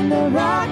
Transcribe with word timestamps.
In 0.00 0.08
the 0.08 0.30
rock, 0.30 0.70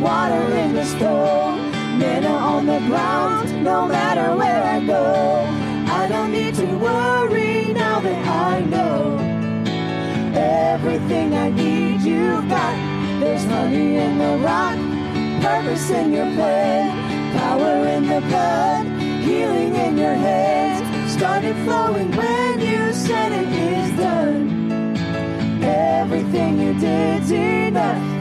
water 0.00 0.44
in 0.62 0.72
the 0.72 0.84
stone, 0.84 1.70
manna 1.98 2.34
on 2.52 2.64
the 2.64 2.78
ground, 2.88 3.62
no 3.62 3.86
matter 3.86 4.34
where 4.34 4.62
I 4.74 4.78
go. 4.94 5.04
I 6.00 6.08
don't 6.08 6.32
need 6.32 6.54
to 6.54 6.66
worry 6.78 7.74
now 7.74 8.00
that 8.00 8.20
I 8.50 8.60
know 8.72 9.18
everything 10.34 11.34
I 11.34 11.50
need 11.50 12.00
you've 12.00 12.48
got. 12.48 12.76
There's 13.20 13.44
honey 13.44 13.96
in 13.96 14.16
the 14.16 14.34
rock, 14.38 14.78
purpose 15.42 15.90
in 15.90 16.12
your 16.12 16.30
plan, 16.36 16.88
power 17.36 17.76
in 17.94 18.02
the 18.08 18.20
blood, 18.28 18.86
healing 19.26 19.74
in 19.74 19.98
your 19.98 20.14
hands. 20.14 21.12
Started 21.12 21.56
flowing 21.66 22.10
when 22.12 22.60
you 22.60 22.92
said 22.94 23.32
it 23.32 23.48
is 23.52 23.90
done. 23.98 24.42
Everything 25.62 26.58
you 26.58 26.72
did's 26.80 27.30
enough. 27.30 28.11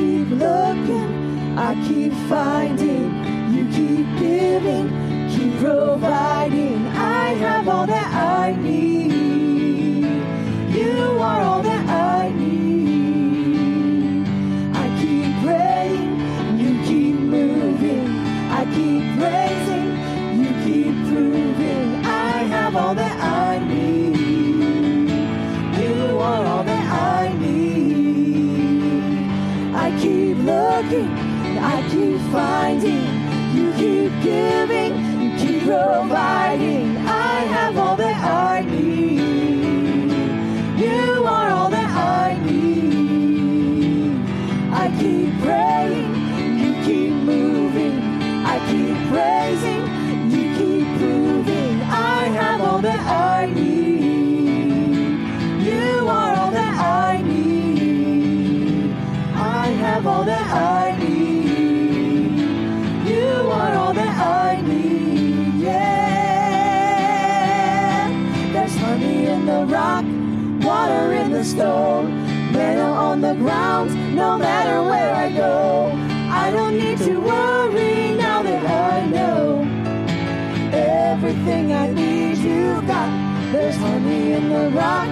Keep 0.00 0.30
looking, 0.30 1.58
I 1.58 1.74
keep 1.86 2.14
finding, 2.30 3.10
you 3.52 3.64
keep 3.66 4.06
giving, 4.18 4.88
keep 5.28 5.58
providing. 5.58 6.86
I 6.86 7.34
have 7.34 7.68
all 7.68 7.86
that 7.86 8.10
I 8.14 8.56
need. 8.58 9.09
Looking, 30.50 31.10
I 31.58 31.76
keep 31.90 32.18
finding. 32.32 33.06
You 33.54 33.72
keep 33.80 34.12
giving, 34.22 34.92
you 35.22 35.30
keep 35.38 35.62
providing. 35.64 36.96
I 36.98 37.36
have 37.54 37.76
all 37.78 37.96
that 37.96 38.16
I 38.24 38.59
all 60.20 60.26
that 60.26 60.48
I 60.52 60.98
need. 60.98 62.38
You 63.08 63.32
are 63.58 63.72
all 63.72 63.94
that 63.94 64.16
I 64.18 64.60
need. 64.60 65.54
Yeah. 65.62 66.10
There's 68.52 68.76
honey 68.76 69.28
in 69.28 69.46
the 69.46 69.64
rock, 69.64 70.04
water 70.62 71.14
in 71.14 71.30
the 71.32 71.42
stone, 71.42 72.10
manna 72.52 72.92
on 73.08 73.22
the 73.22 73.32
ground, 73.34 74.14
no 74.14 74.36
matter 74.36 74.82
where 74.82 75.14
I 75.14 75.30
go. 75.32 75.90
I 76.28 76.50
don't 76.50 76.76
need 76.76 76.98
to 76.98 77.18
worry 77.18 78.12
now 78.14 78.42
that 78.42 78.62
I 78.92 79.06
know 79.06 79.64
everything 80.70 81.72
I 81.72 81.90
need 81.92 82.36
you've 82.36 82.86
got. 82.86 83.08
There's 83.52 83.76
honey 83.76 84.32
in 84.32 84.50
the 84.50 84.68
rock, 84.76 85.08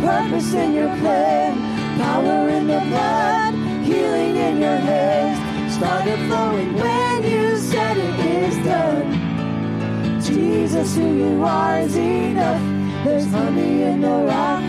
purpose 0.00 0.54
in 0.54 0.74
your 0.74 0.96
plan, 0.98 1.58
power 1.98 2.48
in 2.50 2.68
the 2.68 2.78
blood, 2.90 3.53
healing 3.84 4.36
in 4.36 4.60
your 4.60 4.76
hands. 4.76 5.76
Started 5.76 6.18
flowing 6.26 6.74
when 6.74 7.22
you 7.22 7.56
said 7.58 7.96
it 7.96 8.18
is 8.20 8.56
done. 8.64 10.20
Jesus, 10.22 10.96
who 10.96 11.06
you 11.16 11.44
are 11.44 11.80
is 11.80 11.96
enough. 11.96 12.62
There's 13.04 13.26
honey 13.30 13.82
in 13.82 14.00
the 14.00 14.08
rock. 14.08 14.62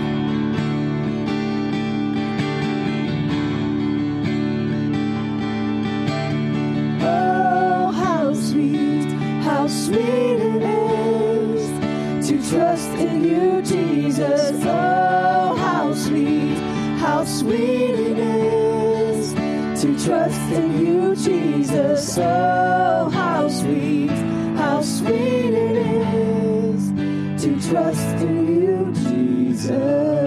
Oh, 7.02 7.92
how 7.92 8.34
sweet, 8.34 9.10
how 9.44 9.68
sweet 9.68 10.40
it 10.54 10.64
is 10.64 12.28
to 12.28 12.50
trust 12.50 12.90
in 13.08 13.24
you, 13.24 13.62
Jesus. 13.62 14.52
Oh, 14.64 15.56
how 15.56 15.94
sweet, 15.94 16.58
how 16.98 17.24
sweet 17.24 17.92
it 17.92 18.00
is 18.00 18.15
trust 20.06 20.52
in 20.52 20.86
you, 20.86 21.16
Jesus. 21.16 22.18
Oh, 22.20 23.10
how 23.12 23.50
sweet, 23.50 24.12
how 24.56 24.82
sweet 24.82 25.54
it 25.54 25.78
is 26.14 26.92
to 27.42 27.70
trust 27.70 28.18
in 28.22 28.62
you, 28.62 28.94
Jesus. 28.94 30.25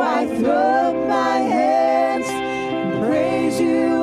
I 0.00 0.26
throw 0.26 0.52
up 0.52 0.94
my 1.08 1.38
hands 1.38 2.26
and 2.28 3.04
praise 3.04 3.60
you 3.60 3.97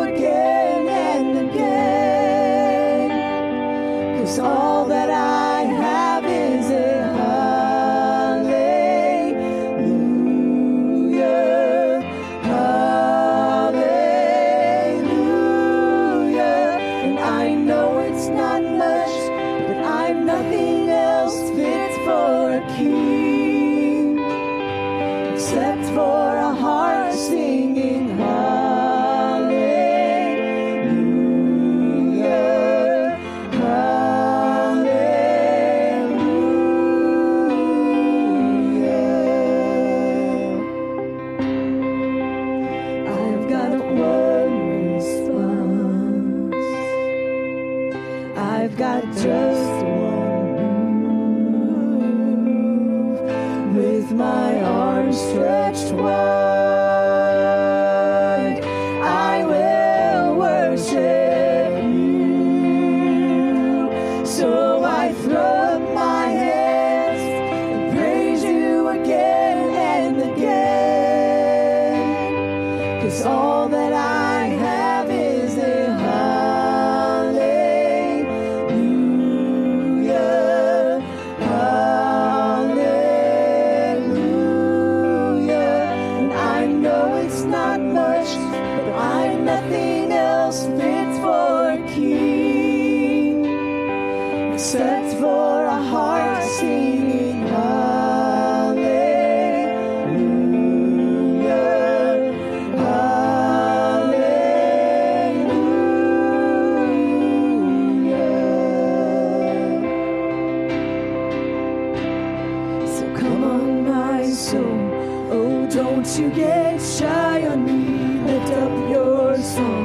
Don't 115.76 116.08
you 116.18 116.30
get 116.30 116.82
shy 116.82 117.46
on 117.50 117.66
me, 117.66 118.22
lift 118.32 118.50
up 118.54 118.90
your 118.90 119.36
song. 119.36 119.85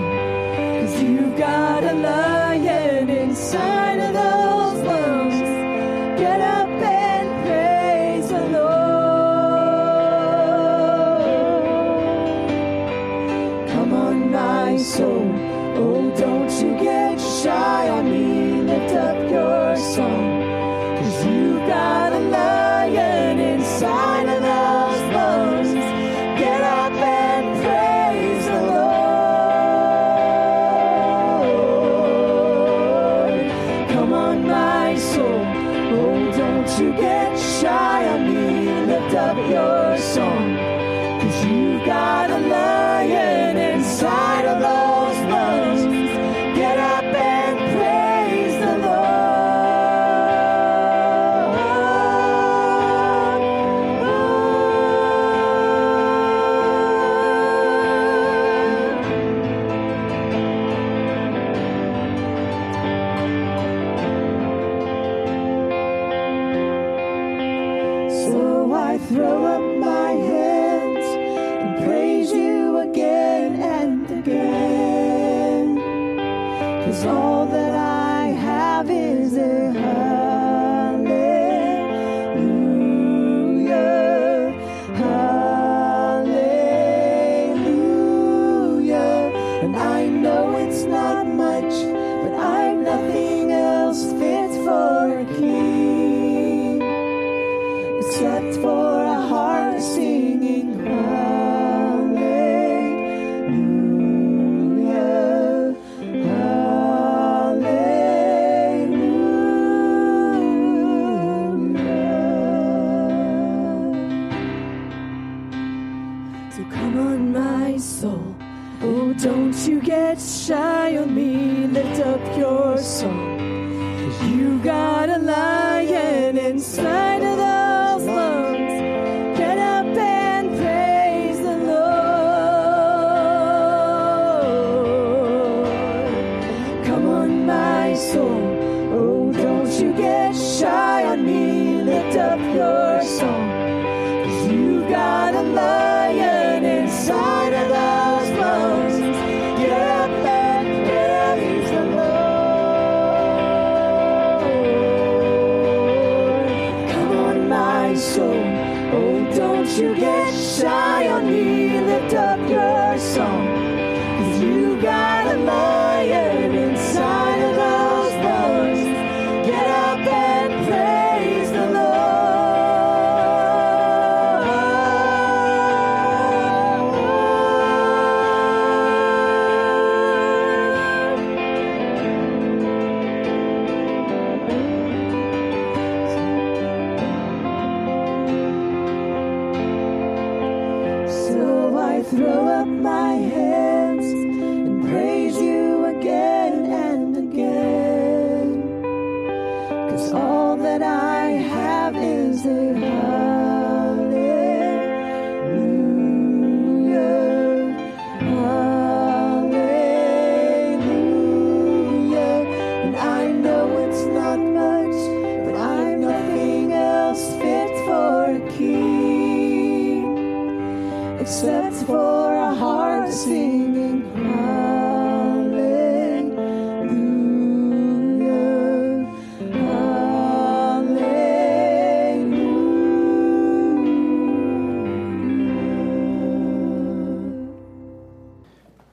So. 122.82 123.29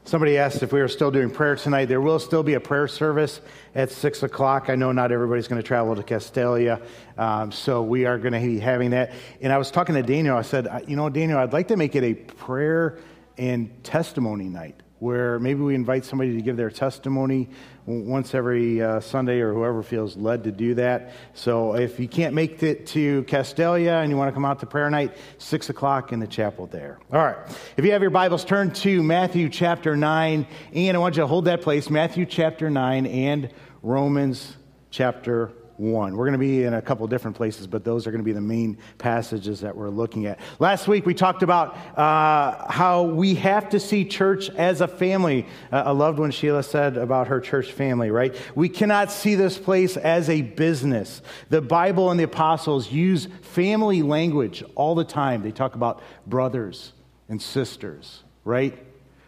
Somebody 0.07 0.39
asked 0.39 0.63
if 0.63 0.73
we 0.73 0.79
were 0.79 0.87
still 0.87 1.11
doing 1.11 1.29
prayer 1.29 1.55
tonight. 1.55 1.85
There 1.85 2.01
will 2.01 2.17
still 2.17 2.41
be 2.41 2.55
a 2.55 2.59
prayer 2.59 2.87
service 2.87 3.39
at 3.75 3.91
6 3.91 4.23
o'clock. 4.23 4.67
I 4.69 4.75
know 4.75 4.91
not 4.91 5.11
everybody's 5.11 5.47
going 5.47 5.61
to 5.61 5.67
travel 5.67 5.95
to 5.95 6.01
Castalia, 6.01 6.81
um, 7.19 7.51
so 7.51 7.83
we 7.83 8.05
are 8.05 8.17
going 8.17 8.33
to 8.33 8.39
be 8.39 8.57
having 8.57 8.89
that. 8.91 9.11
And 9.41 9.53
I 9.53 9.59
was 9.59 9.69
talking 9.69 9.93
to 9.93 10.01
Daniel. 10.01 10.35
I 10.35 10.41
said, 10.41 10.65
"Uh, 10.65 10.79
You 10.87 10.95
know, 10.95 11.07
Daniel, 11.09 11.37
I'd 11.37 11.53
like 11.53 11.67
to 11.67 11.77
make 11.77 11.95
it 11.95 12.03
a 12.03 12.15
prayer 12.15 12.97
and 13.37 13.83
testimony 13.83 14.45
night 14.45 14.81
where 14.99 15.37
maybe 15.39 15.61
we 15.61 15.75
invite 15.75 16.03
somebody 16.05 16.35
to 16.35 16.41
give 16.41 16.57
their 16.57 16.71
testimony 16.71 17.49
once 17.85 18.33
every 18.33 18.81
uh, 18.81 18.99
Sunday 18.99 19.39
or 19.39 19.53
whoever 19.53 19.83
feels 19.83 20.17
led 20.17 20.43
to 20.43 20.51
do 20.51 20.73
that. 20.73 21.11
So 21.33 21.75
if 21.75 21.99
you 21.99 22.07
can't 22.07 22.33
make 22.33 22.63
it 22.63 22.87
to 22.87 23.23
Castalia 23.23 24.01
and 24.01 24.09
you 24.09 24.17
want 24.17 24.29
to 24.29 24.33
come 24.33 24.43
out 24.43 24.59
to 24.61 24.65
prayer 24.65 24.89
night, 24.89 25.15
6 25.37 25.69
o'clock 25.69 26.11
in 26.11 26.19
the 26.19 26.27
chapel 26.27 26.65
there. 26.65 26.99
All 27.13 27.23
right. 27.23 27.37
If 27.77 27.85
you 27.85 27.91
have 27.91 28.01
your 28.01 28.11
Bibles, 28.11 28.43
turn 28.43 28.71
to 28.71 29.03
Matthew 29.03 29.49
chapter 29.49 29.95
9. 29.95 30.47
And 30.73 30.97
I 30.97 30.99
want 30.99 31.15
you 31.15 31.21
to 31.21 31.27
hold 31.27 31.45
that 31.45 31.61
place, 31.61 31.89
Matthew 31.89 32.25
chapter 32.25 32.69
9 32.69 33.05
and 33.05 33.53
Romans 33.83 34.57
chapter 34.89 35.51
1. 35.77 36.15
We're 36.15 36.25
going 36.25 36.33
to 36.33 36.39
be 36.39 36.63
in 36.63 36.73
a 36.73 36.81
couple 36.81 37.05
different 37.07 37.37
places, 37.37 37.67
but 37.67 37.83
those 37.83 38.07
are 38.07 38.11
going 38.11 38.21
to 38.21 38.25
be 38.25 38.33
the 38.33 38.41
main 38.41 38.77
passages 38.97 39.61
that 39.61 39.75
we're 39.75 39.89
looking 39.89 40.25
at. 40.25 40.39
Last 40.59 40.87
week 40.87 41.05
we 41.05 41.13
talked 41.13 41.43
about 41.43 41.75
uh, 41.97 42.71
how 42.71 43.03
we 43.03 43.35
have 43.35 43.69
to 43.69 43.79
see 43.79 44.05
church 44.05 44.49
as 44.51 44.81
a 44.81 44.87
family. 44.87 45.45
Uh, 45.71 45.93
loved 45.93 46.19
when 46.19 46.31
Sheila 46.31 46.63
said 46.63 46.97
about 46.97 47.27
her 47.27 47.39
church 47.39 47.71
family, 47.71 48.11
right? 48.11 48.35
We 48.55 48.69
cannot 48.69 49.11
see 49.11 49.35
this 49.35 49.57
place 49.57 49.97
as 49.97 50.29
a 50.29 50.41
business. 50.41 51.21
The 51.49 51.61
Bible 51.61 52.11
and 52.11 52.19
the 52.19 52.25
apostles 52.25 52.91
use 52.91 53.27
family 53.41 54.01
language 54.01 54.63
all 54.75 54.95
the 54.95 55.05
time. 55.05 55.41
They 55.41 55.51
talk 55.51 55.75
about 55.75 56.01
brothers 56.25 56.93
and 57.29 57.41
sisters, 57.41 58.23
right? 58.45 58.77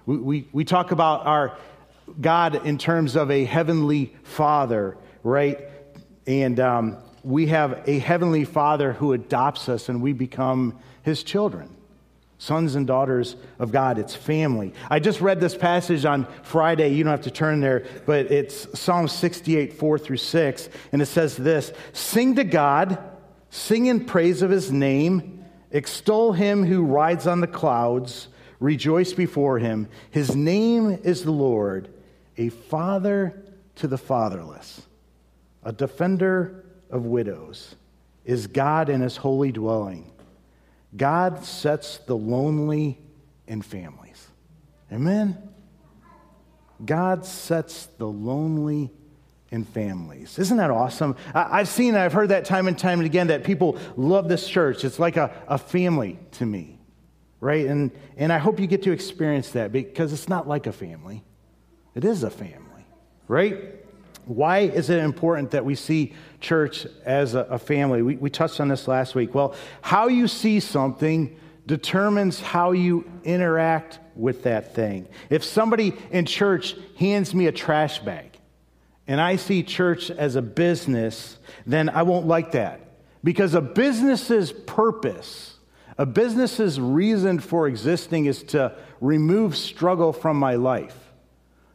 We, 0.06 0.18
we, 0.18 0.48
we 0.52 0.64
talk 0.64 0.92
about 0.92 1.26
our 1.26 1.58
God 2.20 2.66
in 2.66 2.78
terms 2.78 3.16
of 3.16 3.30
a 3.30 3.46
heavenly 3.46 4.16
father, 4.24 4.98
right? 5.24 5.60
And 6.30 6.60
um, 6.60 6.98
we 7.24 7.48
have 7.48 7.82
a 7.88 7.98
heavenly 7.98 8.46
father 8.46 8.94
who 8.94 9.14
adopts 9.14 9.68
us 9.68 9.90
and 9.90 10.00
we 10.00 10.14
become 10.14 10.78
his 11.02 11.24
children, 11.24 11.76
sons 12.38 12.76
and 12.76 12.86
daughters 12.86 13.36
of 13.58 13.72
God. 13.72 13.98
It's 13.98 14.16
family. 14.16 14.76
I 14.92 15.00
just 15.00 15.22
read 15.22 15.40
this 15.40 15.58
passage 15.58 16.06
on 16.06 16.28
Friday. 16.44 16.90
You 16.90 17.04
don't 17.04 17.10
have 17.10 17.22
to 17.22 17.32
turn 17.32 17.62
there, 17.62 17.84
but 18.06 18.32
it's 18.32 18.80
Psalm 18.80 19.08
68, 19.08 19.74
4 19.74 19.98
through 19.98 20.18
6. 20.18 20.70
And 20.92 21.02
it 21.02 21.08
says 21.08 21.36
this 21.36 21.74
Sing 21.94 22.36
to 22.36 22.44
God, 22.44 23.00
sing 23.50 23.88
in 23.88 24.06
praise 24.06 24.44
of 24.44 24.52
his 24.52 24.72
name, 24.72 25.44
extol 25.72 26.34
him 26.34 26.64
who 26.64 26.84
rides 26.84 27.26
on 27.26 27.42
the 27.42 27.48
clouds, 27.48 28.28
rejoice 28.60 29.14
before 29.14 29.58
him. 29.58 29.88
His 30.12 30.36
name 30.36 31.00
is 31.04 31.24
the 31.24 31.32
Lord, 31.32 31.90
a 32.38 32.50
father 32.50 33.34
to 33.78 33.88
the 33.88 33.98
fatherless 33.98 34.84
a 35.70 35.72
defender 35.72 36.66
of 36.90 37.06
widows, 37.06 37.76
is 38.26 38.48
God 38.48 38.90
in 38.90 39.02
his 39.02 39.18
holy 39.18 39.52
dwelling. 39.52 40.12
God 40.98 41.46
sets 41.46 42.00
the 42.00 42.18
lonely 42.18 42.98
in 43.46 43.62
families. 43.62 44.30
Amen? 44.92 45.38
God 46.84 47.24
sets 47.24 47.86
the 48.00 48.08
lonely 48.08 48.90
in 49.52 49.64
families. 49.64 50.40
Isn't 50.40 50.58
that 50.58 50.72
awesome? 50.72 51.16
I- 51.36 51.60
I've 51.60 51.68
seen, 51.68 51.94
I've 51.94 52.14
heard 52.14 52.30
that 52.30 52.46
time 52.46 52.68
and 52.68 52.78
time 52.78 52.98
and 53.00 53.06
again 53.06 53.28
that 53.28 53.44
people 53.44 53.78
love 53.96 54.28
this 54.28 54.50
church. 54.50 54.84
It's 54.84 54.98
like 54.98 55.18
a, 55.18 55.32
a 55.48 55.60
family 55.60 56.18
to 56.32 56.48
me, 56.48 56.80
right? 57.40 57.68
And, 57.68 57.92
and 58.18 58.34
I 58.34 58.40
hope 58.40 58.60
you 58.60 58.66
get 58.66 58.82
to 58.84 58.92
experience 58.92 59.52
that 59.52 59.72
because 59.72 60.14
it's 60.14 60.28
not 60.28 60.48
like 60.48 60.66
a 60.66 60.74
family, 60.74 61.24
it 61.94 62.04
is 62.04 62.24
a 62.24 62.32
family, 62.32 62.88
right? 63.28 63.79
Why 64.30 64.60
is 64.60 64.92
it 64.92 65.00
important 65.00 65.52
that 65.52 65.66
we 65.66 65.74
see 65.74 66.14
church 66.40 66.86
as 67.04 67.34
a, 67.34 67.40
a 67.40 67.58
family? 67.58 68.04
We, 68.04 68.16
we 68.16 68.30
touched 68.30 68.60
on 68.60 68.68
this 68.68 68.88
last 68.88 69.16
week. 69.16 69.34
Well, 69.34 69.56
how 69.82 70.08
you 70.08 70.28
see 70.28 70.60
something 70.60 71.36
determines 71.66 72.40
how 72.40 72.72
you 72.72 73.10
interact 73.24 73.98
with 74.16 74.44
that 74.44 74.76
thing. 74.76 75.08
If 75.32 75.44
somebody 75.44 75.94
in 76.12 76.28
church 76.28 76.76
hands 77.00 77.34
me 77.34 77.48
a 77.48 77.52
trash 77.52 78.00
bag 78.00 78.38
and 79.08 79.20
I 79.20 79.38
see 79.38 79.64
church 79.64 80.12
as 80.12 80.36
a 80.36 80.44
business, 80.44 81.40
then 81.66 81.90
I 81.90 82.04
won't 82.04 82.28
like 82.28 82.52
that. 82.52 82.82
Because 83.24 83.56
a 83.56 83.62
business's 83.62 84.52
purpose, 84.52 85.58
a 85.98 86.06
business's 86.06 86.80
reason 86.80 87.40
for 87.40 87.68
existing 87.68 88.28
is 88.28 88.44
to 88.44 88.76
remove 89.02 89.58
struggle 89.58 90.14
from 90.14 90.38
my 90.38 90.54
life. 90.54 91.09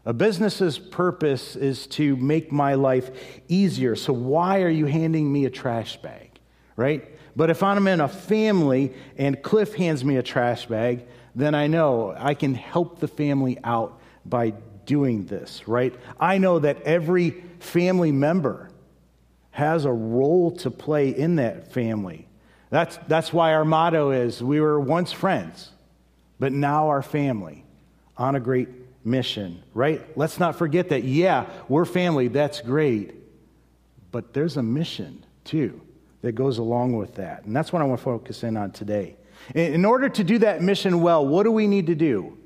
A 0.06 0.12
business's 0.12 0.78
purpose 0.78 1.56
is 1.56 1.86
to 1.88 2.16
make 2.16 2.52
my 2.52 2.74
life 2.74 3.10
easier. 3.48 3.96
So, 3.96 4.12
why 4.12 4.62
are 4.62 4.70
you 4.70 4.86
handing 4.86 5.32
me 5.32 5.46
a 5.46 5.50
trash 5.50 5.96
bag? 5.96 6.30
Right? 6.76 7.08
But 7.36 7.50
if 7.50 7.62
I'm 7.62 7.86
in 7.88 8.00
a 8.00 8.08
family 8.08 8.92
and 9.16 9.42
Cliff 9.42 9.74
hands 9.74 10.04
me 10.04 10.16
a 10.16 10.22
trash 10.22 10.66
bag, 10.66 11.06
then 11.34 11.54
I 11.54 11.66
know 11.66 12.14
I 12.16 12.34
can 12.34 12.54
help 12.54 13.00
the 13.00 13.08
family 13.08 13.58
out 13.64 14.00
by 14.24 14.50
doing 14.86 15.26
this, 15.26 15.66
right? 15.66 15.94
I 16.20 16.38
know 16.38 16.58
that 16.60 16.82
every 16.82 17.30
family 17.58 18.12
member 18.12 18.70
has 19.50 19.84
a 19.84 19.92
role 19.92 20.52
to 20.58 20.70
play 20.70 21.10
in 21.10 21.36
that 21.36 21.72
family. 21.72 22.28
That's, 22.70 22.98
that's 23.08 23.32
why 23.32 23.54
our 23.54 23.64
motto 23.64 24.10
is 24.10 24.42
we 24.42 24.60
were 24.60 24.78
once 24.78 25.12
friends, 25.12 25.70
but 26.38 26.52
now 26.52 26.88
our 26.88 27.02
family 27.02 27.64
on 28.16 28.34
a 28.34 28.40
great 28.40 28.68
mission, 29.04 29.62
right? 29.74 30.04
Let's 30.16 30.40
not 30.40 30.56
forget 30.56 30.88
that, 30.88 31.04
yeah, 31.04 31.46
we're 31.68 31.84
family, 31.84 32.28
that's 32.28 32.60
great, 32.60 33.14
but 34.10 34.32
there's 34.32 34.56
a 34.56 34.62
mission 34.62 35.24
too 35.44 35.80
that 36.22 36.32
goes 36.32 36.58
along 36.58 36.96
with 36.96 37.16
that. 37.16 37.44
And 37.44 37.54
that's 37.54 37.72
what 37.72 37.82
I 37.82 37.84
want 37.84 38.00
to 38.00 38.04
focus 38.04 38.42
in 38.42 38.56
on 38.56 38.70
today. 38.70 39.16
In 39.54 39.84
order 39.84 40.08
to 40.08 40.24
do 40.24 40.38
that 40.38 40.62
mission 40.62 41.02
well, 41.02 41.26
what 41.26 41.42
do 41.42 41.50
we 41.50 41.66
need 41.66 41.88
to 41.88 41.94
do? 41.94 42.38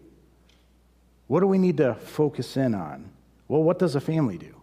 What 1.28 1.40
do 1.40 1.46
we 1.46 1.58
need 1.58 1.76
to 1.76 1.94
focus 1.94 2.56
in 2.56 2.74
on? 2.74 3.10
Well, 3.46 3.62
what 3.62 3.78
does 3.78 3.94
a 3.94 4.00
family 4.00 4.36
do? 4.36 4.54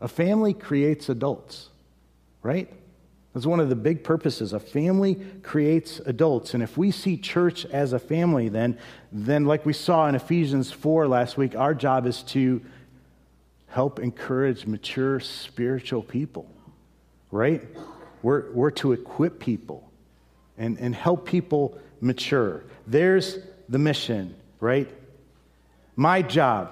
A 0.00 0.08
family 0.08 0.54
creates 0.54 1.08
adults, 1.08 1.68
right? 2.42 2.68
That's 3.36 3.44
one 3.44 3.60
of 3.60 3.68
the 3.68 3.76
big 3.76 4.02
purposes. 4.02 4.54
A 4.54 4.58
family 4.58 5.16
creates 5.42 6.00
adults. 6.06 6.54
And 6.54 6.62
if 6.62 6.78
we 6.78 6.90
see 6.90 7.18
church 7.18 7.66
as 7.66 7.92
a 7.92 7.98
family, 7.98 8.48
then, 8.48 8.78
then 9.12 9.44
like 9.44 9.66
we 9.66 9.74
saw 9.74 10.08
in 10.08 10.14
Ephesians 10.14 10.72
4 10.72 11.06
last 11.06 11.36
week, 11.36 11.54
our 11.54 11.74
job 11.74 12.06
is 12.06 12.22
to 12.22 12.62
help 13.66 13.98
encourage 13.98 14.64
mature 14.64 15.20
spiritual 15.20 16.02
people, 16.02 16.50
right? 17.30 17.62
We're, 18.22 18.50
we're 18.52 18.70
to 18.70 18.92
equip 18.92 19.38
people 19.38 19.86
and, 20.56 20.78
and 20.78 20.94
help 20.94 21.26
people 21.26 21.76
mature. 22.00 22.64
There's 22.86 23.38
the 23.68 23.78
mission, 23.78 24.34
right? 24.60 24.88
My 25.94 26.22
job, 26.22 26.70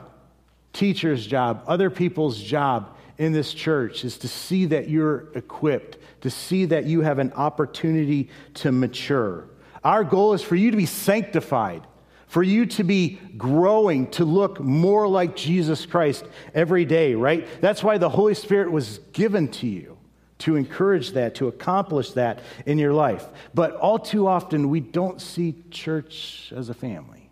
teacher's 0.73 1.27
job, 1.27 1.63
other 1.67 1.91
people's 1.91 2.43
job 2.43 2.94
in 3.19 3.33
this 3.33 3.55
church 3.55 4.05
is 4.05 4.19
to 4.19 4.29
see 4.29 4.67
that 4.67 4.89
you're 4.89 5.29
equipped, 5.35 5.99
to 6.23 6.31
see 6.31 6.65
that 6.67 6.85
you 6.85 7.03
have 7.03 7.19
an 7.19 7.33
opportunity 7.33 8.31
to 8.55 8.73
mature. 8.73 9.49
Our 9.83 10.05
goal 10.05 10.33
is 10.33 10.43
for 10.43 10.57
you 10.57 10.71
to 10.71 10.77
be 10.77 10.87
sanctified, 10.87 11.87
for 12.27 12.43
you 12.43 12.67
to 12.67 12.85
be 12.85 13.21
growing, 13.37 14.11
to 14.13 14.25
look 14.25 14.59
more 14.61 15.07
like 15.07 15.37
Jesus 15.37 15.87
Christ 15.87 16.25
every 16.55 16.85
day, 16.85 17.15
right? 17.15 17.47
That's 17.61 17.85
why 17.85 17.99
the 17.99 18.09
Holy 18.09 18.35
Spirit 18.35 18.73
was 18.73 18.99
given 19.13 19.49
to 19.53 19.67
you 19.67 19.99
to 20.39 20.57
encourage 20.57 21.13
that, 21.13 21.37
to 21.37 21.49
accomplish 21.49 22.11
that 22.13 22.41
in 22.67 22.79
your 22.79 22.93
life. 22.93 23.27
But 23.55 23.77
all 23.77 23.99
too 23.99 24.27
often, 24.27 24.69
we 24.69 24.81
don't 24.81 25.21
see 25.21 25.55
church 25.71 26.53
as 26.55 26.69
a 26.69 26.75
family. 26.75 27.31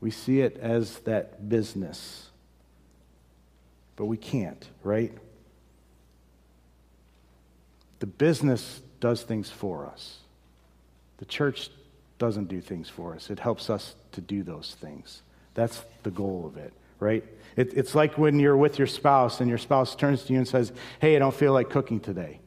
We 0.00 0.10
see 0.10 0.40
it 0.40 0.56
as 0.58 1.00
that 1.00 1.48
business. 1.48 2.30
But 4.02 4.06
we 4.06 4.16
can't, 4.16 4.68
right? 4.82 5.12
The 8.00 8.06
business 8.06 8.82
does 8.98 9.22
things 9.22 9.48
for 9.48 9.86
us. 9.86 10.18
The 11.18 11.24
church 11.24 11.70
doesn't 12.18 12.48
do 12.48 12.60
things 12.60 12.88
for 12.88 13.14
us, 13.14 13.30
it 13.30 13.38
helps 13.38 13.70
us 13.70 13.94
to 14.10 14.20
do 14.20 14.42
those 14.42 14.76
things. 14.80 15.22
That's 15.54 15.84
the 16.02 16.10
goal 16.10 16.46
of 16.52 16.56
it, 16.56 16.72
right? 16.98 17.22
It, 17.54 17.74
it's 17.74 17.94
like 17.94 18.18
when 18.18 18.40
you're 18.40 18.56
with 18.56 18.76
your 18.76 18.88
spouse 18.88 19.38
and 19.38 19.48
your 19.48 19.56
spouse 19.56 19.94
turns 19.94 20.24
to 20.24 20.32
you 20.32 20.40
and 20.40 20.48
says, 20.48 20.72
Hey, 21.00 21.14
I 21.14 21.20
don't 21.20 21.32
feel 21.32 21.52
like 21.52 21.70
cooking 21.70 22.00
today. 22.00 22.40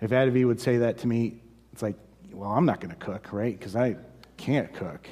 If 0.00 0.10
Adavi 0.10 0.46
would 0.46 0.58
say 0.62 0.78
that 0.78 0.96
to 1.00 1.06
me, 1.06 1.38
it's 1.74 1.82
like, 1.82 1.96
Well, 2.32 2.50
I'm 2.50 2.64
not 2.64 2.80
going 2.80 2.94
to 2.94 3.04
cook, 3.04 3.30
right? 3.30 3.54
Because 3.54 3.76
I 3.76 3.96
can't 4.38 4.72
cook. 4.72 5.06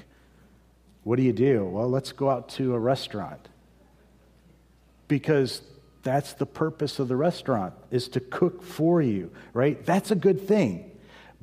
What 1.04 1.16
do 1.16 1.22
you 1.22 1.34
do? 1.34 1.66
Well, 1.66 1.90
let's 1.90 2.12
go 2.12 2.30
out 2.30 2.48
to 2.50 2.72
a 2.72 2.78
restaurant. 2.78 3.46
Because 5.06 5.60
that's 6.02 6.32
the 6.34 6.46
purpose 6.46 6.98
of 6.98 7.08
the 7.08 7.16
restaurant 7.16 7.74
is 7.90 8.08
to 8.08 8.20
cook 8.20 8.62
for 8.62 9.00
you, 9.00 9.30
right? 9.52 9.84
That's 9.84 10.10
a 10.10 10.16
good 10.16 10.48
thing. 10.48 10.90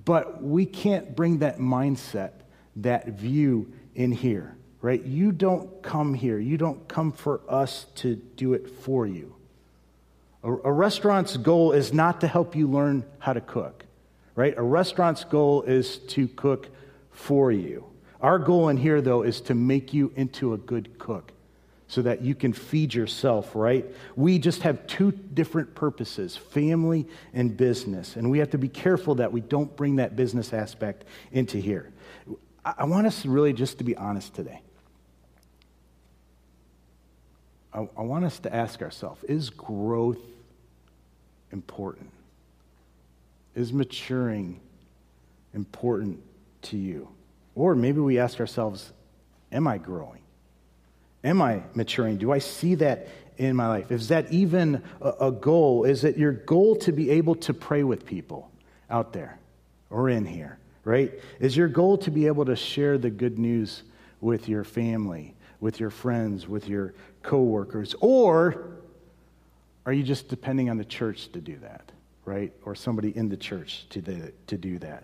But 0.04 0.43
we 0.43 0.65
can't 0.65 1.15
bring 1.15 1.39
that 1.39 1.60
mindset, 1.60 2.32
that 2.78 3.08
view 3.08 3.72
in 3.95 4.12
here, 4.12 4.56
right? 4.82 5.02
You 5.02 5.32
don't 5.32 5.82
come 5.82 6.13
here. 6.13 6.39
You 6.39 6.58
don't 6.58 6.88
come 6.88 7.12
for 7.12 7.41
us 7.48 7.86
to 7.95 8.15
do 8.15 8.54
it 8.54 8.69
for 8.69 9.06
you. 9.06 9.36
A, 10.43 10.52
a 10.52 10.72
restaurant's 10.72 11.38
goal 11.38 11.72
is 11.72 11.93
not 11.93 12.22
to 12.22 12.28
help 12.28 12.56
you 12.56 12.67
learn 12.67 13.06
how 13.19 13.34
to 13.34 13.41
cook, 13.41 13.86
right? 14.36 14.54
A 14.58 14.63
restaurant's 14.63 15.24
goal 15.24 15.63
is 15.63 15.98
to 16.00 16.28
cook 16.28 16.69
for 17.12 17.52
you. 17.52 17.86
Our 18.22 18.39
goal 18.39 18.67
in 18.69 18.78
here, 18.78 19.02
though, 19.02 19.22
is 19.22 19.41
to 19.41 19.54
make 19.54 19.93
you 19.93 20.12
into 20.15 20.54
a 20.54 20.58
good 20.58 20.98
cook 21.00 21.32
so 21.89 22.04
that 22.04 22.21
you 22.21 22.36
can 22.36 22.54
feed 22.54 22.93
yourself, 22.93 23.56
right? 23.56 23.84
We 24.15 24.38
just 24.38 24.62
have 24.62 24.86
two 24.86 25.12
different 25.12 25.73
purposes 25.73 26.38
family 26.38 27.08
and 27.34 27.58
business. 27.58 28.15
And 28.15 28.30
we 28.30 28.38
have 28.39 28.52
to 28.52 28.60
be 28.60 28.69
careful 28.69 29.15
that 29.15 29.34
we 29.34 29.41
don't 29.41 29.75
bring 29.75 29.97
that 29.97 30.15
business 30.15 30.54
aspect 30.54 31.04
into 31.32 31.58
here. 31.58 31.91
I 32.63 32.86
want 32.86 33.08
us 33.08 33.25
really 33.25 33.54
just 33.54 33.80
to 33.80 33.84
be 33.84 33.97
honest 33.97 34.36
today. 34.36 34.62
I, 37.73 38.02
want 38.02 38.25
us 38.25 38.39
to 38.39 38.56
ask 38.56 38.82
ourselves 38.82 39.23
is 39.23 39.49
growth 39.49 40.19
important? 41.52 42.12
Is 43.56 43.73
maturing 43.73 44.60
important 45.56 46.21
to 46.63 46.78
you? 46.78 47.08
Or 47.56 47.73
maybe 47.73 47.99
we 47.99 48.19
ask 48.19 48.39
ourselves, 48.39 48.91
am 49.52 49.67
I 49.67 49.80
growing? 49.80 50.21
Am 51.23 51.41
I 51.41 51.63
maturing? 51.73 52.17
Do 52.17 52.32
I 52.32 52.39
see 52.39 52.75
that 52.75 53.08
in 53.38 53.55
my 53.55 53.67
life? 53.67 53.91
Is 53.91 54.10
that 54.10 54.32
even 54.32 54.84
a, 55.01 55.27
a 55.27 55.32
goal? 55.32 55.84
Is 55.84 56.03
it 56.03 56.17
your 56.17 56.32
goal 56.32 56.75
to 56.77 56.91
be 56.91 57.10
able 57.12 57.36
to 57.36 57.53
pray 57.53 57.84
with 57.84 58.05
people 58.05 58.51
out 58.89 59.13
there 59.13 59.38
or 59.89 60.10
in 60.10 60.25
here, 60.25 60.58
right? 60.84 61.12
Is 61.39 61.58
your 61.58 61.67
goal 61.67 61.97
to 61.99 62.12
be 62.12 62.27
able 62.27 62.45
to 62.45 62.55
share 62.55 62.97
the 62.97 63.10
good 63.10 63.39
news 63.39 63.84
with 64.21 64.47
your 64.47 64.63
family, 64.63 65.36
with 65.60 65.79
your 65.79 65.89
friends, 65.89 66.47
with 66.47 66.67
your 66.67 66.93
coworkers? 67.23 67.95
Or 67.99 68.71
are 69.86 69.93
you 69.93 70.03
just 70.03 70.29
depending 70.29 70.69
on 70.69 70.77
the 70.77 70.86
church 70.86 71.32
to 71.32 71.41
do 71.41 71.58
that, 71.58 71.91
right? 72.25 72.53
Or 72.63 72.75
somebody 72.75 73.15
in 73.15 73.29
the 73.29 73.38
church 73.38 73.88
to, 73.89 74.01
the, 74.01 74.32
to 74.47 74.58
do 74.58 74.79
that? 74.79 75.03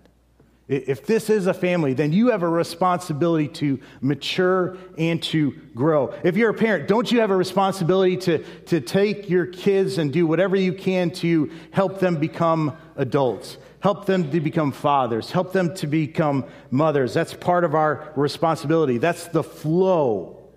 If 0.68 1.06
this 1.06 1.30
is 1.30 1.46
a 1.46 1.54
family, 1.54 1.94
then 1.94 2.12
you 2.12 2.32
have 2.32 2.42
a 2.42 2.50
responsibility 2.50 3.48
to 3.50 3.80
mature 4.02 4.78
and 4.98 5.22
to 5.24 5.52
grow. 5.76 6.12
If 6.24 6.38
you're 6.38 6.50
a 6.50 6.56
parent, 6.56 6.88
don't 6.88 7.12
you 7.12 7.20
have 7.20 7.30
a 7.30 7.36
responsibility 7.36 8.18
to, 8.18 8.40
to 8.66 8.82
take 8.82 9.30
your 9.30 9.46
kids 9.46 10.00
and 10.00 10.12
do 10.12 10.26
whatever 10.26 10.56
you 10.56 10.74
can 10.74 11.12
to 11.12 11.52
help 11.70 12.00
them 12.00 12.16
become 12.16 12.76
adults, 12.96 13.58
help 13.80 14.08
them 14.08 14.32
to 14.32 14.40
become 14.40 14.72
fathers, 14.72 15.30
help 15.30 15.54
them 15.54 15.76
to 15.76 15.86
become 15.86 16.46
mothers? 16.72 17.14
That's 17.14 17.36
part 17.36 17.64
of 17.64 17.76
our 17.76 18.12
responsibility. 18.16 18.98
That's 18.98 19.28
the 19.28 19.44
flow 19.44 20.50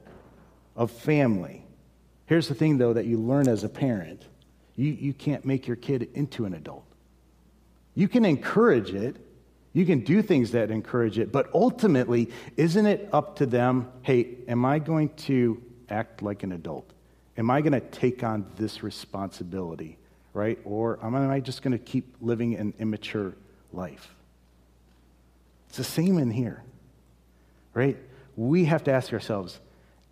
of 0.75 0.91
family. 0.91 1.67
Here's 2.25 2.49
the 2.49 2.55
thing, 2.55 2.79
though, 2.79 2.95
that 2.95 3.05
you 3.05 3.19
learn 3.19 3.47
as 3.47 3.63
a 3.63 3.69
parent 3.69 4.25
you, 4.75 4.93
you 4.93 5.13
can't 5.13 5.45
make 5.45 5.67
your 5.67 5.77
kid 5.77 6.09
into 6.15 6.45
an 6.45 6.55
adult. 6.55 6.85
You 7.97 8.07
can 8.07 8.25
encourage 8.25 8.95
it 8.95 9.17
you 9.79 9.87
can 9.87 10.01
do 10.01 10.23
things 10.23 10.51
that 10.53 10.71
encourage 10.71 11.19
it, 11.19 11.31
but 11.31 11.49
ultimately, 11.55 12.31
isn't 12.57 12.87
it 12.87 13.09
up 13.13 13.37
to 13.37 13.47
them? 13.47 13.91
Hey, 14.03 14.37
am 14.49 14.65
I 14.65 14.81
going 14.81 15.11
to 15.11 15.63
act 15.89 16.21
like 16.21 16.43
an 16.43 16.53
adult? 16.53 16.91
Am 17.37 17.51
I 17.51 17.61
going 17.61 17.73
to 17.73 17.81
take 17.81 18.25
on 18.25 18.45
this 18.57 18.83
responsibility, 18.83 19.97
right? 20.35 20.59
Or 20.65 20.99
am 21.03 21.15
I 21.15 21.39
just 21.39 21.63
going 21.63 21.73
to 21.73 21.79
keep 21.79 22.17
living 22.21 22.57
an 22.57 22.75
immature 22.81 23.35
life? 23.73 24.13
It's 25.69 25.79
the 25.79 25.85
same 25.85 26.19
in 26.19 26.33
here, 26.33 26.65
right? 27.73 27.97
We 28.37 28.65
have 28.65 28.85
to 28.85 28.93
ask 28.93 29.13
ourselves 29.13 29.61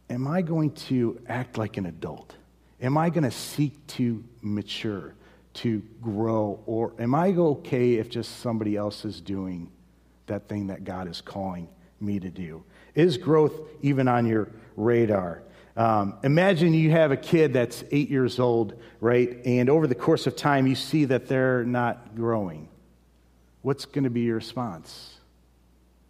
Am 0.08 0.28
I 0.28 0.42
going 0.42 0.70
to 0.72 1.20
act 1.26 1.58
like 1.58 1.76
an 1.76 1.86
adult? 1.86 2.36
Am 2.80 2.96
I 2.96 3.10
going 3.10 3.24
to 3.24 3.32
seek 3.32 3.84
to 3.88 4.22
mature? 4.40 5.14
To 5.56 5.82
grow? 6.00 6.60
Or 6.66 6.92
am 6.98 7.14
I 7.14 7.32
okay 7.32 7.94
if 7.94 8.08
just 8.08 8.40
somebody 8.40 8.76
else 8.76 9.04
is 9.04 9.20
doing 9.20 9.70
that 10.26 10.48
thing 10.48 10.68
that 10.68 10.84
God 10.84 11.08
is 11.08 11.20
calling 11.20 11.68
me 12.00 12.20
to 12.20 12.30
do? 12.30 12.62
Is 12.94 13.18
growth 13.18 13.52
even 13.82 14.08
on 14.08 14.26
your 14.26 14.50
radar? 14.76 15.42
Um, 15.76 16.14
imagine 16.22 16.72
you 16.72 16.90
have 16.90 17.12
a 17.12 17.16
kid 17.16 17.52
that's 17.52 17.84
eight 17.90 18.08
years 18.08 18.38
old, 18.38 18.80
right? 19.00 19.44
And 19.44 19.68
over 19.68 19.86
the 19.86 19.94
course 19.94 20.26
of 20.26 20.34
time, 20.34 20.66
you 20.66 20.74
see 20.74 21.04
that 21.06 21.28
they're 21.28 21.64
not 21.64 22.16
growing. 22.16 22.68
What's 23.60 23.84
going 23.84 24.04
to 24.04 24.10
be 24.10 24.22
your 24.22 24.36
response? 24.36 25.16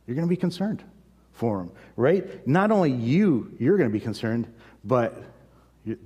You're 0.06 0.14
going 0.14 0.26
to 0.26 0.30
be 0.30 0.36
concerned 0.36 0.84
for 1.32 1.58
them, 1.58 1.72
right? 1.96 2.46
Not 2.46 2.70
only 2.70 2.92
you, 2.92 3.54
you're 3.58 3.76
going 3.76 3.90
to 3.90 3.92
be 3.92 4.00
concerned, 4.00 4.52
but 4.84 5.22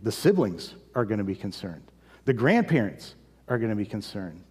the 0.03 0.13
siblings 0.13 0.75
are 0.95 1.05
going 1.05 1.19
to 1.19 1.25
be 1.25 1.35
concerned. 1.35 1.83
The 2.25 2.33
grandparents 2.33 3.15
are 3.51 3.59
going 3.59 3.71
to 3.71 3.77
be 3.77 3.85
concerned. 3.85 4.45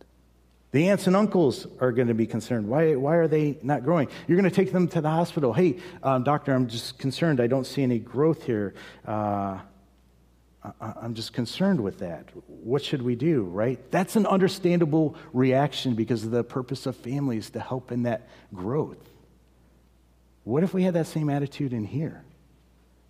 The 0.72 0.90
aunts 0.90 1.08
and 1.08 1.16
uncles 1.16 1.66
are 1.80 1.92
going 1.92 2.10
to 2.10 2.14
be 2.14 2.28
concerned. 2.28 2.68
Why, 2.68 2.96
why 2.96 3.16
are 3.16 3.28
they 3.28 3.58
not 3.64 3.84
growing? 3.84 4.08
You're 4.28 4.38
going 4.40 4.50
to 4.50 4.56
take 4.56 4.72
them 4.72 4.88
to 4.90 5.02
the 5.02 5.10
hospital. 5.10 5.52
Hey, 5.52 5.80
um, 6.04 6.24
doctor, 6.24 6.54
I'm 6.54 6.68
just 6.68 7.00
concerned. 7.00 7.40
I 7.40 7.48
don't 7.48 7.66
see 7.66 7.82
any 7.82 7.98
growth 7.98 8.44
here. 8.44 8.76
Uh, 9.08 9.60
I, 10.64 10.94
I'm 11.02 11.16
just 11.16 11.34
concerned 11.34 11.82
with 11.82 12.00
that. 12.00 12.28
What 12.46 12.84
should 12.84 13.02
we 13.02 13.16
do, 13.16 13.44
right? 13.44 13.80
That's 13.90 14.16
an 14.16 14.28
understandable 14.28 15.16
reaction 15.34 15.96
because 15.96 16.30
the 16.30 16.44
purpose 16.44 16.86
of 16.86 16.96
families 16.98 17.46
is 17.46 17.50
to 17.52 17.62
help 17.62 17.92
in 17.92 18.04
that 18.04 18.28
growth. 18.54 19.00
What 20.44 20.64
if 20.64 20.74
we 20.74 20.84
had 20.84 20.94
that 20.94 21.08
same 21.08 21.30
attitude 21.30 21.74
in 21.74 21.84
here? 21.84 22.24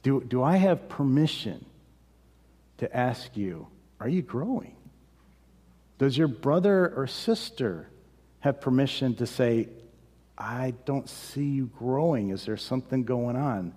Do, 0.03 0.21
do 0.21 0.43
I 0.43 0.55
have 0.57 0.87
permission 0.87 1.65
to 2.77 2.95
ask 2.95 3.35
you, 3.35 3.67
are 3.99 4.07
you 4.07 4.21
growing? 4.21 4.75
Does 5.99 6.17
your 6.17 6.29
brother 6.29 6.91
or 6.95 7.05
sister 7.05 7.87
have 8.39 8.61
permission 8.61 9.15
to 9.15 9.27
say, 9.27 9.67
I 10.37 10.73
don't 10.85 11.07
see 11.07 11.43
you 11.43 11.65
growing? 11.77 12.29
Is 12.29 12.45
there 12.45 12.57
something 12.57 13.03
going 13.03 13.35
on? 13.35 13.73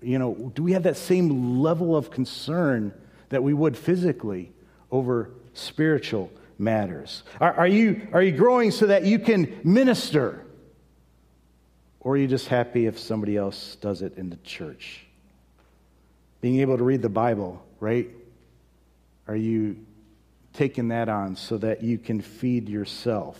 You 0.00 0.18
know, 0.18 0.50
do 0.54 0.62
we 0.62 0.72
have 0.72 0.84
that 0.84 0.96
same 0.96 1.60
level 1.60 1.94
of 1.94 2.10
concern 2.10 2.92
that 3.28 3.42
we 3.42 3.52
would 3.52 3.76
physically 3.76 4.50
over 4.90 5.30
spiritual 5.52 6.32
matters? 6.58 7.22
Are, 7.38 7.52
are, 7.52 7.68
you, 7.68 8.08
are 8.14 8.22
you 8.22 8.32
growing 8.32 8.70
so 8.70 8.86
that 8.86 9.04
you 9.04 9.18
can 9.18 9.60
minister? 9.62 10.42
Or 12.00 12.14
are 12.14 12.16
you 12.16 12.28
just 12.28 12.48
happy 12.48 12.86
if 12.86 12.98
somebody 12.98 13.36
else 13.36 13.76
does 13.76 14.00
it 14.00 14.16
in 14.16 14.30
the 14.30 14.36
church? 14.36 15.04
Being 16.40 16.60
able 16.60 16.78
to 16.78 16.84
read 16.84 17.02
the 17.02 17.10
Bible, 17.10 17.62
right? 17.78 18.08
Are 19.26 19.36
you 19.36 19.84
taken 20.58 20.88
that 20.88 21.08
on 21.08 21.36
so 21.36 21.56
that 21.56 21.84
you 21.84 21.96
can 21.96 22.20
feed 22.20 22.68
yourself. 22.68 23.38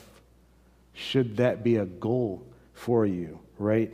Should 0.94 1.38
that 1.38 1.64
be 1.64 1.74
a 1.74 1.84
goal 1.84 2.46
for 2.74 3.04
you, 3.04 3.40
right? 3.58 3.92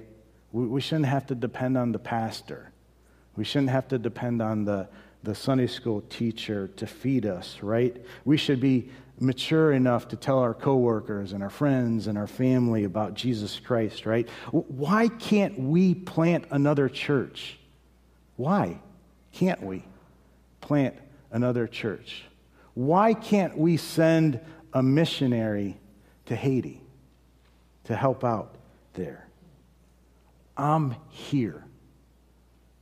We, 0.52 0.66
we 0.66 0.82
shouldn't 0.82 1.06
have 1.06 1.26
to 1.28 1.34
depend 1.34 1.78
on 1.78 1.92
the 1.92 1.98
pastor. 1.98 2.70
We 3.34 3.44
shouldn't 3.44 3.70
have 3.70 3.88
to 3.88 3.98
depend 3.98 4.42
on 4.42 4.66
the, 4.66 4.88
the 5.22 5.34
Sunday 5.34 5.68
school 5.68 6.02
teacher 6.02 6.68
to 6.76 6.86
feed 6.86 7.24
us, 7.24 7.62
right? 7.62 7.96
We 8.26 8.36
should 8.36 8.60
be 8.60 8.90
mature 9.18 9.72
enough 9.72 10.08
to 10.08 10.16
tell 10.16 10.40
our 10.40 10.52
coworkers 10.52 11.32
and 11.32 11.42
our 11.42 11.48
friends 11.48 12.08
and 12.08 12.18
our 12.18 12.26
family 12.26 12.84
about 12.84 13.14
Jesus 13.14 13.58
Christ, 13.58 14.04
right? 14.04 14.28
Why 14.50 15.08
can't 15.08 15.58
we 15.58 15.94
plant 15.94 16.44
another 16.50 16.90
church? 16.90 17.58
Why 18.36 18.80
can't 19.32 19.62
we 19.62 19.82
plant 20.60 20.94
another 21.32 21.66
church? 21.66 22.24
Why 22.74 23.14
can't 23.14 23.56
we 23.56 23.76
send 23.76 24.40
a 24.72 24.82
missionary 24.82 25.78
to 26.26 26.36
Haiti 26.36 26.82
to 27.84 27.96
help 27.96 28.24
out 28.24 28.56
there? 28.94 29.28
I'm 30.56 30.96
here 31.08 31.64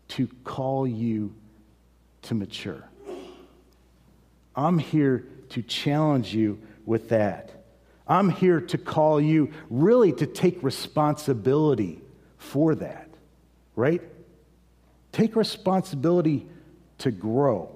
to 0.08 0.28
call 0.44 0.86
you 0.86 1.34
to 2.22 2.34
mature. 2.34 2.88
I'm 4.54 4.78
here 4.78 5.26
to 5.50 5.62
challenge 5.62 6.34
you 6.34 6.60
with 6.84 7.10
that. 7.10 7.50
I'm 8.06 8.28
here 8.28 8.60
to 8.60 8.78
call 8.78 9.20
you 9.20 9.52
really 9.70 10.12
to 10.12 10.26
take 10.26 10.62
responsibility 10.62 12.00
for 12.36 12.74
that, 12.74 13.08
right? 13.76 14.02
Take 15.12 15.36
responsibility 15.36 16.46
to 16.98 17.10
grow. 17.10 17.74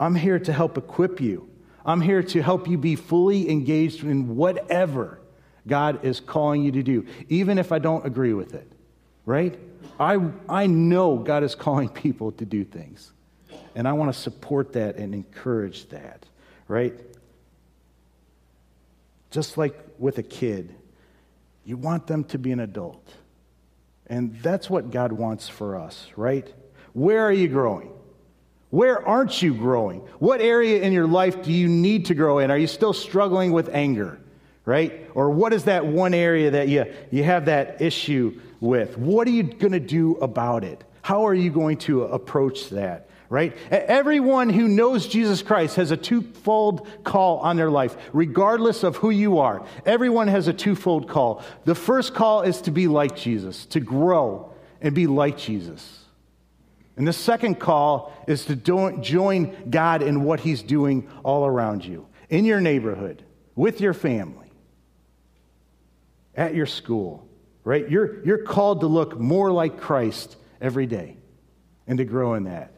I'm 0.00 0.14
here 0.14 0.38
to 0.38 0.52
help 0.52 0.78
equip 0.78 1.20
you. 1.20 1.48
I'm 1.84 2.00
here 2.00 2.22
to 2.22 2.42
help 2.42 2.66
you 2.66 2.78
be 2.78 2.96
fully 2.96 3.50
engaged 3.50 4.02
in 4.02 4.34
whatever 4.34 5.20
God 5.66 6.04
is 6.04 6.20
calling 6.20 6.62
you 6.62 6.72
to 6.72 6.82
do, 6.82 7.06
even 7.28 7.58
if 7.58 7.70
I 7.70 7.78
don't 7.78 8.04
agree 8.06 8.32
with 8.32 8.54
it, 8.54 8.70
right? 9.26 9.58
I, 9.98 10.18
I 10.48 10.66
know 10.66 11.18
God 11.18 11.44
is 11.44 11.54
calling 11.66 11.90
people 11.90 12.32
to 12.32 12.46
do 12.46 12.64
things, 12.64 13.12
and 13.74 13.86
I 13.86 13.92
want 13.92 14.12
to 14.12 14.18
support 14.18 14.72
that 14.72 14.96
and 14.96 15.14
encourage 15.14 15.88
that, 15.90 16.24
right? 16.66 16.98
Just 19.30 19.58
like 19.58 19.78
with 19.98 20.18
a 20.18 20.22
kid, 20.22 20.74
you 21.64 21.76
want 21.76 22.06
them 22.06 22.24
to 22.24 22.38
be 22.38 22.52
an 22.52 22.60
adult. 22.60 23.06
And 24.06 24.36
that's 24.42 24.68
what 24.68 24.90
God 24.90 25.12
wants 25.12 25.48
for 25.48 25.76
us, 25.76 26.08
right? 26.16 26.52
Where 26.94 27.24
are 27.24 27.32
you 27.32 27.46
growing? 27.46 27.92
Where 28.70 29.06
aren't 29.06 29.42
you 29.42 29.52
growing? 29.52 30.00
What 30.18 30.40
area 30.40 30.82
in 30.82 30.92
your 30.92 31.06
life 31.06 31.42
do 31.42 31.52
you 31.52 31.68
need 31.68 32.06
to 32.06 32.14
grow 32.14 32.38
in? 32.38 32.50
Are 32.50 32.58
you 32.58 32.68
still 32.68 32.92
struggling 32.92 33.52
with 33.52 33.68
anger, 33.72 34.20
right? 34.64 35.08
Or 35.14 35.30
what 35.30 35.52
is 35.52 35.64
that 35.64 35.86
one 35.86 36.14
area 36.14 36.52
that 36.52 36.68
you, 36.68 36.86
you 37.10 37.24
have 37.24 37.46
that 37.46 37.82
issue 37.82 38.40
with? 38.60 38.96
What 38.96 39.26
are 39.26 39.32
you 39.32 39.42
going 39.42 39.72
to 39.72 39.80
do 39.80 40.16
about 40.16 40.62
it? 40.62 40.84
How 41.02 41.26
are 41.26 41.34
you 41.34 41.50
going 41.50 41.78
to 41.78 42.04
approach 42.04 42.70
that? 42.70 43.08
right? 43.30 43.56
Everyone 43.70 44.48
who 44.48 44.66
knows 44.66 45.06
Jesus 45.06 45.40
Christ 45.40 45.76
has 45.76 45.92
a 45.92 45.96
twofold 45.96 46.86
call 47.04 47.38
on 47.38 47.56
their 47.56 47.70
life, 47.70 47.96
regardless 48.12 48.82
of 48.82 48.96
who 48.96 49.10
you 49.10 49.38
are. 49.38 49.64
Everyone 49.86 50.26
has 50.26 50.48
a 50.48 50.52
twofold 50.52 51.08
call. 51.08 51.44
The 51.64 51.76
first 51.76 52.12
call 52.12 52.42
is 52.42 52.60
to 52.62 52.72
be 52.72 52.88
like 52.88 53.14
Jesus, 53.16 53.66
to 53.66 53.78
grow 53.78 54.52
and 54.80 54.96
be 54.96 55.06
like 55.06 55.38
Jesus. 55.38 55.99
And 57.00 57.08
the 57.08 57.14
second 57.14 57.54
call 57.58 58.12
is 58.26 58.44
to 58.44 58.54
join 58.54 59.70
God 59.70 60.02
in 60.02 60.22
what 60.22 60.38
He's 60.38 60.62
doing 60.62 61.08
all 61.24 61.46
around 61.46 61.82
you, 61.82 62.06
in 62.28 62.44
your 62.44 62.60
neighborhood, 62.60 63.24
with 63.54 63.80
your 63.80 63.94
family, 63.94 64.52
at 66.34 66.54
your 66.54 66.66
school, 66.66 67.26
right? 67.64 67.88
You're, 67.88 68.22
you're 68.26 68.44
called 68.44 68.80
to 68.80 68.86
look 68.86 69.18
more 69.18 69.50
like 69.50 69.80
Christ 69.80 70.36
every 70.60 70.84
day 70.84 71.16
and 71.86 71.96
to 71.96 72.04
grow 72.04 72.34
in 72.34 72.44
that. 72.44 72.74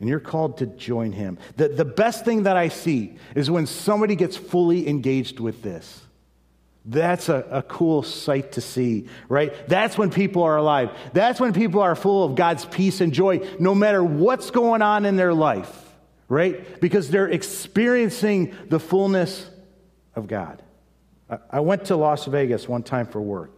And 0.00 0.08
you're 0.08 0.18
called 0.18 0.56
to 0.58 0.66
join 0.66 1.12
him. 1.12 1.36
The, 1.56 1.68
the 1.68 1.84
best 1.84 2.24
thing 2.24 2.44
that 2.44 2.56
I 2.56 2.68
see 2.68 3.18
is 3.34 3.50
when 3.50 3.66
somebody 3.66 4.16
gets 4.16 4.38
fully 4.38 4.88
engaged 4.88 5.40
with 5.40 5.60
this. 5.62 6.00
That's 6.90 7.28
a, 7.28 7.46
a 7.50 7.62
cool 7.62 8.02
sight 8.02 8.52
to 8.52 8.62
see, 8.62 9.08
right? 9.28 9.52
That's 9.68 9.98
when 9.98 10.10
people 10.10 10.42
are 10.44 10.56
alive. 10.56 10.90
That's 11.12 11.38
when 11.38 11.52
people 11.52 11.82
are 11.82 11.94
full 11.94 12.24
of 12.24 12.34
God's 12.34 12.64
peace 12.64 13.02
and 13.02 13.12
joy, 13.12 13.46
no 13.60 13.74
matter 13.74 14.02
what's 14.02 14.50
going 14.50 14.80
on 14.80 15.04
in 15.04 15.16
their 15.16 15.34
life, 15.34 15.70
right? 16.28 16.80
Because 16.80 17.10
they're 17.10 17.28
experiencing 17.28 18.54
the 18.70 18.80
fullness 18.80 19.50
of 20.14 20.28
God. 20.28 20.62
I, 21.28 21.38
I 21.50 21.60
went 21.60 21.84
to 21.86 21.96
Las 21.96 22.24
Vegas 22.24 22.66
one 22.66 22.82
time 22.82 23.06
for 23.06 23.20
work. 23.20 23.57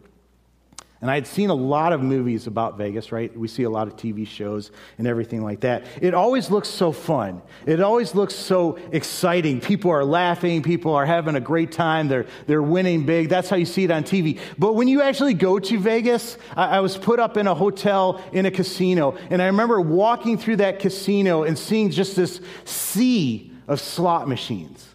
And 1.03 1.11
I 1.11 1.15
had 1.15 1.27
seen 1.27 1.49
a 1.49 1.55
lot 1.55 1.95
of 1.95 2.03
movies 2.03 2.47
about 2.47 2.77
Vegas, 2.77 3.11
right? 3.11 3.35
We 3.35 3.49
see 3.49 3.63
a 3.63 3.71
lot 3.71 3.89
of 3.89 3.97
TV 3.97 4.27
shows 4.27 4.71
and 4.99 5.07
everything 5.07 5.43
like 5.43 5.61
that. 5.61 5.87
It 6.03 6.13
always 6.13 6.51
looks 6.51 6.69
so 6.69 6.93
fun. 6.93 7.41
It 7.65 7.81
always 7.81 8.15
looks 8.15 8.35
so 8.35 8.79
exciting. 8.93 9.63
People 9.63 9.91
are 9.93 10.05
laughing, 10.05 10.63
people 10.63 10.95
are 10.95 11.07
having 11.07 11.37
a 11.37 11.41
great 11.41 11.73
time, 11.73 12.09
they're, 12.09 12.27
they're 12.47 12.63
winning 12.63 13.07
big. 13.07 13.31
That's 13.31 13.49
how 13.49 13.57
you 13.57 13.65
see 13.65 13.85
it 13.85 13.91
on 13.91 14.05
TV. 14.05 14.39
But 14.59 14.75
when 14.75 14.89
you 14.89 15.01
actually 15.01 15.33
go 15.33 15.59
to 15.59 15.79
Vegas, 15.79 16.37
I, 16.55 16.77
I 16.77 16.81
was 16.81 16.99
put 16.99 17.19
up 17.19 17.39
in 17.39 17.47
a 17.47 17.55
hotel 17.55 18.23
in 18.33 18.45
a 18.45 18.51
casino, 18.51 19.17
and 19.31 19.41
I 19.41 19.47
remember 19.47 19.81
walking 19.81 20.37
through 20.37 20.57
that 20.57 20.81
casino 20.81 21.45
and 21.45 21.59
seeing 21.59 21.91
just 21.91 22.15
this 22.15 22.43
sea 22.67 23.53
of 23.67 23.81
slot 23.81 24.29
machines. 24.29 24.87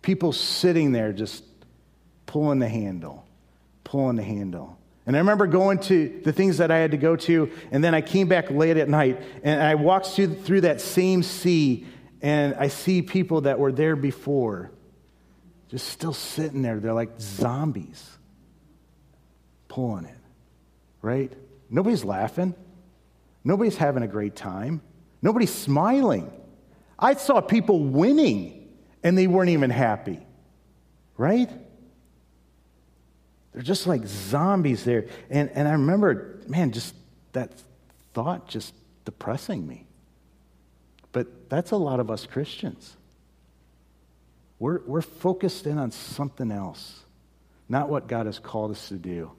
People 0.00 0.32
sitting 0.32 0.92
there 0.92 1.12
just 1.12 1.44
pulling 2.24 2.58
the 2.58 2.68
handle, 2.68 3.26
pulling 3.84 4.16
the 4.16 4.22
handle. 4.22 4.79
And 5.06 5.16
I 5.16 5.18
remember 5.18 5.46
going 5.46 5.78
to 5.80 6.20
the 6.24 6.32
things 6.32 6.58
that 6.58 6.70
I 6.70 6.78
had 6.78 6.90
to 6.90 6.96
go 6.96 7.16
to, 7.16 7.50
and 7.70 7.82
then 7.82 7.94
I 7.94 8.00
came 8.00 8.28
back 8.28 8.50
late 8.50 8.76
at 8.76 8.88
night, 8.88 9.22
and 9.42 9.62
I 9.62 9.74
walked 9.74 10.06
through, 10.08 10.34
through 10.34 10.60
that 10.62 10.80
same 10.80 11.22
sea, 11.22 11.86
and 12.22 12.54
I 12.54 12.68
see 12.68 13.02
people 13.02 13.42
that 13.42 13.58
were 13.58 13.72
there 13.72 13.96
before 13.96 14.70
just 15.70 15.88
still 15.88 16.12
sitting 16.12 16.62
there. 16.62 16.80
They're 16.80 16.92
like 16.92 17.20
zombies 17.20 18.18
pulling 19.68 20.04
it, 20.04 20.18
right? 21.00 21.32
Nobody's 21.70 22.04
laughing. 22.04 22.54
Nobody's 23.44 23.76
having 23.76 24.02
a 24.02 24.08
great 24.08 24.36
time. 24.36 24.82
Nobody's 25.22 25.54
smiling. 25.54 26.30
I 26.98 27.14
saw 27.14 27.40
people 27.40 27.80
winning, 27.80 28.68
and 29.02 29.16
they 29.16 29.26
weren't 29.26 29.50
even 29.50 29.70
happy, 29.70 30.18
right? 31.16 31.50
They're 33.52 33.62
just 33.62 33.86
like 33.86 34.06
zombies 34.06 34.84
there. 34.84 35.06
And, 35.28 35.50
and 35.50 35.66
I 35.66 35.72
remember, 35.72 36.38
man, 36.46 36.72
just 36.72 36.94
that 37.32 37.50
thought 38.14 38.48
just 38.48 38.74
depressing 39.04 39.66
me. 39.66 39.86
But 41.12 41.48
that's 41.48 41.72
a 41.72 41.76
lot 41.76 42.00
of 42.00 42.10
us 42.10 42.26
Christians. 42.26 42.96
We're, 44.58 44.80
we're 44.86 45.02
focused 45.02 45.66
in 45.66 45.78
on 45.78 45.90
something 45.90 46.52
else, 46.52 47.00
not 47.68 47.88
what 47.88 48.06
God 48.06 48.26
has 48.26 48.38
called 48.38 48.70
us 48.70 48.88
to 48.88 48.94
do. 48.94 49.30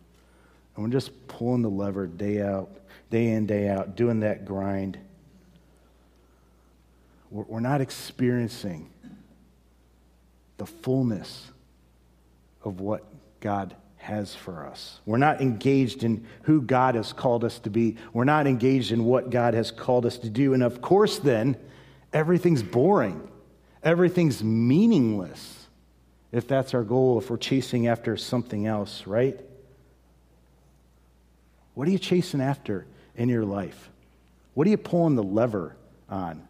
And 0.76 0.84
we're 0.84 0.92
just 0.92 1.28
pulling 1.28 1.62
the 1.62 1.70
lever 1.70 2.08
day 2.08 2.42
out, 2.42 2.70
day 3.10 3.28
in, 3.28 3.46
day 3.46 3.70
out, 3.70 3.96
doing 3.96 4.22
that 4.22 4.46
grind. 4.46 4.98
We're, 7.30 7.44
we're 7.44 7.60
not 7.60 7.82
experiencing 7.82 8.90
the 10.58 10.66
fullness 10.66 11.50
of 12.64 12.80
what 12.80 13.06
God 13.40 13.76
has 14.02 14.36
for 14.36 14.66
us. 14.66 15.00
We're 15.06 15.18
not 15.18 15.42
engaged 15.42 16.04
in 16.04 16.26
who 16.44 16.62
God 16.62 16.96
has 16.96 17.14
called 17.14 17.44
us 17.44 17.60
to 17.60 17.70
be. 17.70 17.98
We're 18.14 18.24
not 18.24 18.48
engaged 18.48 18.92
in 18.92 19.06
what 19.06 19.30
God 19.30 19.54
has 19.54 19.72
called 19.72 20.06
us 20.06 20.18
to 20.20 20.30
do. 20.30 20.54
And 20.54 20.64
of 20.64 20.82
course, 20.82 21.20
then, 21.20 21.56
everything's 22.12 22.64
boring, 22.64 23.30
everything's 23.84 24.44
meaningless 24.44 25.62
if 26.32 26.48
that's 26.48 26.74
our 26.74 26.84
goal, 26.84 27.20
if 27.20 27.30
we're 27.30 27.38
chasing 27.38 27.88
after 27.88 28.16
something 28.16 28.66
else, 28.66 29.06
right? 29.06 29.40
What 31.74 31.88
are 31.88 31.92
you 31.92 32.00
chasing 32.00 32.42
after 32.42 32.86
in 33.16 33.30
your 33.30 33.46
life? 33.46 33.90
What 34.54 34.66
are 34.68 34.70
you 34.70 34.78
pulling 34.78 35.16
the 35.16 35.24
lever 35.24 35.76
on? 36.10 36.48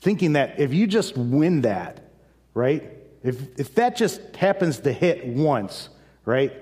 Thinking 0.00 0.34
that 0.34 0.60
if 0.60 0.72
you 0.72 0.86
just 0.86 1.16
win 1.16 1.62
that, 1.62 2.00
right? 2.54 2.92
If, 3.24 3.58
if 3.58 3.74
that 3.74 3.96
just 3.96 4.36
happens 4.36 4.80
to 4.80 4.92
hit 4.92 5.26
once, 5.26 5.88
right? 6.24 6.52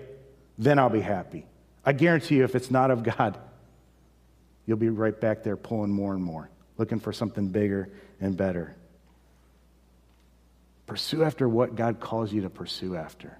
Then 0.58 0.78
I'll 0.78 0.90
be 0.90 1.00
happy. 1.00 1.46
I 1.84 1.92
guarantee 1.92 2.36
you, 2.36 2.44
if 2.44 2.54
it's 2.54 2.70
not 2.70 2.90
of 2.90 3.02
God, 3.02 3.38
you'll 4.66 4.76
be 4.76 4.88
right 4.88 5.18
back 5.18 5.42
there 5.42 5.56
pulling 5.56 5.90
more 5.90 6.14
and 6.14 6.22
more, 6.22 6.50
looking 6.78 6.98
for 6.98 7.12
something 7.12 7.48
bigger 7.48 7.88
and 8.20 8.36
better. 8.36 8.74
Pursue 10.86 11.24
after 11.24 11.48
what 11.48 11.74
God 11.74 12.00
calls 12.00 12.32
you 12.32 12.42
to 12.42 12.50
pursue 12.50 12.96
after. 12.96 13.38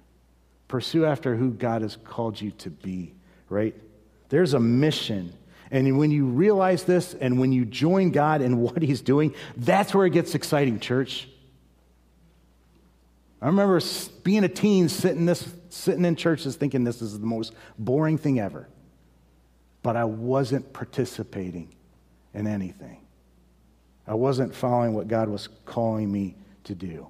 Pursue 0.67 1.05
after 1.05 1.35
who 1.35 1.51
God 1.51 1.81
has 1.81 1.95
called 1.95 2.39
you 2.39 2.51
to 2.51 2.69
be, 2.69 3.13
right? 3.49 3.75
There's 4.29 4.53
a 4.53 4.59
mission. 4.59 5.33
And 5.71 5.97
when 5.97 6.11
you 6.11 6.25
realize 6.25 6.83
this 6.83 7.13
and 7.13 7.39
when 7.39 7.51
you 7.53 7.65
join 7.65 8.11
God 8.11 8.41
in 8.41 8.57
what 8.61 8.81
He's 8.81 9.01
doing, 9.01 9.33
that's 9.55 9.93
where 9.93 10.05
it 10.05 10.11
gets 10.11 10.35
exciting, 10.35 10.79
church. 10.79 11.29
I 13.41 13.47
remember 13.47 13.79
being 14.23 14.43
a 14.43 14.49
teen 14.49 14.89
sitting, 14.89 15.25
this, 15.25 15.47
sitting 15.69 16.05
in 16.05 16.15
churches 16.15 16.55
thinking 16.55 16.83
this 16.83 17.01
is 17.01 17.19
the 17.19 17.25
most 17.25 17.53
boring 17.77 18.17
thing 18.17 18.39
ever. 18.39 18.67
But 19.83 19.95
I 19.95 20.05
wasn't 20.05 20.73
participating 20.73 21.75
in 22.33 22.47
anything. 22.47 23.05
I 24.07 24.15
wasn't 24.15 24.55
following 24.55 24.93
what 24.93 25.07
God 25.07 25.29
was 25.29 25.49
calling 25.65 26.11
me 26.11 26.35
to 26.63 26.73
do. 26.73 27.07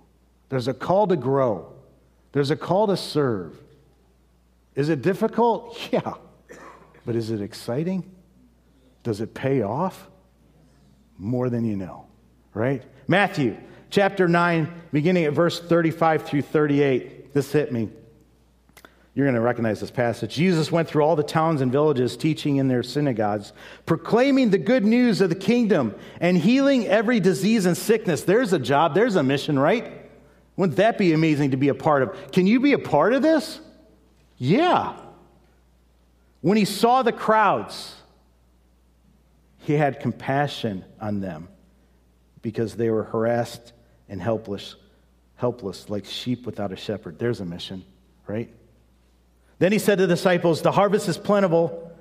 There's 0.50 0.68
a 0.68 0.74
call 0.74 1.08
to 1.08 1.16
grow, 1.16 1.74
there's 2.32 2.52
a 2.52 2.56
call 2.56 2.88
to 2.88 2.98
serve. 2.98 3.58
Is 4.76 4.90
it 4.90 5.02
difficult? 5.02 5.78
Yeah. 5.92 6.14
But 7.06 7.16
is 7.16 7.32
it 7.32 7.42
exciting? 7.42 8.04
Does 9.02 9.22
it 9.22 9.34
pay 9.34 9.62
off? 9.62 10.10
More 11.18 11.50
than 11.50 11.64
you 11.64 11.78
know, 11.78 12.06
right? 12.54 12.84
Matthew 13.08 13.56
chapter 13.90 14.28
9, 14.28 14.82
beginning 14.92 15.26
at 15.26 15.34
verse 15.34 15.60
35 15.60 16.24
through 16.24 16.42
38. 16.42 17.34
This 17.34 17.52
hit 17.52 17.72
me. 17.72 17.90
You're 19.14 19.26
going 19.26 19.36
to 19.36 19.42
recognize 19.42 19.80
this 19.80 19.90
passage. 19.90 20.36
Jesus 20.36 20.72
went 20.72 20.88
through 20.88 21.02
all 21.02 21.16
the 21.16 21.24
towns 21.24 21.62
and 21.62 21.72
villages, 21.72 22.16
teaching 22.16 22.58
in 22.58 22.68
their 22.68 22.84
synagogues, 22.84 23.52
proclaiming 23.88 24.52
the 24.52 24.60
good 24.60 24.86
news 24.86 25.22
of 25.22 25.30
the 25.30 25.36
kingdom 25.36 25.96
and 26.22 26.38
healing 26.38 26.86
every 26.86 27.20
disease 27.20 27.66
and 27.66 27.76
sickness. 27.76 28.24
There's 28.24 28.54
a 28.54 28.60
job, 28.60 28.94
there's 28.94 29.16
a 29.16 29.24
mission, 29.24 29.58
right? 29.58 29.92
Wouldn't 30.56 30.78
that 30.78 31.00
be 31.00 31.14
amazing 31.14 31.52
to 31.52 31.58
be 31.58 31.70
a 31.70 31.74
part 31.74 32.04
of? 32.04 32.32
Can 32.32 32.46
you 32.46 32.60
be 32.60 32.74
a 32.74 32.80
part 32.80 33.14
of 33.14 33.24
this? 33.24 33.60
Yeah. 34.38 34.96
When 36.42 36.58
he 36.58 36.66
saw 36.66 37.02
the 37.02 37.12
crowds, 37.12 37.96
he 39.58 39.74
had 39.74 40.00
compassion 40.00 40.86
on 41.02 41.22
them 41.22 41.48
because 42.44 42.76
they 42.76 42.92
were 42.92 43.06
harassed 43.06 43.74
and 44.10 44.22
helpless, 44.22 44.76
helpless 45.36 45.90
like 45.90 46.06
sheep 46.06 46.46
without 46.46 46.72
a 46.72 46.76
shepherd. 46.76 47.20
There's 47.20 47.40
a 47.40 47.46
mission, 47.46 47.84
right? 48.28 48.50
Then 49.60 49.72
he 49.72 49.80
said 49.80 49.98
to 49.98 50.08
the 50.08 50.16
disciples, 50.16 50.62
The 50.62 50.72
harvest 50.72 51.08
is 51.08 51.18
plentiful, 51.18 51.92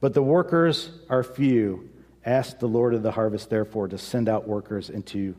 but 0.00 0.14
the 0.14 0.22
workers 0.22 0.90
are 1.08 1.22
few. 1.22 1.90
Ask 2.24 2.58
the 2.58 2.68
Lord 2.68 2.94
of 2.94 3.02
the 3.02 3.10
harvest, 3.10 3.50
therefore, 3.50 3.88
to 3.88 3.98
send 3.98 4.28
out 4.28 4.48
workers 4.48 4.88
into 4.88 5.36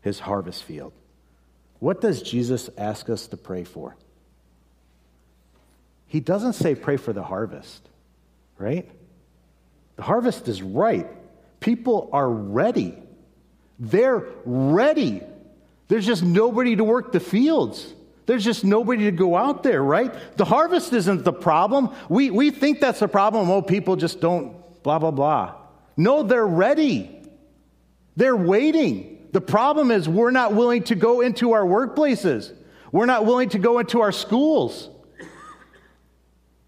his 0.00 0.18
harvest 0.18 0.64
field. 0.64 0.92
What 1.78 2.00
does 2.00 2.22
Jesus 2.22 2.70
ask 2.76 3.08
us 3.08 3.28
to 3.28 3.36
pray 3.36 3.64
for? 3.64 3.96
He 6.06 6.20
doesn't 6.20 6.54
say 6.54 6.74
pray 6.74 6.96
for 6.96 7.12
the 7.12 7.22
harvest, 7.22 7.88
right? 8.58 8.88
The 9.96 10.02
harvest 10.02 10.48
is 10.48 10.62
ripe. 10.62 11.12
People 11.60 12.10
are 12.12 12.28
ready. 12.28 12.94
They're 13.78 14.24
ready. 14.44 15.22
There's 15.94 16.06
just 16.06 16.24
nobody 16.24 16.74
to 16.74 16.82
work 16.82 17.12
the 17.12 17.20
fields. 17.20 17.94
There's 18.26 18.42
just 18.42 18.64
nobody 18.64 19.04
to 19.04 19.12
go 19.12 19.36
out 19.36 19.62
there, 19.62 19.80
right? 19.80 20.12
The 20.36 20.44
harvest 20.44 20.92
isn't 20.92 21.22
the 21.22 21.32
problem. 21.32 21.94
We, 22.08 22.32
we 22.32 22.50
think 22.50 22.80
that's 22.80 22.98
the 22.98 23.06
problem. 23.06 23.48
Oh, 23.48 23.62
people 23.62 23.94
just 23.94 24.20
don't, 24.20 24.56
blah, 24.82 24.98
blah, 24.98 25.12
blah. 25.12 25.54
No, 25.96 26.24
they're 26.24 26.44
ready. 26.44 27.22
They're 28.16 28.34
waiting. 28.34 29.28
The 29.30 29.40
problem 29.40 29.92
is 29.92 30.08
we're 30.08 30.32
not 30.32 30.52
willing 30.52 30.82
to 30.82 30.96
go 30.96 31.20
into 31.20 31.52
our 31.52 31.62
workplaces. 31.62 32.52
We're 32.90 33.06
not 33.06 33.24
willing 33.24 33.50
to 33.50 33.60
go 33.60 33.78
into 33.78 34.00
our 34.00 34.10
schools. 34.10 34.90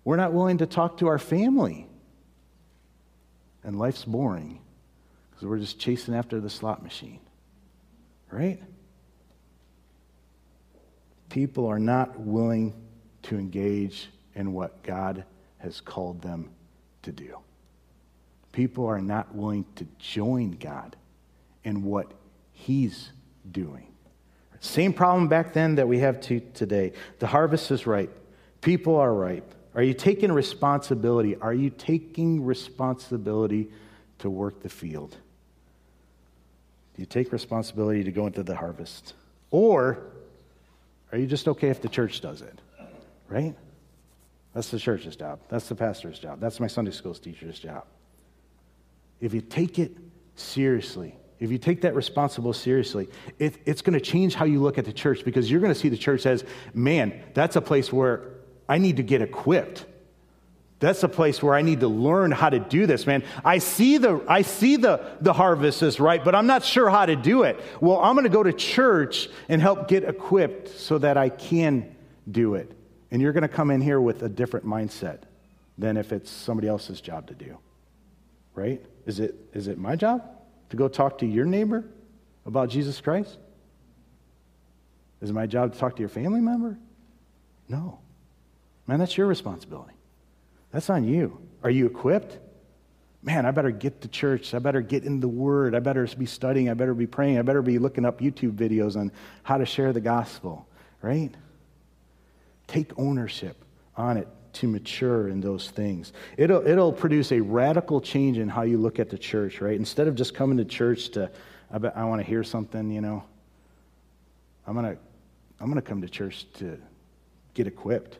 We're 0.05 0.19
not 0.19 0.35
willing 0.35 0.59
to 0.59 0.67
talk 0.67 0.99
to 0.99 1.09
our 1.09 1.19
family. 1.19 1.89
And 3.65 3.77
life's 3.77 4.05
boring 4.05 4.61
because 5.33 5.49
we're 5.49 5.59
just 5.59 5.81
chasing 5.81 6.15
after 6.15 6.39
the 6.39 6.49
slot 6.49 6.85
machine. 6.85 7.19
Right? 8.31 8.62
People 11.29 11.67
are 11.67 11.79
not 11.79 12.19
willing 12.21 12.75
to 13.23 13.37
engage 13.37 14.09
in 14.35 14.53
what 14.53 14.83
God 14.83 15.25
has 15.59 15.81
called 15.81 16.23
them 16.23 16.51
to 17.03 17.12
do. 17.12 17.39
People 18.53 18.87
are 18.87 19.01
not 19.01 19.35
willing 19.35 19.65
to 19.77 19.87
join 19.99 20.53
God 20.53 20.97
in 21.65 21.83
what 21.83 22.12
He's 22.53 23.11
doing. 23.51 23.89
Same 24.61 24.93
problem 24.93 25.29
back 25.29 25.53
then 25.53 25.75
that 25.77 25.87
we 25.87 25.99
have 25.99 26.21
to 26.23 26.41
today. 26.55 26.93
The 27.19 27.27
harvest 27.27 27.71
is 27.71 27.87
ripe. 27.87 28.17
People 28.61 28.97
are 28.97 29.12
ripe. 29.12 29.55
Are 29.75 29.83
you 29.83 29.93
taking 29.93 30.33
responsibility? 30.33 31.37
Are 31.37 31.53
you 31.53 31.71
taking 31.71 32.45
responsibility 32.45 33.71
to 34.21 34.31
work 34.31 34.62
the 34.62 34.69
field? 34.69 35.11
Do 36.95 37.03
you 37.03 37.07
take 37.07 37.33
responsibility 37.33 38.03
to 38.05 38.11
go 38.11 38.27
into 38.27 38.43
the 38.43 38.57
harvest? 38.57 39.12
Or 39.51 39.99
are 41.12 41.19
you 41.19 41.27
just 41.27 41.49
okay 41.49 41.69
if 41.69 41.81
the 41.81 41.88
church 41.88 42.21
does 42.21 42.42
it? 42.42 42.61
Right? 43.29 43.55
That's 44.55 44.71
the 44.71 44.79
church's 44.79 45.16
job. 45.16 45.40
That's 45.49 45.69
the 45.69 45.75
pastor's 45.75 46.19
job. 46.19 46.40
That's 46.40 46.61
my 46.61 46.66
Sunday 46.66 46.90
school 46.90 47.14
teacher's 47.14 47.59
job. 47.59 47.85
If 49.21 49.35
you 49.35 49.40
take 49.40 49.79
it 49.79 49.97
seriously, 50.35 51.14
if 51.38 51.51
you 51.51 51.59
take 51.59 51.83
that 51.83 51.95
responsible 51.95 52.53
seriously, 52.53 53.09
it, 53.38 53.57
it's 53.66 53.83
going 53.83 53.95
to 53.95 54.01
change 54.01 54.35
how 54.35 54.47
you 54.47 54.62
look 54.62 54.79
at 54.79 54.85
the 54.85 54.92
church 54.92 55.25
because 55.25 55.51
you're 55.51 55.61
going 55.61 55.73
to 55.73 55.79
see 55.79 55.88
the 55.88 55.97
church 55.97 56.25
as, 56.25 56.45
man, 56.73 57.23
that's 57.35 57.57
a 57.57 57.61
place 57.61 57.92
where 57.92 58.31
I 58.69 58.79
need 58.79 58.97
to 58.97 59.03
get 59.03 59.21
equipped. 59.21 59.85
That's 60.79 61.03
a 61.03 61.09
place 61.09 61.43
where 61.43 61.55
I 61.55 61.62
need 61.62 61.81
to 61.81 61.89
learn 61.89 62.31
how 62.31 62.51
to 62.51 62.59
do 62.59 62.87
this, 62.87 63.07
man. 63.07 63.23
I 63.45 63.59
see 63.59 63.97
the 63.97 64.23
I 64.29 64.43
see 64.43 64.77
the 64.77 65.17
the 65.23 65.33
harvest 65.33 65.83
is 65.83 65.99
right, 65.99 66.23
but 66.23 66.35
I'm 66.35 66.47
not 66.47 66.65
sure 66.65 66.91
how 66.91 67.07
to 67.07 67.17
do 67.17 67.45
it. 67.45 67.59
Well, 67.81 67.99
I'm 67.99 68.15
going 68.15 68.25
to 68.25 68.31
go 68.31 68.43
to 68.43 68.53
church 68.53 69.31
and 69.49 69.62
help 69.62 69.89
get 69.89 70.05
equipped 70.05 70.69
so 70.69 70.99
that 70.99 71.17
I 71.17 71.31
can 71.31 71.97
do 72.31 72.57
it. 72.57 72.71
And 73.11 73.23
you're 73.23 73.33
going 73.33 73.43
to 73.43 73.49
come 73.49 73.71
in 73.71 73.81
here 73.81 74.01
with 74.01 74.23
a 74.23 74.29
different 74.29 74.67
mindset 74.67 75.21
than 75.79 75.97
if 75.97 76.12
it's 76.12 76.31
somebody 76.31 76.69
else's 76.69 77.01
job 77.01 77.29
to 77.29 77.35
do. 77.35 77.57
Right? 78.55 78.85
Is 79.07 79.19
it 79.19 79.35
is 79.55 79.69
it 79.69 79.79
my 79.79 79.97
job 79.97 80.23
to 80.69 80.77
go 80.77 80.89
talk 80.89 81.19
to 81.19 81.27
your 81.27 81.47
neighbor 81.47 81.85
about 82.45 82.69
Jesus 82.69 83.01
Christ? 83.01 83.39
Is 85.23 85.31
it 85.31 85.33
my 85.33 85.47
job 85.47 85.73
to 85.73 85.79
talk 85.79 85.97
to 85.97 86.01
your 86.01 86.11
family 86.11 86.43
member? 86.43 86.77
No. 87.67 88.01
Man, 88.87 88.99
that's 88.99 89.17
your 89.17 89.27
responsibility. 89.27 89.96
That's 90.77 90.91
on 90.91 91.05
you. 91.05 91.39
Are 91.62 91.71
you 91.71 91.87
equipped? 91.87 92.39
Man, 93.23 93.47
I 93.47 93.51
better 93.51 93.71
get 93.71 94.03
to 94.03 94.09
church. 94.09 94.53
I 94.53 94.59
better 94.59 94.83
get 94.83 95.05
in 95.05 95.21
the 95.21 95.27
Word. 95.27 95.75
I 95.75 95.79
better 95.79 96.07
be 96.19 96.27
studying. 96.27 96.69
I 96.69 96.75
better 96.75 96.93
be 96.93 97.07
praying. 97.07 97.39
I 97.39 97.43
better 97.43 97.62
be 97.62 97.79
looking 97.79 98.05
up 98.05 98.21
YouTube 98.21 98.57
videos 98.57 98.95
on 98.95 99.11
how 99.43 99.57
to 99.57 99.65
share 99.65 99.95
the 99.95 100.03
gospel, 100.03 100.69
right? 101.01 101.31
Take 102.67 102.93
ownership 102.99 103.65
on 103.97 104.19
it 104.19 104.29
to 104.53 104.69
mature 104.69 105.29
in 105.29 105.41
those 105.41 105.71
things. 105.71 106.12
It'll, 106.37 106.67
it'll 106.67 106.93
produce 106.93 107.33
a 107.33 107.41
radical 107.41 108.03
change 108.03 108.37
in 108.37 108.47
how 108.47 108.61
you 108.61 108.77
look 108.77 108.99
at 108.99 109.09
the 109.09 109.17
church, 109.17 109.62
right? 109.62 109.79
Instead 109.79 110.09
of 110.09 110.15
just 110.15 110.35
coming 110.35 110.59
to 110.59 110.65
church 110.67 111.09
to, 111.12 111.31
I, 111.73 111.79
I 111.95 112.05
want 112.05 112.21
to 112.21 112.27
hear 112.27 112.45
something, 112.45 112.91
you 112.91 113.01
know, 113.01 113.25
I'm 114.67 114.75
going 114.75 114.95
to 114.95 115.01
I'm 115.59 115.69
going 115.69 115.77
to 115.77 115.89
come 115.89 116.03
to 116.03 116.09
church 116.11 116.45
to 116.59 116.79
get 117.55 117.67
equipped. 117.67 118.19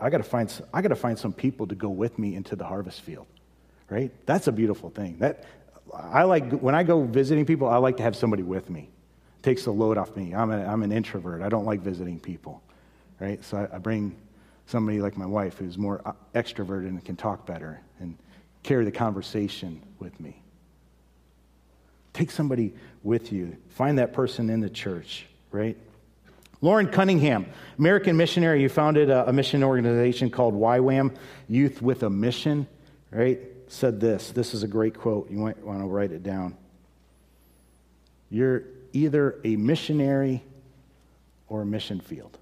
I 0.00 0.10
got 0.10 0.18
to 0.18 0.24
find 0.24 0.52
I 0.72 0.82
got 0.82 0.88
to 0.88 0.96
find 0.96 1.18
some 1.18 1.32
people 1.32 1.66
to 1.66 1.74
go 1.74 1.88
with 1.88 2.18
me 2.18 2.34
into 2.34 2.56
the 2.56 2.64
harvest 2.64 3.00
field, 3.00 3.26
right? 3.90 4.10
That's 4.26 4.46
a 4.46 4.52
beautiful 4.52 4.90
thing. 4.90 5.18
That 5.18 5.44
I 5.92 6.22
like 6.22 6.50
when 6.52 6.74
I 6.74 6.82
go 6.82 7.02
visiting 7.04 7.44
people. 7.46 7.68
I 7.68 7.76
like 7.76 7.96
to 7.98 8.02
have 8.02 8.16
somebody 8.16 8.42
with 8.42 8.70
me. 8.70 8.88
It 9.38 9.42
takes 9.42 9.64
the 9.64 9.72
load 9.72 9.98
off 9.98 10.16
me. 10.16 10.34
I'm, 10.34 10.50
a, 10.50 10.64
I'm 10.64 10.82
an 10.82 10.92
introvert. 10.92 11.42
I 11.42 11.48
don't 11.48 11.64
like 11.64 11.80
visiting 11.80 12.20
people, 12.20 12.62
right? 13.20 13.42
So 13.44 13.56
I, 13.58 13.76
I 13.76 13.78
bring 13.78 14.16
somebody 14.66 15.00
like 15.00 15.16
my 15.16 15.26
wife 15.26 15.58
who's 15.58 15.76
more 15.76 16.00
uh, 16.04 16.12
extroverted 16.34 16.88
and 16.88 17.04
can 17.04 17.16
talk 17.16 17.46
better 17.46 17.80
and 17.98 18.16
carry 18.62 18.84
the 18.84 18.92
conversation 18.92 19.82
with 19.98 20.18
me. 20.20 20.40
Take 22.12 22.30
somebody 22.30 22.74
with 23.02 23.32
you. 23.32 23.56
Find 23.70 23.98
that 23.98 24.12
person 24.12 24.50
in 24.50 24.60
the 24.60 24.70
church, 24.70 25.26
right? 25.50 25.76
Loren 26.62 26.86
Cunningham, 26.86 27.46
American 27.78 28.16
missionary, 28.16 28.62
who 28.62 28.68
founded 28.68 29.10
a, 29.10 29.28
a 29.28 29.32
mission 29.32 29.64
organization 29.64 30.30
called 30.30 30.54
YWAM, 30.54 31.14
Youth 31.48 31.82
with 31.82 32.04
a 32.04 32.10
Mission, 32.10 32.68
right? 33.10 33.40
Said 33.66 34.00
this. 34.00 34.30
This 34.30 34.54
is 34.54 34.62
a 34.62 34.68
great 34.68 34.96
quote. 34.96 35.28
You 35.30 35.38
might 35.38 35.58
want 35.58 35.80
to 35.80 35.86
write 35.86 36.12
it 36.12 36.22
down. 36.22 36.56
You're 38.30 38.62
either 38.92 39.40
a 39.44 39.56
missionary 39.56 40.42
or 41.48 41.62
a 41.62 41.66
mission 41.66 42.00
field, 42.00 42.38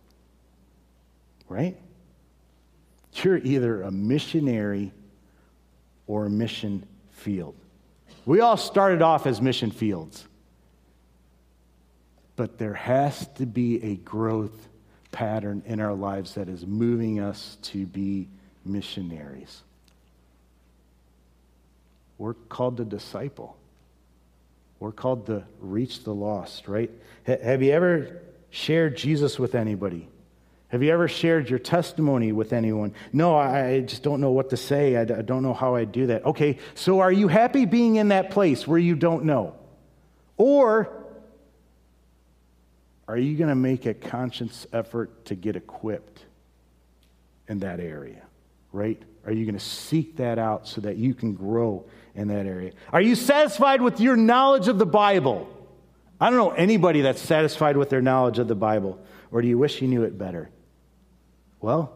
right? 1.49 1.77
You're 3.15 3.39
either 3.39 3.83
a 3.83 3.91
missionary 3.91 4.93
or 6.07 6.27
a 6.27 6.31
mission 6.31 6.87
field. 7.11 7.55
We 8.27 8.41
all 8.41 8.59
started 8.59 9.01
off 9.01 9.27
as 9.27 9.41
mission 9.41 9.71
fields 9.71 10.27
but 12.41 12.57
there 12.57 12.73
has 12.73 13.27
to 13.35 13.45
be 13.45 13.85
a 13.85 13.97
growth 13.97 14.69
pattern 15.13 15.63
in 15.67 15.79
our 15.79 15.93
lives 15.93 16.37
that 16.37 16.49
is 16.49 16.65
moving 16.67 17.21
us 17.21 17.59
to 17.61 17.85
be 17.85 18.29
missionaries. 18.65 19.61
We're 22.17 22.33
called 22.33 22.79
to 22.79 22.87
disciple. 22.87 23.59
We're 24.79 24.91
called 24.91 25.27
to 25.27 25.45
reach 25.61 26.05
the 26.05 26.15
lost, 26.15 26.67
right? 26.67 26.91
H- 27.29 27.41
have 27.43 27.63
you 27.63 27.73
ever 27.73 28.23
shared 28.49 28.97
Jesus 28.97 29.39
with 29.39 29.55
anybody? 29.55 30.09
Have 30.69 30.83
you 30.83 30.93
ever 30.93 31.09
shared 31.09 31.51
your 31.51 31.59
testimony 31.59 32.33
with 32.33 32.55
anyone? 32.55 32.95
No, 33.13 33.37
I 33.37 33.81
just 33.81 34.03
don't 34.03 34.23
know 34.23 34.31
what 34.31 34.49
to 34.49 34.57
say. 34.57 34.97
I 34.97 35.05
don't 35.05 35.43
know 35.43 35.53
how 35.53 35.75
I 35.75 35.85
do 35.85 36.07
that. 36.07 36.25
Okay, 36.25 36.57
so 36.75 37.01
are 37.01 37.13
you 37.13 37.29
happy 37.29 37.67
being 37.67 37.97
in 37.97 38.09
that 38.09 38.31
place 38.31 38.67
where 38.67 38.79
you 38.79 38.95
don't 38.95 39.27
know? 39.27 39.57
Or 40.39 41.00
are 43.11 43.19
you 43.19 43.37
going 43.37 43.49
to 43.49 43.57
make 43.57 43.87
a 43.87 43.95
conscious 43.95 44.69
effort 44.73 45.25
to 45.25 45.35
get 45.35 45.57
equipped 45.57 46.25
in 47.49 47.59
that 47.59 47.81
area? 47.81 48.23
Right? 48.73 49.03
Are 49.27 49.33
you 49.33 49.45
going 49.45 49.59
to 49.59 49.65
seek 49.65 50.19
that 50.19 50.39
out 50.39 50.69
so 50.69 50.81
that 50.83 50.97
you 50.97 51.13
can 51.15 51.35
grow 51.35 51.87
in 52.15 52.29
that 52.29 52.47
area? 52.47 52.71
Are 52.93 53.01
you 53.01 53.17
satisfied 53.17 53.83
with 53.83 54.01
your 54.01 54.17
knowledge 54.17 54.69
of 54.69 54.79
the 54.79 54.87
Bible? 54.87 55.49
I 56.21 56.31
don't 56.31 56.39
know 56.39 56.51
anybody 56.51 57.01
that's 57.01 57.21
satisfied 57.21 57.77
with 57.77 57.91
their 57.91 58.01
knowledge 58.01 58.39
of 58.39 58.47
the 58.47 58.55
Bible. 58.55 59.05
Or 59.33 59.43
do 59.43 59.49
you 59.49 59.59
wish 59.59 59.83
you 59.83 59.89
knew 59.89 60.05
it 60.05 60.17
better? 60.17 60.49
Well, 61.61 61.93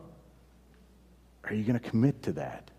are 1.44 1.54
you 1.54 1.62
going 1.62 1.78
to 1.78 1.90
commit 1.90 2.24
to 2.24 2.32
that? 2.32 2.72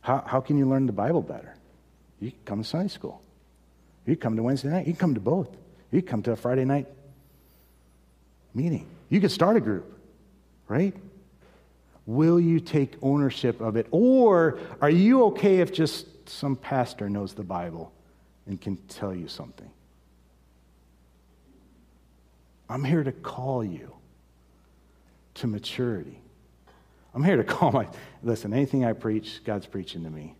How, 0.00 0.24
how 0.26 0.40
can 0.40 0.58
you 0.58 0.68
learn 0.68 0.86
the 0.86 0.92
Bible 0.92 1.22
better? 1.22 1.54
You 2.18 2.32
come 2.44 2.64
to 2.64 2.68
Sunday 2.68 2.88
school. 2.88 3.22
You 4.06 4.16
come 4.16 4.34
to 4.34 4.42
Wednesday 4.42 4.70
night. 4.70 4.88
You 4.88 4.94
come 4.94 5.14
to 5.14 5.20
both. 5.20 5.56
You 5.92 6.02
come 6.02 6.24
to 6.24 6.32
a 6.32 6.36
Friday 6.36 6.64
night 6.64 6.88
meeting. 8.54 8.86
You 9.08 9.20
could 9.20 9.30
start 9.30 9.56
a 9.56 9.60
group, 9.60 9.98
right? 10.68 10.94
Will 12.06 12.40
you 12.40 12.60
take 12.60 12.94
ownership 13.02 13.60
of 13.60 13.76
it? 13.76 13.86
Or 13.90 14.58
are 14.80 14.90
you 14.90 15.24
okay 15.26 15.60
if 15.60 15.72
just 15.72 16.28
some 16.28 16.56
pastor 16.56 17.08
knows 17.08 17.34
the 17.34 17.44
Bible 17.44 17.92
and 18.46 18.60
can 18.60 18.76
tell 18.88 19.14
you 19.14 19.28
something? 19.28 19.70
I'm 22.68 22.84
here 22.84 23.04
to 23.04 23.12
call 23.12 23.62
you 23.62 23.94
to 25.34 25.46
maturity. 25.46 26.18
I'm 27.14 27.22
here 27.22 27.36
to 27.36 27.44
call 27.44 27.70
my, 27.72 27.86
listen, 28.22 28.52
anything 28.52 28.84
I 28.84 28.92
preach, 28.92 29.42
God's 29.44 29.66
preaching 29.66 30.04
to 30.04 30.10
me, 30.10 30.34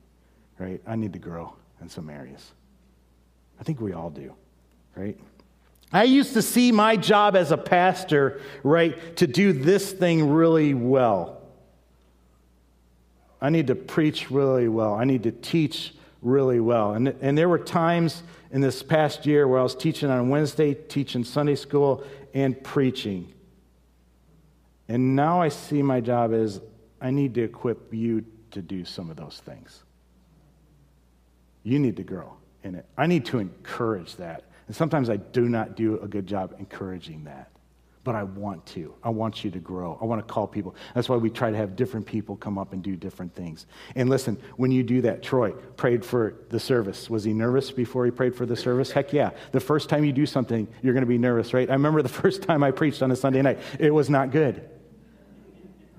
right? 0.58 0.80
I 0.86 0.96
need 0.96 1.12
to 1.12 1.18
grow 1.18 1.54
in 1.80 1.88
some 1.88 2.08
areas. 2.08 2.52
I 3.60 3.64
think 3.64 3.80
we 3.80 3.92
all 3.92 4.10
do, 4.10 4.34
right? 4.96 5.18
I 5.92 6.04
used 6.04 6.32
to 6.34 6.42
see 6.42 6.72
my 6.72 6.96
job 6.96 7.36
as 7.36 7.52
a 7.52 7.58
pastor, 7.58 8.40
right, 8.62 9.16
to 9.16 9.26
do 9.26 9.52
this 9.52 9.92
thing 9.92 10.30
really 10.30 10.72
well. 10.72 11.42
I 13.40 13.50
need 13.50 13.66
to 13.66 13.74
preach 13.74 14.30
really 14.30 14.68
well. 14.68 14.94
I 14.94 15.04
need 15.04 15.24
to 15.24 15.32
teach 15.32 15.94
really 16.22 16.60
well. 16.60 16.94
And, 16.94 17.08
and 17.20 17.36
there 17.36 17.48
were 17.48 17.58
times 17.58 18.22
in 18.52 18.60
this 18.60 18.82
past 18.82 19.26
year 19.26 19.46
where 19.46 19.58
I 19.58 19.62
was 19.62 19.74
teaching 19.74 20.10
on 20.10 20.28
Wednesday, 20.28 20.74
teaching 20.74 21.24
Sunday 21.24 21.56
school, 21.56 22.04
and 22.32 22.62
preaching. 22.62 23.32
And 24.88 25.16
now 25.16 25.42
I 25.42 25.48
see 25.48 25.82
my 25.82 26.00
job 26.00 26.32
as 26.32 26.60
I 27.00 27.10
need 27.10 27.34
to 27.34 27.42
equip 27.42 27.92
you 27.92 28.24
to 28.52 28.62
do 28.62 28.84
some 28.84 29.10
of 29.10 29.16
those 29.16 29.42
things. 29.44 29.82
You 31.64 31.78
need 31.78 31.96
to 31.96 32.02
grow 32.02 32.34
in 32.62 32.76
it. 32.76 32.86
I 32.96 33.06
need 33.06 33.26
to 33.26 33.38
encourage 33.38 34.16
that. 34.16 34.44
And 34.72 34.76
sometimes 34.78 35.10
I 35.10 35.16
do 35.16 35.50
not 35.50 35.76
do 35.76 36.00
a 36.00 36.08
good 36.08 36.26
job 36.26 36.54
encouraging 36.58 37.24
that. 37.24 37.50
But 38.04 38.14
I 38.14 38.22
want 38.22 38.64
to. 38.68 38.94
I 39.04 39.10
want 39.10 39.44
you 39.44 39.50
to 39.50 39.58
grow. 39.58 39.98
I 40.00 40.06
want 40.06 40.26
to 40.26 40.32
call 40.32 40.46
people. 40.46 40.74
That's 40.94 41.10
why 41.10 41.16
we 41.16 41.28
try 41.28 41.50
to 41.50 41.56
have 41.58 41.76
different 41.76 42.06
people 42.06 42.36
come 42.36 42.56
up 42.56 42.72
and 42.72 42.82
do 42.82 42.96
different 42.96 43.34
things. 43.34 43.66
And 43.96 44.08
listen, 44.08 44.38
when 44.56 44.70
you 44.70 44.82
do 44.82 45.02
that, 45.02 45.22
Troy 45.22 45.50
prayed 45.52 46.06
for 46.06 46.36
the 46.48 46.58
service. 46.58 47.10
Was 47.10 47.22
he 47.22 47.34
nervous 47.34 47.70
before 47.70 48.06
he 48.06 48.10
prayed 48.10 48.34
for 48.34 48.46
the 48.46 48.56
service? 48.56 48.90
Heck 48.90 49.12
yeah. 49.12 49.32
The 49.50 49.60
first 49.60 49.90
time 49.90 50.06
you 50.06 50.12
do 50.12 50.24
something, 50.24 50.66
you're 50.80 50.94
going 50.94 51.04
to 51.04 51.06
be 51.06 51.18
nervous, 51.18 51.52
right? 51.52 51.68
I 51.68 51.74
remember 51.74 52.00
the 52.00 52.08
first 52.22 52.42
time 52.42 52.64
I 52.64 52.70
preached 52.70 53.02
on 53.02 53.10
a 53.10 53.16
Sunday 53.16 53.42
night. 53.42 53.58
It 53.78 53.92
was 53.92 54.08
not 54.08 54.30
good. 54.30 54.66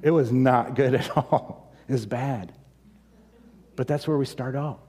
It 0.01 0.09
was 0.09 0.31
not 0.31 0.73
good 0.73 0.95
at 0.95 1.11
all. 1.15 1.71
It 1.87 1.91
was 1.91 2.07
bad. 2.07 2.53
But 3.75 3.87
that's 3.87 4.07
where 4.07 4.17
we 4.17 4.25
start 4.25 4.55
out. 4.55 4.79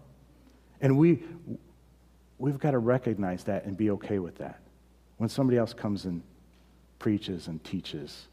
And 0.80 0.96
we, 0.96 1.22
we've 2.38 2.58
got 2.58 2.72
to 2.72 2.78
recognize 2.78 3.44
that 3.44 3.64
and 3.64 3.76
be 3.76 3.90
okay 3.90 4.18
with 4.18 4.38
that. 4.38 4.60
When 5.18 5.28
somebody 5.28 5.58
else 5.58 5.72
comes 5.72 6.04
and 6.04 6.22
preaches 6.98 7.46
and 7.46 7.62
teaches, 7.62 8.26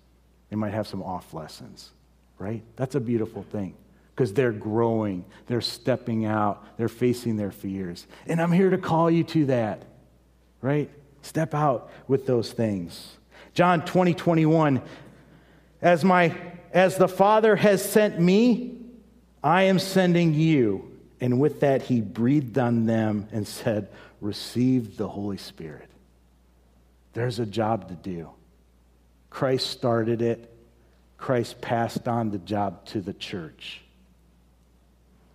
they 0.50 0.56
might 0.56 0.74
have 0.74 0.88
some 0.88 1.04
off 1.04 1.34
lessons, 1.34 1.92
right? 2.38 2.64
That's 2.76 2.96
a 2.96 3.00
beautiful 3.00 3.44
thing 3.44 3.76
because 4.16 4.34
they're 4.34 4.52
growing, 4.52 5.26
they're 5.48 5.62
stepping 5.62 6.26
out, 6.26 6.66
they're 6.78 6.90
facing 6.90 7.38
their 7.38 7.52
fears. 7.52 8.06
And 8.28 8.42
I'm 8.42 8.52
here 8.52 8.70
to 8.70 8.78
call 8.78 9.10
you 9.10 9.24
to 9.26 9.46
that, 9.48 9.84
right? 10.62 10.90
Step 11.22 11.54
out 11.54 11.90
with 12.08 12.26
those 12.26 12.52
things. 12.52 13.18
John 13.54 13.84
20, 13.84 14.14
21, 14.14 14.82
as, 15.82 16.04
my, 16.04 16.36
as 16.72 16.98
the 16.98 17.08
Father 17.08 17.56
has 17.56 17.84
sent 17.84 18.20
me, 18.20 18.78
I 19.44 19.64
am 19.64 19.80
sending 19.80 20.34
you. 20.34 20.91
And 21.22 21.40
with 21.40 21.60
that, 21.60 21.84
he 21.84 22.02
breathed 22.02 22.58
on 22.58 22.88
them 22.88 23.28
and 23.32 23.48
said, 23.48 23.90
Receive 24.20 24.98
the 24.98 25.08
Holy 25.08 25.38
Spirit. 25.38 25.90
There's 27.14 27.40
a 27.40 27.46
job 27.46 27.90
to 27.90 27.96
do. 27.96 28.30
Christ 29.30 29.70
started 29.70 30.22
it, 30.22 30.52
Christ 31.18 31.62
passed 31.62 32.08
on 32.08 32.32
the 32.32 32.40
job 32.40 32.84
to 32.88 33.02
the 33.02 33.14
church. 33.14 33.82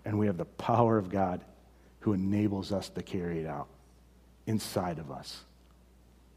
And 0.05 0.19
we 0.19 0.27
have 0.27 0.37
the 0.37 0.45
power 0.45 0.99
of 0.99 1.09
God 1.09 1.41
who 2.01 2.13
enables 2.13 2.73
us 2.73 2.89
to 2.91 3.03
carry 3.03 3.41
it 3.41 3.47
out 3.47 3.69
inside 4.47 4.99
of 4.99 5.11
us, 5.11 5.43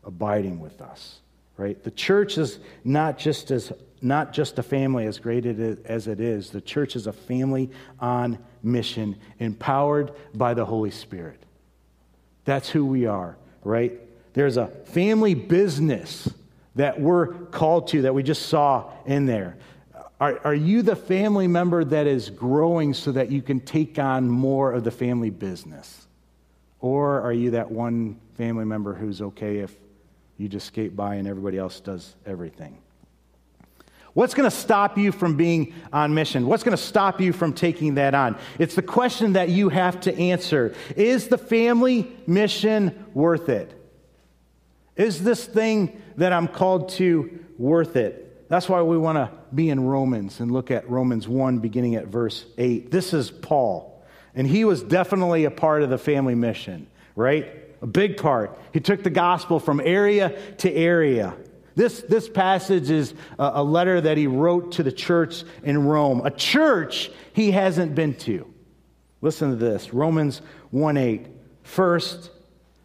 abiding 0.04 0.60
with 0.60 0.82
us. 0.82 1.20
Right? 1.58 1.84
The 1.84 1.92
church 1.92 2.38
is 2.38 2.60
not 2.84 3.18
just 3.18 3.52
as 3.52 3.74
not 4.02 4.34
just 4.34 4.60
a 4.60 4.64
family 4.64 5.06
as 5.06 5.20
great 5.20 5.46
as 5.46 6.08
it 6.08 6.20
is. 6.20 6.50
The 6.50 6.62
church 6.62 6.96
is 6.96 7.08
a 7.08 7.14
family 7.14 7.70
on 8.00 8.40
mission, 8.64 9.18
empowered 9.40 10.12
by 10.34 10.54
the 10.54 10.66
Holy 10.66 10.92
Spirit. 10.92 11.42
That's 12.46 12.70
who 12.70 12.86
we 12.86 13.06
are, 13.06 13.38
right? 13.64 13.94
There's 14.34 14.58
a 14.58 14.68
family 14.68 15.34
business 15.34 16.30
that 16.76 17.00
we're 17.00 17.28
called 17.28 17.90
to 17.90 18.04
that 18.04 18.14
we 18.14 18.24
just 18.24 18.48
saw 18.48 18.92
in 19.06 19.26
there. 19.26 19.58
Are, 20.20 20.40
are 20.44 20.56
you 20.56 20.82
the 20.82 20.96
family 20.96 21.48
member 21.48 21.84
that 21.84 22.08
is 22.08 22.30
growing 22.30 22.94
so 22.94 23.12
that 23.14 23.32
you 23.32 23.42
can 23.42 23.60
take 23.60 23.98
on 24.00 24.30
more 24.30 24.74
of 24.74 24.84
the 24.84 24.92
family 24.92 25.30
business? 25.30 26.08
Or 26.82 27.22
are 27.22 27.34
you 27.34 27.52
that 27.52 27.72
one 27.72 28.20
family 28.36 28.66
member 28.66 28.94
who's 28.94 29.22
okay 29.22 29.58
if 29.60 29.76
you 30.38 30.48
just 30.48 30.68
skate 30.68 30.96
by 30.96 31.16
and 31.16 31.28
everybody 31.28 31.58
else 31.58 31.80
does 31.80 32.16
everything? 32.26 32.78
What's 34.20 34.34
going 34.34 34.50
to 34.50 34.54
stop 34.54 34.98
you 34.98 35.14
from 35.14 35.38
being 35.38 35.74
on 35.94 36.14
mission? 36.14 36.46
What's 36.46 36.64
going 36.64 36.76
to 36.76 36.84
stop 36.84 37.22
you 37.22 37.32
from 37.32 37.54
taking 37.54 37.96
that 37.96 38.14
on? 38.14 38.38
It's 38.60 38.76
the 38.76 38.82
question 38.82 39.32
that 39.32 39.48
you 39.48 39.70
have 39.70 40.02
to 40.02 40.14
answer. 40.14 40.76
Is 40.98 41.30
the 41.30 41.38
family 41.38 42.12
mission 42.28 43.06
worth 43.14 43.48
it? 43.48 43.74
Is 44.98 45.24
this 45.24 45.46
thing 45.46 46.02
that 46.18 46.34
I'm 46.34 46.50
called 46.50 46.90
to 46.96 47.40
worth 47.58 47.96
it? 47.96 48.50
That's 48.50 48.68
why 48.68 48.82
we 48.82 48.98
want 48.98 49.16
to 49.16 49.32
be 49.56 49.70
in 49.70 49.80
Romans 49.80 50.42
and 50.42 50.52
look 50.52 50.70
at 50.70 50.90
Romans 50.90 51.26
1, 51.26 51.60
beginning 51.60 51.96
at 51.96 52.08
verse 52.08 52.46
8. 52.58 52.92
This 52.92 53.14
is 53.14 53.32
Paul, 53.32 54.04
and 54.36 54.46
he 54.46 54.66
was 54.66 54.84
definitely 54.84 55.46
a 55.46 55.52
part 55.52 55.82
of 55.82 55.90
the 55.90 55.98
family 55.98 56.36
mission, 56.36 56.88
right? 57.16 57.54
A 57.82 57.88
big 57.88 58.18
part. 58.18 58.60
He 58.74 58.82
took 58.82 59.02
the 59.02 59.10
gospel 59.10 59.62
from 59.62 59.80
area 59.80 60.38
to 60.58 60.70
area. 60.70 61.38
This, 61.76 62.02
this 62.02 62.28
passage 62.28 62.90
is 62.90 63.14
a, 63.38 63.52
a 63.56 63.64
letter 63.64 64.02
that 64.02 64.18
he 64.18 64.28
wrote 64.28 64.74
to 64.74 64.84
the 64.84 64.92
church 64.92 65.44
in 65.64 65.86
Rome, 65.86 66.22
a 66.26 66.32
church 66.32 67.12
he 67.34 67.52
hasn't 67.52 67.96
been 67.96 68.16
to. 68.16 68.52
Listen 69.22 69.50
to 69.50 69.56
this 69.56 69.94
Romans 69.94 70.42
1 70.72 70.98
8. 70.98 71.28
First, 71.64 72.32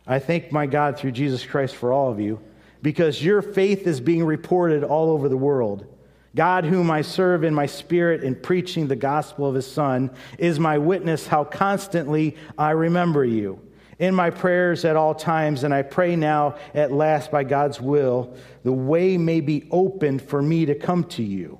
I 0.07 0.19
thank 0.19 0.53
my 0.53 0.67
God 0.67 0.99
through 0.99 1.13
Jesus 1.13 1.45
Christ 1.45 1.75
for 1.75 1.93
all 1.93 2.11
of 2.11 2.21
you, 2.21 2.41
because 2.83 3.25
your 3.25 3.41
faith 3.41 3.87
is 3.87 4.01
being 4.01 4.25
reported 4.25 4.85
all 4.85 5.11
over 5.11 5.29
the 5.29 5.37
world. 5.37 5.87
God, 6.35 6.65
whom 6.65 6.91
I 6.91 7.03
serve 7.03 7.45
in 7.45 7.55
my 7.55 7.67
spirit 7.67 8.25
in 8.25 8.35
preaching 8.35 8.89
the 8.89 8.97
gospel 8.97 9.47
of 9.47 9.55
his 9.55 9.71
Son, 9.71 10.11
is 10.37 10.59
my 10.59 10.79
witness 10.79 11.29
how 11.29 11.45
constantly 11.45 12.37
I 12.59 12.71
remember 12.71 13.25
you 13.25 13.64
in 13.99 14.15
my 14.15 14.31
prayers 14.31 14.85
at 14.85 14.97
all 14.97 15.15
times, 15.15 15.65
and 15.65 15.73
I 15.73 15.83
pray 15.83 16.17
now 16.17 16.57
at 16.75 16.93
last 16.93 17.31
by 17.31 17.45
God's 17.45 17.81
will, 17.81 18.35
the 18.63 18.73
way 18.73 19.17
may 19.17 19.41
be 19.41 19.69
opened 19.71 20.23
for 20.23 20.43
me 20.43 20.67
to 20.67 20.75
come 20.75 21.05
to 21.05 21.23
you. 21.23 21.59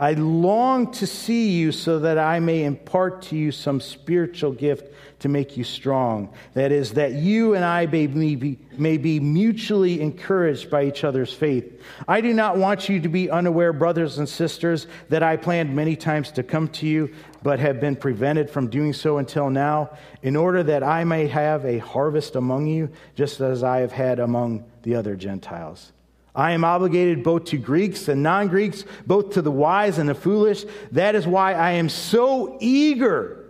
I 0.00 0.12
long 0.12 0.92
to 0.92 1.08
see 1.08 1.50
you 1.50 1.72
so 1.72 1.98
that 1.98 2.18
I 2.18 2.38
may 2.38 2.62
impart 2.62 3.22
to 3.22 3.36
you 3.36 3.50
some 3.50 3.80
spiritual 3.80 4.52
gift 4.52 4.94
to 5.20 5.28
make 5.28 5.56
you 5.56 5.64
strong. 5.64 6.32
That 6.54 6.70
is, 6.70 6.92
that 6.92 7.14
you 7.14 7.54
and 7.54 7.64
I 7.64 7.86
may 7.86 8.06
be, 8.06 8.60
may 8.76 8.96
be 8.96 9.18
mutually 9.18 10.00
encouraged 10.00 10.70
by 10.70 10.84
each 10.84 11.02
other's 11.02 11.32
faith. 11.32 11.82
I 12.06 12.20
do 12.20 12.32
not 12.32 12.56
want 12.56 12.88
you 12.88 13.00
to 13.00 13.08
be 13.08 13.28
unaware, 13.28 13.72
brothers 13.72 14.18
and 14.18 14.28
sisters, 14.28 14.86
that 15.08 15.24
I 15.24 15.36
planned 15.36 15.74
many 15.74 15.96
times 15.96 16.30
to 16.32 16.44
come 16.44 16.68
to 16.68 16.86
you, 16.86 17.12
but 17.42 17.58
have 17.58 17.80
been 17.80 17.96
prevented 17.96 18.50
from 18.50 18.70
doing 18.70 18.92
so 18.92 19.18
until 19.18 19.50
now, 19.50 19.96
in 20.22 20.36
order 20.36 20.62
that 20.62 20.84
I 20.84 21.02
may 21.02 21.26
have 21.26 21.64
a 21.64 21.78
harvest 21.78 22.36
among 22.36 22.68
you, 22.68 22.90
just 23.16 23.40
as 23.40 23.64
I 23.64 23.78
have 23.78 23.92
had 23.92 24.20
among 24.20 24.64
the 24.82 24.94
other 24.94 25.16
Gentiles. 25.16 25.92
I 26.38 26.52
am 26.52 26.62
obligated 26.62 27.24
both 27.24 27.46
to 27.46 27.58
Greeks 27.58 28.06
and 28.06 28.22
non 28.22 28.46
Greeks, 28.46 28.84
both 29.04 29.30
to 29.30 29.42
the 29.42 29.50
wise 29.50 29.98
and 29.98 30.08
the 30.08 30.14
foolish. 30.14 30.64
That 30.92 31.16
is 31.16 31.26
why 31.26 31.54
I 31.54 31.72
am 31.72 31.88
so 31.88 32.56
eager 32.60 33.44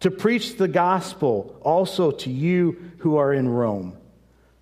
to 0.00 0.10
preach 0.10 0.56
the 0.56 0.66
gospel 0.66 1.54
also 1.60 2.10
to 2.10 2.30
you 2.30 2.92
who 2.98 3.18
are 3.18 3.34
in 3.34 3.46
Rome. 3.46 3.98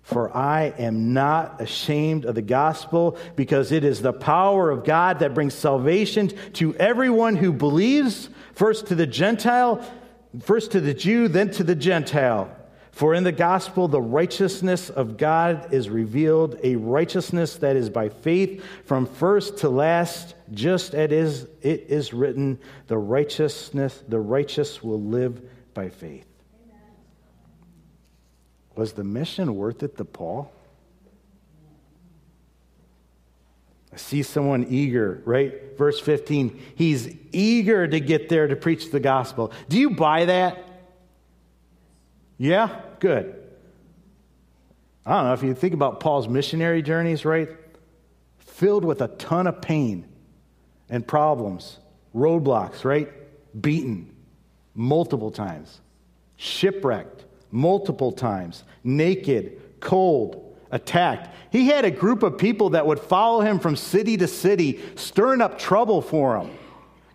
For 0.01 0.35
I 0.35 0.73
am 0.77 1.13
not 1.13 1.61
ashamed 1.61 2.25
of 2.25 2.35
the 2.35 2.41
gospel, 2.41 3.17
because 3.37 3.71
it 3.71 3.85
is 3.85 4.01
the 4.01 4.11
power 4.11 4.69
of 4.69 4.83
God 4.83 5.19
that 5.19 5.33
brings 5.33 5.53
salvation 5.53 6.33
to 6.53 6.75
everyone 6.75 7.37
who 7.37 7.53
believes, 7.53 8.27
first 8.55 8.87
to 8.87 8.95
the 8.95 9.07
Gentile, 9.07 9.81
first 10.41 10.71
to 10.71 10.81
the 10.81 10.93
Jew, 10.93 11.29
then 11.29 11.49
to 11.51 11.63
the 11.63 11.75
Gentile. 11.75 12.53
For 12.93 13.15
in 13.15 13.23
the 13.23 13.31
gospel, 13.31 13.87
the 13.87 13.99
righteousness 13.99 14.91
of 14.91 15.17
God 15.17 15.73
is 15.73 15.89
revealed, 15.89 16.59
a 16.61 16.75
righteousness 16.75 17.55
that 17.55 17.75
is 17.75 17.89
by 17.89 18.09
faith 18.09 18.63
from 18.85 19.07
first 19.07 19.57
to 19.57 19.69
last, 19.69 20.35
just 20.51 20.93
as 20.93 21.47
it 21.63 21.87
is 21.89 22.13
written, 22.13 22.59
the 22.85 22.99
righteousness, 22.99 24.03
the 24.07 24.19
righteous 24.19 24.83
will 24.83 25.01
live 25.01 25.41
by 25.73 25.89
faith. 25.89 26.27
Amen. 26.67 26.81
Was 28.75 28.93
the 28.93 29.03
mission 29.03 29.55
worth 29.55 29.81
it 29.81 29.97
to 29.97 30.05
Paul? 30.05 30.53
I 33.91 33.97
see 33.97 34.21
someone 34.21 34.67
eager, 34.69 35.23
right? 35.25 35.75
Verse 35.79 35.99
15, 35.99 36.61
he's 36.75 37.15
eager 37.31 37.87
to 37.87 37.99
get 37.99 38.29
there 38.29 38.47
to 38.47 38.55
preach 38.55 38.91
the 38.91 38.99
gospel. 38.99 39.51
Do 39.67 39.79
you 39.79 39.89
buy 39.89 40.25
that? 40.25 40.72
Yeah? 42.37 42.81
Good. 42.99 43.39
I 45.05 45.15
don't 45.15 45.25
know 45.25 45.33
if 45.33 45.43
you 45.43 45.53
think 45.53 45.73
about 45.73 45.99
Paul's 45.99 46.27
missionary 46.27 46.81
journeys, 46.81 47.25
right? 47.25 47.49
Filled 48.37 48.85
with 48.85 49.01
a 49.01 49.07
ton 49.07 49.47
of 49.47 49.61
pain 49.61 50.05
and 50.89 51.05
problems, 51.05 51.77
roadblocks, 52.15 52.85
right? 52.85 53.11
Beaten 53.59 54.15
multiple 54.75 55.31
times, 55.31 55.81
shipwrecked 56.37 57.25
multiple 57.51 58.11
times, 58.11 58.63
naked, 58.83 59.79
cold, 59.79 60.57
attacked. 60.71 61.29
He 61.51 61.67
had 61.67 61.85
a 61.85 61.91
group 61.91 62.23
of 62.23 62.37
people 62.37 62.71
that 62.71 62.87
would 62.87 62.99
follow 62.99 63.41
him 63.41 63.59
from 63.59 63.75
city 63.75 64.17
to 64.17 64.27
city, 64.27 64.81
stirring 64.95 65.39
up 65.39 65.59
trouble 65.59 66.01
for 66.01 66.37
him. 66.37 66.49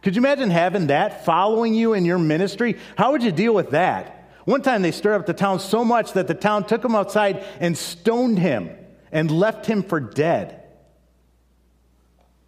Could 0.02 0.14
you 0.14 0.20
imagine 0.20 0.50
having 0.50 0.86
that 0.86 1.24
following 1.24 1.74
you 1.74 1.92
in 1.94 2.04
your 2.04 2.18
ministry? 2.18 2.76
How 2.96 3.12
would 3.12 3.22
you 3.24 3.32
deal 3.32 3.52
with 3.52 3.70
that? 3.70 4.17
One 4.48 4.62
time 4.62 4.80
they 4.80 4.92
stirred 4.92 5.16
up 5.16 5.26
the 5.26 5.34
town 5.34 5.60
so 5.60 5.84
much 5.84 6.14
that 6.14 6.26
the 6.26 6.32
town 6.32 6.64
took 6.64 6.82
him 6.82 6.94
outside 6.94 7.44
and 7.60 7.76
stoned 7.76 8.38
him 8.38 8.70
and 9.12 9.30
left 9.30 9.66
him 9.66 9.82
for 9.82 10.00
dead. 10.00 10.62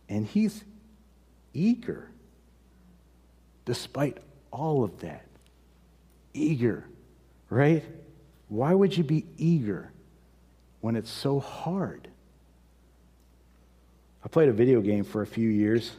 And 0.09 0.27
he's 0.27 0.65
eager, 1.53 2.11
despite 3.67 4.17
all 4.51 4.83
of 4.83 5.01
that. 5.01 5.27
Eager, 6.33 6.87
right? 7.51 7.85
Why 8.49 8.73
would 8.73 8.97
you 8.97 9.05
be 9.05 9.27
eager 9.37 9.93
when 10.81 10.97
it's 10.97 11.11
so 11.11 11.39
hard? 11.39 12.09
I 14.25 14.29
played 14.29 14.49
a 14.49 14.55
video 14.55 14.81
game 14.81 15.05
for 15.05 15.21
a 15.21 15.27
few 15.27 15.51
years, 15.51 15.93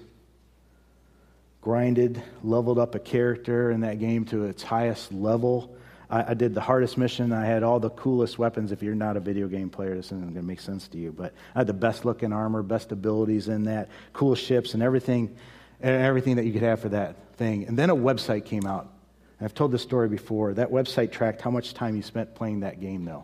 grinded, 1.62 2.24
leveled 2.41 2.80
up 2.80 2.95
a 2.95 2.99
character 2.99 3.70
in 3.70 3.82
that 3.82 3.99
game 3.99 4.26
to 4.26 4.45
its 4.45 4.64
highest 4.64 5.14
level. 5.14 5.78
I, 6.12 6.32
I 6.32 6.34
did 6.34 6.53
the 6.53 6.62
hardest 6.62 6.97
mission. 6.97 7.32
I 7.32 7.45
had 7.45 7.64
all 7.64 7.80
the 7.80 7.89
coolest 7.89 8.38
weapons. 8.38 8.72
If 8.72 8.84
you're 8.84 8.93
not 8.93 9.18
a 9.18 9.20
video 9.20 9.47
game 9.47 9.70
player, 9.70 9.95
this 9.95 10.07
isn't 10.07 10.22
going 10.22 10.36
to 10.36 10.41
make 10.41 10.59
sense 10.59 10.88
to 10.89 10.97
you. 10.97 11.12
But 11.12 11.34
I 11.55 11.59
had 11.59 11.68
the 11.68 11.74
best 11.74 12.05
looking 12.05 12.34
armor, 12.34 12.62
best 12.62 12.91
abilities 12.91 13.47
in 13.47 13.64
that, 13.64 13.89
cool 14.14 14.36
ships, 14.36 14.74
and 14.74 14.84
everything, 14.84 15.36
and 15.80 16.03
everything 16.03 16.36
that 16.36 16.45
you 16.45 16.53
could 16.53 16.62
have 16.62 16.82
for 16.82 16.89
that 16.89 17.16
thing. 17.38 17.66
And 17.66 17.80
then 17.80 17.89
a 17.89 17.95
website 17.95 18.45
came 18.45 18.66
out. 18.66 18.91
I've 19.39 19.55
told 19.55 19.72
this 19.72 19.82
story 19.82 20.07
before. 20.07 20.53
That 20.53 20.70
website 20.70 21.12
tracked 21.12 21.41
how 21.41 21.49
much 21.49 21.74
time 21.74 21.95
you 21.95 22.03
spent 22.03 22.36
playing 22.36 22.59
that 22.59 22.80
game, 22.80 23.05
though. 23.05 23.24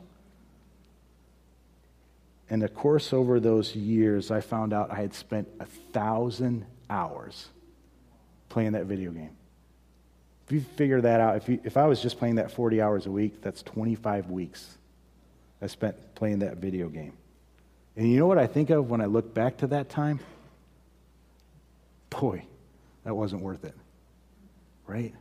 And 2.49 2.63
of 2.63 2.73
course, 2.73 3.13
over 3.13 3.39
those 3.39 3.75
years, 3.75 4.31
I 4.31 4.41
found 4.41 4.73
out 4.73 4.89
I 4.89 4.95
had 4.95 5.13
spent 5.13 5.47
a 5.59 5.65
thousand 5.65 6.65
hours 6.89 7.49
playing 8.49 8.71
that 8.71 8.85
video 8.85 9.11
game. 9.11 9.35
If 10.47 10.53
you 10.53 10.61
figure 10.61 11.01
that 11.01 11.19
out, 11.19 11.35
if, 11.35 11.49
you, 11.49 11.59
if 11.65 11.75
I 11.75 11.87
was 11.87 12.01
just 12.01 12.17
playing 12.17 12.35
that 12.35 12.51
40 12.51 12.81
hours 12.81 13.05
a 13.05 13.11
week, 13.11 13.41
that's 13.41 13.61
25 13.63 14.29
weeks 14.29 14.77
I 15.61 15.67
spent 15.67 16.15
playing 16.15 16.39
that 16.39 16.57
video 16.57 16.87
game. 16.87 17.13
And 17.97 18.09
you 18.09 18.17
know 18.17 18.27
what 18.27 18.37
I 18.37 18.47
think 18.47 18.69
of 18.69 18.89
when 18.89 19.01
I 19.01 19.05
look 19.05 19.33
back 19.33 19.57
to 19.57 19.67
that 19.67 19.89
time? 19.89 20.19
Boy, 22.09 22.45
that 23.03 23.13
wasn't 23.13 23.41
worth 23.41 23.65
it. 23.65 23.73
Right? 24.85 25.13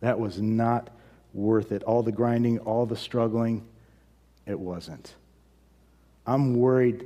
That 0.00 0.18
was 0.18 0.40
not 0.40 0.90
worth 1.32 1.70
it. 1.70 1.84
All 1.84 2.02
the 2.02 2.10
grinding, 2.10 2.58
all 2.60 2.86
the 2.86 2.96
struggling, 2.96 3.64
it 4.46 4.58
wasn't. 4.58 5.14
I'm 6.26 6.56
worried 6.56 7.04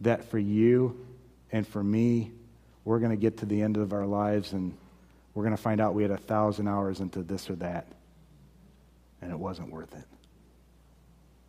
that 0.00 0.24
for 0.24 0.38
you 0.38 1.06
and 1.52 1.66
for 1.66 1.82
me, 1.82 2.32
we're 2.84 2.98
going 2.98 3.12
to 3.12 3.16
get 3.16 3.38
to 3.38 3.46
the 3.46 3.62
end 3.62 3.76
of 3.76 3.92
our 3.92 4.06
lives 4.06 4.52
and 4.52 4.76
we're 5.34 5.42
going 5.42 5.56
to 5.56 5.62
find 5.62 5.80
out 5.80 5.94
we 5.94 6.02
had 6.02 6.12
a 6.12 6.16
thousand 6.16 6.68
hours 6.68 7.00
into 7.00 7.22
this 7.22 7.50
or 7.50 7.56
that, 7.56 7.88
and 9.20 9.30
it 9.30 9.38
wasn't 9.38 9.70
worth 9.70 9.92
it. 9.94 10.06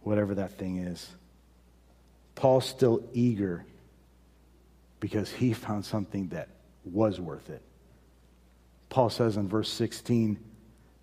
Whatever 0.02 0.36
that 0.36 0.58
thing 0.58 0.78
is. 0.78 1.08
Paul's 2.34 2.66
still 2.66 3.04
eager 3.14 3.66
because 5.00 5.32
he 5.32 5.54
found 5.54 5.86
something 5.86 6.30
that 6.30 6.50
was 6.84 7.20
worth 7.20 7.50
it. 7.50 7.62
Paul 8.90 9.10
says 9.10 9.38
in 9.38 9.48
verse 9.48 9.70
16, 9.70 10.40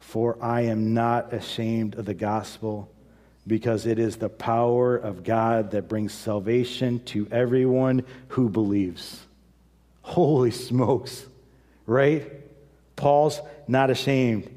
For 0.00 0.36
I 0.42 0.62
am 0.62 0.94
not 0.94 1.32
ashamed 1.32 1.94
of 1.94 2.04
the 2.04 2.14
gospel 2.14 2.92
because 3.46 3.86
it 3.86 3.98
is 3.98 4.16
the 4.16 4.28
power 4.28 4.96
of 4.96 5.24
God 5.24 5.72
that 5.72 5.88
brings 5.88 6.12
salvation 6.12 7.00
to 7.06 7.26
everyone 7.30 8.04
who 8.28 8.48
believes. 8.48 9.20
Holy 10.02 10.50
smokes, 10.50 11.26
right? 11.86 12.30
Paul's 13.02 13.40
not 13.66 13.90
ashamed. 13.90 14.48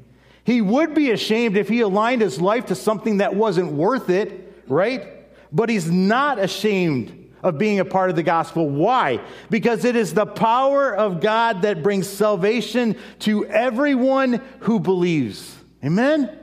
He 0.44 0.62
would 0.62 0.94
be 0.94 1.10
ashamed 1.10 1.56
if 1.56 1.68
he 1.68 1.80
aligned 1.80 2.22
his 2.22 2.40
life 2.40 2.66
to 2.66 2.76
something 2.76 3.18
that 3.18 3.34
wasn't 3.34 3.72
worth 3.72 4.08
it, 4.08 4.62
right? 4.68 5.04
But 5.52 5.68
he's 5.68 5.90
not 5.90 6.38
ashamed 6.38 7.32
of 7.42 7.58
being 7.58 7.80
a 7.80 7.84
part 7.84 8.10
of 8.10 8.16
the 8.16 8.22
gospel. 8.22 8.70
Why? 8.70 9.20
Because 9.50 9.84
it 9.84 9.96
is 9.96 10.14
the 10.14 10.24
power 10.24 10.94
of 10.94 11.20
God 11.20 11.62
that 11.62 11.82
brings 11.82 12.08
salvation 12.08 12.96
to 13.20 13.44
everyone 13.46 14.40
who 14.60 14.78
believes. 14.78 15.54
Amen? 15.84 16.38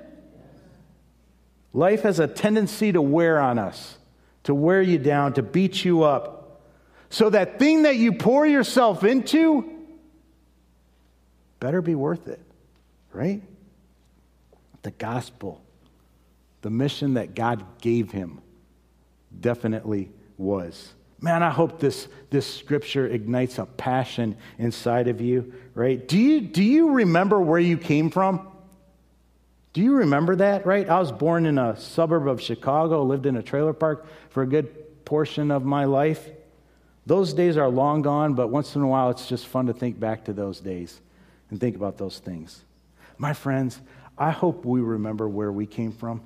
Life 1.71 2.01
has 2.01 2.19
a 2.19 2.27
tendency 2.27 2.91
to 2.91 3.01
wear 3.01 3.39
on 3.39 3.57
us, 3.57 3.97
to 4.43 4.53
wear 4.53 4.81
you 4.81 4.97
down, 4.97 5.33
to 5.33 5.41
beat 5.41 5.85
you 5.85 6.03
up. 6.03 6.61
So 7.09 7.29
that 7.29 7.57
thing 7.59 7.83
that 7.83 7.95
you 7.95 8.13
pour 8.13 8.45
yourself 8.45 9.05
into 9.05 9.72
better 11.63 11.81
be 11.81 11.95
worth 11.95 12.27
it, 12.27 12.41
right? 13.13 13.41
The 14.81 14.91
gospel, 14.91 15.61
the 16.61 16.69
mission 16.69 17.13
that 17.13 17.35
God 17.35 17.79
gave 17.79 18.11
him, 18.11 18.41
definitely 19.39 20.11
was. 20.37 20.93
Man, 21.21 21.41
I 21.41 21.51
hope 21.51 21.79
this, 21.79 22.09
this 22.31 22.45
scripture 22.45 23.07
ignites 23.07 23.59
a 23.59 23.65
passion 23.65 24.35
inside 24.57 25.07
of 25.07 25.21
you, 25.21 25.53
right? 25.73 26.05
Do 26.05 26.19
you, 26.19 26.41
do 26.41 26.61
you 26.61 26.91
remember 26.91 27.39
where 27.39 27.61
you 27.61 27.77
came 27.77 28.09
from? 28.09 28.45
Do 29.71 29.79
you 29.79 29.95
remember 29.95 30.35
that, 30.35 30.65
right? 30.65 30.89
I 30.89 30.99
was 30.99 31.13
born 31.13 31.45
in 31.45 31.57
a 31.57 31.79
suburb 31.79 32.27
of 32.27 32.41
Chicago, 32.41 33.03
lived 33.03 33.25
in 33.25 33.37
a 33.37 33.41
trailer 33.41 33.71
park 33.71 34.05
for 34.31 34.43
a 34.43 34.47
good 34.47 35.05
portion 35.05 35.49
of 35.49 35.63
my 35.63 35.85
life. 35.85 36.29
Those 37.05 37.31
days 37.31 37.55
are 37.55 37.69
long 37.69 38.01
gone, 38.01 38.33
but 38.33 38.49
once 38.49 38.75
in 38.75 38.81
a 38.81 38.87
while 38.87 39.11
it's 39.11 39.29
just 39.29 39.47
fun 39.47 39.67
to 39.67 39.73
think 39.73 39.97
back 39.97 40.25
to 40.25 40.33
those 40.33 40.59
days 40.59 40.99
and 41.53 41.61
think 41.61 41.75
about 41.75 41.99
those 41.99 42.17
things. 42.17 42.63
My 43.19 43.33
friends, 43.33 43.79
I 44.17 44.31
hope 44.31 44.65
we 44.65 44.81
remember 44.81 45.29
where 45.29 45.51
we 45.51 45.67
came 45.67 45.91
from. 45.91 46.23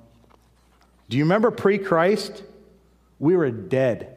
Do 1.10 1.18
you 1.18 1.24
remember 1.24 1.50
pre 1.50 1.76
Christ? 1.76 2.42
We 3.18 3.36
were 3.36 3.50
dead 3.50 4.16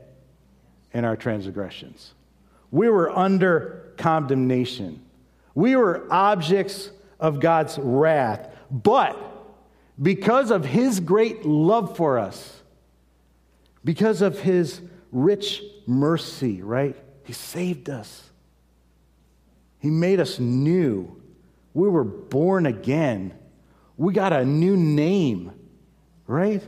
in 0.93 1.03
our 1.03 1.17
transgressions, 1.17 2.13
we 2.71 2.87
were 2.87 3.09
under 3.09 3.91
condemnation, 3.97 5.01
we 5.53 5.75
were 5.75 6.07
objects 6.09 6.89
of 7.19 7.41
God's 7.41 7.77
wrath. 7.77 8.49
But 8.71 9.17
because 10.01 10.49
of 10.49 10.63
his 10.63 11.01
great 11.01 11.45
love 11.45 11.97
for 11.97 12.19
us, 12.19 12.61
because 13.83 14.21
of 14.21 14.39
his 14.39 14.79
rich 15.11 15.61
mercy, 15.85 16.61
right? 16.61 16.95
He 17.25 17.33
saved 17.33 17.89
us. 17.89 18.30
He 19.81 19.89
made 19.89 20.19
us 20.19 20.39
new. 20.39 21.19
We 21.73 21.89
were 21.89 22.03
born 22.03 22.67
again. 22.67 23.33
We 23.97 24.13
got 24.13 24.31
a 24.31 24.45
new 24.45 24.77
name, 24.77 25.51
right? 26.27 26.61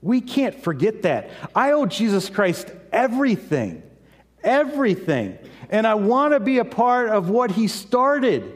We 0.00 0.20
can't 0.20 0.54
forget 0.62 1.02
that. 1.02 1.30
I 1.54 1.72
owe 1.72 1.84
Jesus 1.86 2.30
Christ 2.30 2.70
everything, 2.92 3.82
everything. 4.44 5.36
And 5.68 5.84
I 5.84 5.96
want 5.96 6.32
to 6.32 6.40
be 6.40 6.58
a 6.58 6.64
part 6.64 7.10
of 7.10 7.28
what 7.28 7.50
he 7.50 7.66
started 7.66 8.54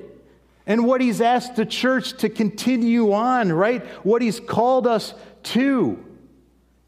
and 0.65 0.87
what 0.87 1.01
he's 1.01 1.21
asked 1.21 1.57
the 1.57 1.67
church 1.67 2.17
to 2.19 2.29
continue 2.29 3.13
on, 3.13 3.53
right? 3.53 3.85
What 4.05 4.23
he's 4.23 4.39
called 4.39 4.87
us 4.87 5.13
to. 5.43 5.99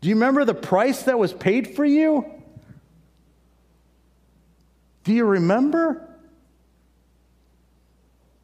Do 0.00 0.08
you 0.08 0.14
remember 0.14 0.44
the 0.44 0.54
price 0.54 1.02
that 1.02 1.18
was 1.18 1.32
paid 1.32 1.74
for 1.74 1.84
you? 1.84 2.24
Do 5.02 5.12
you 5.12 5.24
remember 5.24 6.08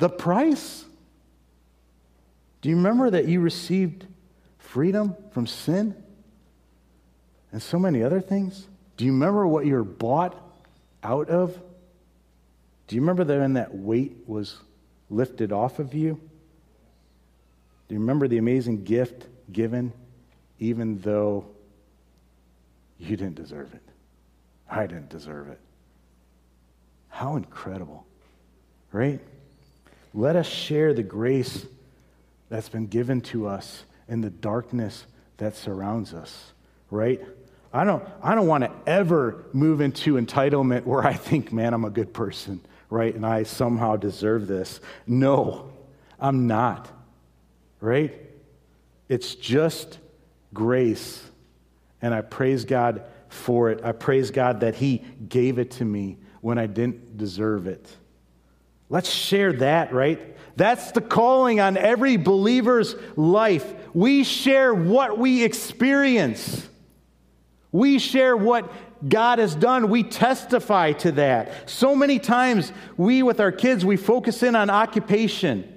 the 0.01 0.09
price? 0.09 0.85
Do 2.63 2.69
you 2.69 2.77
remember 2.77 3.11
that 3.11 3.29
you 3.29 3.41
received 3.41 4.07
freedom 4.59 5.15
from 5.33 5.47
sin 5.47 5.95
and 7.53 7.63
so 7.63 7.79
many 7.79 8.03
other 8.03 8.21
things? 8.21 8.67
Do 8.97 9.05
you 9.05 9.13
remember 9.13 9.47
what 9.47 9.67
you're 9.67 9.85
bought 9.85 10.35
out 11.03 11.29
of? 11.29 11.59
Do 12.87 12.97
you 12.97 13.03
remember 13.03 13.25
that 13.25 13.39
when 13.39 13.55
that 13.55 13.75
weight 13.75 14.17
was 14.27 14.59
lifted 15.11 15.53
off 15.53 15.79
of 15.79 15.95
you? 15.95 16.21
Do 17.89 17.95
you 17.95 18.01
remember 18.01 18.27
the 18.27 18.39
amazing 18.39 18.85
gift 18.85 19.27
given 19.53 19.93
even 20.59 21.01
though 21.01 21.47
you 22.99 23.17
didn't 23.17 23.37
deserve 23.37 23.73
it? 23.75 23.83
I 24.71 24.87
didn't 24.87 25.09
deserve 25.09 25.49
it. 25.49 25.61
How 27.09 27.37
incredible, 27.37 28.07
right? 28.93 29.21
Let 30.13 30.37
us 30.37 30.47
share 30.47 30.93
the 30.93 31.03
grace 31.03 31.67
that's 32.49 32.69
been 32.69 32.87
given 32.87 33.21
to 33.21 33.47
us 33.47 33.85
in 34.09 34.21
the 34.21 34.31
darkness 34.31 35.07
that 35.37 35.57
surrounds 35.57 36.13
us, 36.13 36.53
right? 36.91 37.21
I 37.73 37.85
don't, 37.85 38.05
I 38.23 38.35
don't 38.35 38.49
want 38.49 38.65
to 38.65 38.73
ever 38.87 39.45
move 39.53 39.81
into 39.81 40.15
entitlement 40.15 40.85
where 40.85 41.07
I 41.07 41.13
think, 41.13 41.53
man, 41.53 41.73
I'm 41.73 41.85
a 41.85 41.91
good 41.91 42.13
person, 42.13 42.61
right? 42.89 43.15
And 43.15 43.25
I 43.25 43.45
somehow 43.45 43.97
deserve 43.97 44.49
this. 44.49 44.81
No, 45.07 45.71
I'm 46.19 46.49
not, 46.49 46.91
right? 47.81 48.13
It's 49.09 49.37
just 49.37 49.99
grace. 50.53 51.23
And 52.03 52.13
I 52.13 52.23
praise 52.23 52.65
God 52.65 53.05
for 53.29 53.71
it. 53.71 53.85
I 53.85 53.93
praise 53.93 54.33
God 54.33 54.61
that 54.61 54.75
He 54.75 55.05
gave 55.29 55.59
it 55.59 55.71
to 55.73 55.85
me 55.85 56.19
when 56.41 56.59
I 56.59 56.67
didn't 56.67 57.17
deserve 57.17 57.69
it. 57.69 57.89
Let's 58.91 59.09
share 59.09 59.53
that, 59.55 59.95
right? 59.95 60.37
That's 60.57 60.91
the 60.91 61.01
calling 61.01 61.61
on 61.61 61.77
every 61.77 62.17
believer's 62.17 62.95
life. 63.17 63.73
We 63.95 64.25
share 64.25 64.75
what 64.75 65.17
we 65.17 65.45
experience. 65.45 66.69
We 67.73 68.01
share 68.01 68.37
what 68.37 68.71
God 69.09 69.39
has 69.39 69.55
done. 69.55 69.89
We 69.89 70.03
testify 70.03 70.93
to 70.93 71.13
that. 71.13 71.71
So 71.71 71.95
many 71.95 72.19
times, 72.19 72.73
we 72.97 73.23
with 73.23 73.41
our 73.41 73.53
kids, 73.53 73.85
we 73.87 73.97
focus 73.97 74.43
in 74.43 74.57
on 74.57 74.69
occupation, 74.69 75.73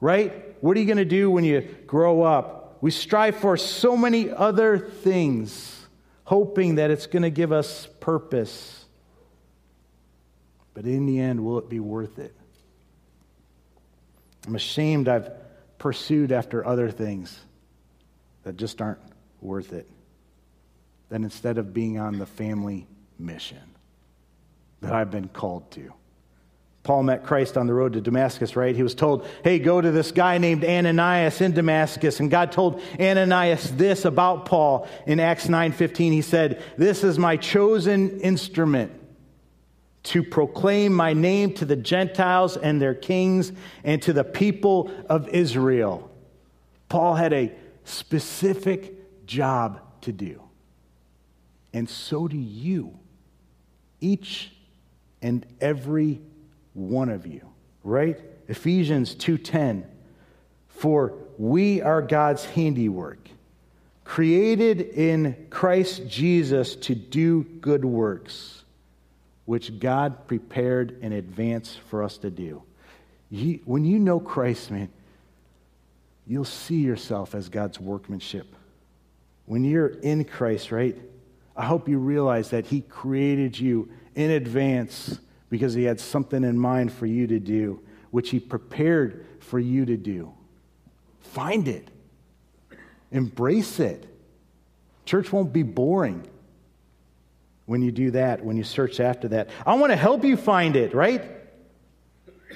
right? 0.00 0.56
What 0.62 0.76
are 0.76 0.80
you 0.80 0.86
going 0.86 0.96
to 0.96 1.04
do 1.04 1.30
when 1.30 1.44
you 1.44 1.68
grow 1.86 2.22
up? 2.22 2.78
We 2.80 2.92
strive 2.92 3.36
for 3.36 3.56
so 3.56 3.96
many 3.96 4.30
other 4.30 4.78
things, 4.78 5.86
hoping 6.22 6.76
that 6.76 6.90
it's 6.90 7.06
going 7.06 7.24
to 7.24 7.30
give 7.30 7.50
us 7.52 7.88
purpose. 8.00 8.84
But 10.72 10.86
in 10.86 11.04
the 11.06 11.18
end, 11.18 11.44
will 11.44 11.58
it 11.58 11.68
be 11.68 11.80
worth 11.80 12.18
it? 12.18 12.34
I'm 14.46 14.54
ashamed 14.54 15.08
I've 15.08 15.30
pursued 15.78 16.32
after 16.32 16.66
other 16.66 16.90
things 16.90 17.38
that 18.44 18.56
just 18.56 18.80
aren't 18.80 19.00
worth 19.40 19.72
it. 19.72 19.88
That 21.08 21.20
instead 21.20 21.58
of 21.58 21.72
being 21.72 21.98
on 21.98 22.18
the 22.18 22.26
family 22.26 22.86
mission 23.18 23.58
that 24.80 24.92
I've 24.92 25.10
been 25.10 25.28
called 25.28 25.70
to. 25.72 25.92
Paul 26.82 27.04
met 27.04 27.24
Christ 27.24 27.56
on 27.56 27.66
the 27.66 27.72
road 27.72 27.94
to 27.94 28.02
Damascus, 28.02 28.56
right? 28.56 28.76
He 28.76 28.82
was 28.82 28.94
told, 28.94 29.26
hey, 29.42 29.58
go 29.58 29.80
to 29.80 29.90
this 29.90 30.12
guy 30.12 30.36
named 30.36 30.64
Ananias 30.64 31.40
in 31.40 31.52
Damascus. 31.52 32.20
And 32.20 32.30
God 32.30 32.52
told 32.52 32.82
Ananias 33.00 33.74
this 33.76 34.04
about 34.04 34.44
Paul 34.44 34.86
in 35.06 35.18
Acts 35.18 35.46
9:15. 35.46 36.12
He 36.12 36.20
said, 36.20 36.62
This 36.76 37.02
is 37.02 37.18
my 37.18 37.38
chosen 37.38 38.20
instrument 38.20 38.92
to 40.04 40.22
proclaim 40.22 40.92
my 40.92 41.14
name 41.14 41.54
to 41.54 41.64
the 41.64 41.76
Gentiles 41.76 42.56
and 42.56 42.80
their 42.80 42.94
kings 42.94 43.52
and 43.82 44.00
to 44.02 44.12
the 44.12 44.24
people 44.24 44.90
of 45.08 45.28
Israel. 45.28 46.10
Paul 46.88 47.14
had 47.14 47.32
a 47.32 47.52
specific 47.84 49.26
job 49.26 49.80
to 50.02 50.12
do. 50.12 50.42
And 51.72 51.88
so 51.88 52.28
do 52.28 52.36
you. 52.36 52.98
Each 54.00 54.52
and 55.22 55.44
every 55.60 56.20
one 56.74 57.08
of 57.08 57.26
you, 57.26 57.48
right? 57.82 58.20
Ephesians 58.46 59.14
2:10 59.14 59.84
For 60.68 61.14
we 61.38 61.80
are 61.80 62.02
God's 62.02 62.44
handiwork, 62.44 63.30
created 64.04 64.82
in 64.82 65.46
Christ 65.48 66.06
Jesus 66.06 66.76
to 66.76 66.94
do 66.94 67.44
good 67.62 67.86
works 67.86 68.63
which 69.44 69.78
God 69.78 70.26
prepared 70.26 70.98
in 71.02 71.12
advance 71.12 71.76
for 71.88 72.02
us 72.02 72.18
to 72.18 72.30
do. 72.30 72.62
when 73.64 73.84
you 73.84 73.98
know 73.98 74.20
Christ, 74.20 74.70
man, 74.70 74.88
you'll 76.26 76.44
see 76.44 76.80
yourself 76.80 77.34
as 77.34 77.48
God's 77.48 77.78
workmanship. 77.78 78.46
When 79.46 79.64
you're 79.64 79.88
in 79.88 80.24
Christ, 80.24 80.72
right? 80.72 80.96
I 81.56 81.64
hope 81.64 81.88
you 81.88 81.98
realize 81.98 82.50
that 82.50 82.66
He 82.66 82.80
created 82.80 83.58
you 83.58 83.90
in 84.14 84.30
advance 84.30 85.18
because 85.50 85.74
He 85.74 85.84
had 85.84 86.00
something 86.00 86.42
in 86.42 86.58
mind 86.58 86.92
for 86.92 87.06
you 87.06 87.26
to 87.26 87.38
do, 87.38 87.80
which 88.10 88.30
He 88.30 88.40
prepared 88.40 89.26
for 89.40 89.58
you 89.58 89.84
to 89.84 89.96
do. 89.96 90.32
Find 91.20 91.68
it, 91.68 91.88
embrace 93.12 93.78
it. 93.78 94.06
Church 95.04 95.32
won't 95.32 95.52
be 95.52 95.62
boring 95.62 96.26
when 97.66 97.82
you 97.82 97.92
do 97.92 98.10
that, 98.12 98.44
when 98.44 98.56
you 98.56 98.64
search 98.64 99.00
after 99.00 99.28
that. 99.28 99.50
I 99.64 99.74
want 99.74 99.90
to 99.92 99.96
help 99.96 100.24
you 100.24 100.36
find 100.36 100.76
it, 100.76 100.94
right? 100.94 101.24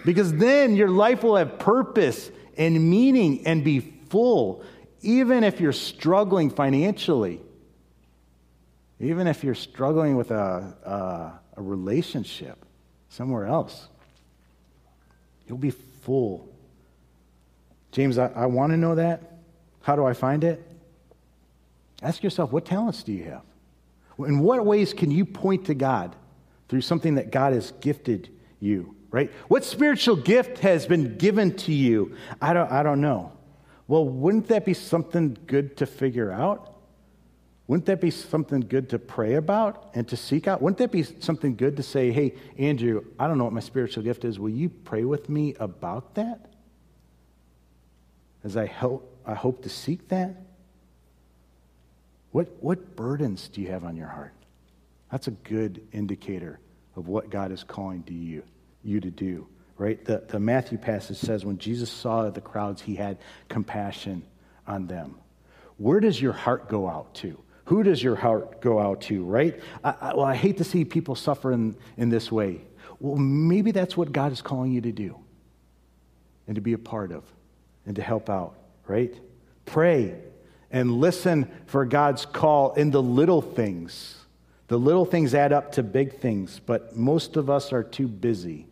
Because 0.04 0.32
then 0.32 0.76
your 0.76 0.90
life 0.90 1.22
will 1.22 1.36
have 1.36 1.58
purpose 1.58 2.30
and 2.56 2.90
meaning 2.90 3.46
and 3.46 3.64
be 3.64 3.80
full, 3.80 4.64
even 5.02 5.44
if 5.44 5.60
you're 5.60 5.72
struggling 5.72 6.50
financially, 6.50 7.40
even 9.00 9.26
if 9.26 9.44
you're 9.44 9.54
struggling 9.54 10.16
with 10.16 10.30
a, 10.30 10.74
a, 10.84 11.58
a 11.58 11.62
relationship 11.62 12.64
somewhere 13.08 13.46
else. 13.46 13.88
You'll 15.46 15.58
be 15.58 15.70
full. 15.70 16.48
James, 17.92 18.18
I, 18.18 18.26
I 18.28 18.46
want 18.46 18.72
to 18.72 18.76
know 18.76 18.96
that. 18.96 19.38
How 19.80 19.96
do 19.96 20.04
I 20.04 20.12
find 20.12 20.44
it? 20.44 20.62
Ask 22.02 22.22
yourself, 22.22 22.52
what 22.52 22.66
talents 22.66 23.02
do 23.02 23.12
you 23.12 23.24
have? 23.24 23.42
In 24.18 24.40
what 24.40 24.64
ways 24.64 24.92
can 24.92 25.10
you 25.10 25.24
point 25.24 25.66
to 25.66 25.74
God 25.74 26.16
through 26.68 26.80
something 26.80 27.14
that 27.14 27.30
God 27.30 27.52
has 27.52 27.72
gifted 27.80 28.30
you, 28.60 28.94
right? 29.10 29.30
What 29.48 29.64
spiritual 29.64 30.16
gift 30.16 30.58
has 30.58 30.86
been 30.86 31.16
given 31.16 31.56
to 31.58 31.72
you? 31.72 32.16
I 32.40 32.52
don't, 32.52 32.70
I 32.70 32.82
don't 32.82 33.00
know. 33.00 33.32
Well, 33.86 34.04
wouldn't 34.06 34.48
that 34.48 34.64
be 34.64 34.74
something 34.74 35.36
good 35.46 35.76
to 35.78 35.86
figure 35.86 36.30
out? 36.30 36.74
Wouldn't 37.68 37.86
that 37.86 38.00
be 38.00 38.10
something 38.10 38.60
good 38.60 38.88
to 38.90 38.98
pray 38.98 39.34
about 39.34 39.90
and 39.94 40.08
to 40.08 40.16
seek 40.16 40.48
out? 40.48 40.62
Wouldn't 40.62 40.78
that 40.78 40.90
be 40.90 41.02
something 41.02 41.54
good 41.54 41.76
to 41.76 41.82
say, 41.82 42.10
hey, 42.10 42.34
Andrew, 42.56 43.04
I 43.18 43.28
don't 43.28 43.38
know 43.38 43.44
what 43.44 43.52
my 43.52 43.60
spiritual 43.60 44.02
gift 44.02 44.24
is. 44.24 44.38
Will 44.38 44.50
you 44.50 44.68
pray 44.70 45.04
with 45.04 45.28
me 45.28 45.54
about 45.60 46.14
that? 46.14 46.52
As 48.42 48.56
I 48.56 48.66
hope, 48.66 49.20
I 49.26 49.34
hope 49.34 49.62
to 49.62 49.68
seek 49.68 50.08
that? 50.08 50.36
What, 52.32 52.48
what 52.60 52.96
burdens 52.96 53.48
do 53.48 53.60
you 53.60 53.70
have 53.70 53.84
on 53.84 53.96
your 53.96 54.08
heart? 54.08 54.32
That's 55.10 55.28
a 55.28 55.32
good 55.32 55.86
indicator 55.92 56.58
of 56.96 57.08
what 57.08 57.30
God 57.30 57.52
is 57.52 57.64
calling 57.64 58.02
to 58.04 58.12
you, 58.12 58.42
you 58.82 59.00
to 59.00 59.10
do, 59.10 59.46
right? 59.78 60.04
The, 60.04 60.24
the 60.28 60.38
Matthew 60.38 60.76
passage 60.78 61.16
says 61.16 61.44
when 61.44 61.58
Jesus 61.58 61.90
saw 61.90 62.28
the 62.28 62.40
crowds, 62.40 62.82
he 62.82 62.96
had 62.96 63.18
compassion 63.48 64.24
on 64.66 64.86
them. 64.86 65.16
Where 65.78 66.00
does 66.00 66.20
your 66.20 66.32
heart 66.32 66.68
go 66.68 66.88
out 66.88 67.14
to? 67.16 67.38
Who 67.66 67.82
does 67.82 68.02
your 68.02 68.16
heart 68.16 68.60
go 68.60 68.80
out 68.80 69.02
to, 69.02 69.24
right? 69.24 69.60
I, 69.84 69.94
I, 70.00 70.14
well, 70.14 70.24
I 70.24 70.34
hate 70.34 70.58
to 70.58 70.64
see 70.64 70.84
people 70.84 71.14
suffer 71.14 71.52
in, 71.52 71.76
in 71.96 72.08
this 72.08 72.32
way. 72.32 72.62
Well, 72.98 73.16
maybe 73.16 73.70
that's 73.70 73.96
what 73.96 74.10
God 74.10 74.32
is 74.32 74.42
calling 74.42 74.72
you 74.72 74.80
to 74.82 74.92
do 74.92 75.16
and 76.46 76.56
to 76.56 76.60
be 76.60 76.72
a 76.72 76.78
part 76.78 77.12
of 77.12 77.24
and 77.86 77.96
to 77.96 78.02
help 78.02 78.28
out, 78.28 78.54
right? 78.86 79.14
Pray 79.66 80.16
and 80.70 80.92
listen 80.92 81.50
for 81.66 81.84
God's 81.84 82.26
call 82.26 82.74
in 82.74 82.90
the 82.90 83.02
little 83.02 83.42
things. 83.42 84.16
The 84.68 84.78
little 84.78 85.06
things 85.06 85.34
add 85.34 85.52
up 85.52 85.72
to 85.72 85.82
big 85.82 86.18
things, 86.18 86.60
but 86.64 86.94
most 86.94 87.36
of 87.36 87.48
us 87.48 87.72
are 87.72 87.82
too 87.82 88.06
busy. 88.06 88.66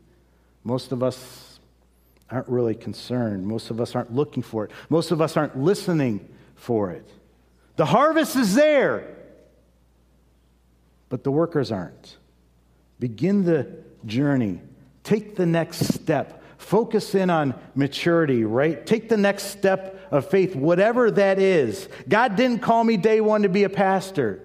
Most 0.63 0.93
of 0.93 1.03
us 1.03 1.59
aren't 2.31 2.49
really 2.49 2.75
concerned. 2.75 3.47
Most 3.47 3.71
of 3.71 3.81
us 3.81 3.95
aren't 3.95 4.13
looking 4.13 4.43
for 4.43 4.65
it. 4.65 4.73
Most 4.91 5.11
of 5.11 5.21
us 5.21 5.37
aren't 5.37 5.59
listening 5.59 6.29
for 6.55 6.91
it. 6.91 7.09
The 7.77 7.87
harvest 7.87 8.37
is 8.37 8.55
there, 8.55 9.07
but 11.09 11.25
the 11.25 11.31
workers 11.31 11.71
aren't. 11.71 12.17
Begin 12.99 13.45
the 13.45 13.69
journey. 14.05 14.61
Take 15.05 15.37
the 15.37 15.47
next 15.47 15.95
step. 15.95 16.43
Focus 16.59 17.15
in 17.15 17.31
on 17.31 17.55
maturity, 17.75 18.45
right? 18.45 18.85
Take 18.85 19.09
the 19.09 19.17
next 19.17 19.45
step 19.45 19.96
of 20.11 20.29
faith, 20.29 20.55
whatever 20.55 21.11
that 21.11 21.39
is. 21.39 21.89
God 22.09 22.37
didn't 22.37 22.61
call 22.61 22.85
me 22.85 22.97
day 22.97 23.21
one 23.21 23.43
to 23.43 23.49
be 23.49 23.65
a 23.65 23.69
pastor, 23.69 24.43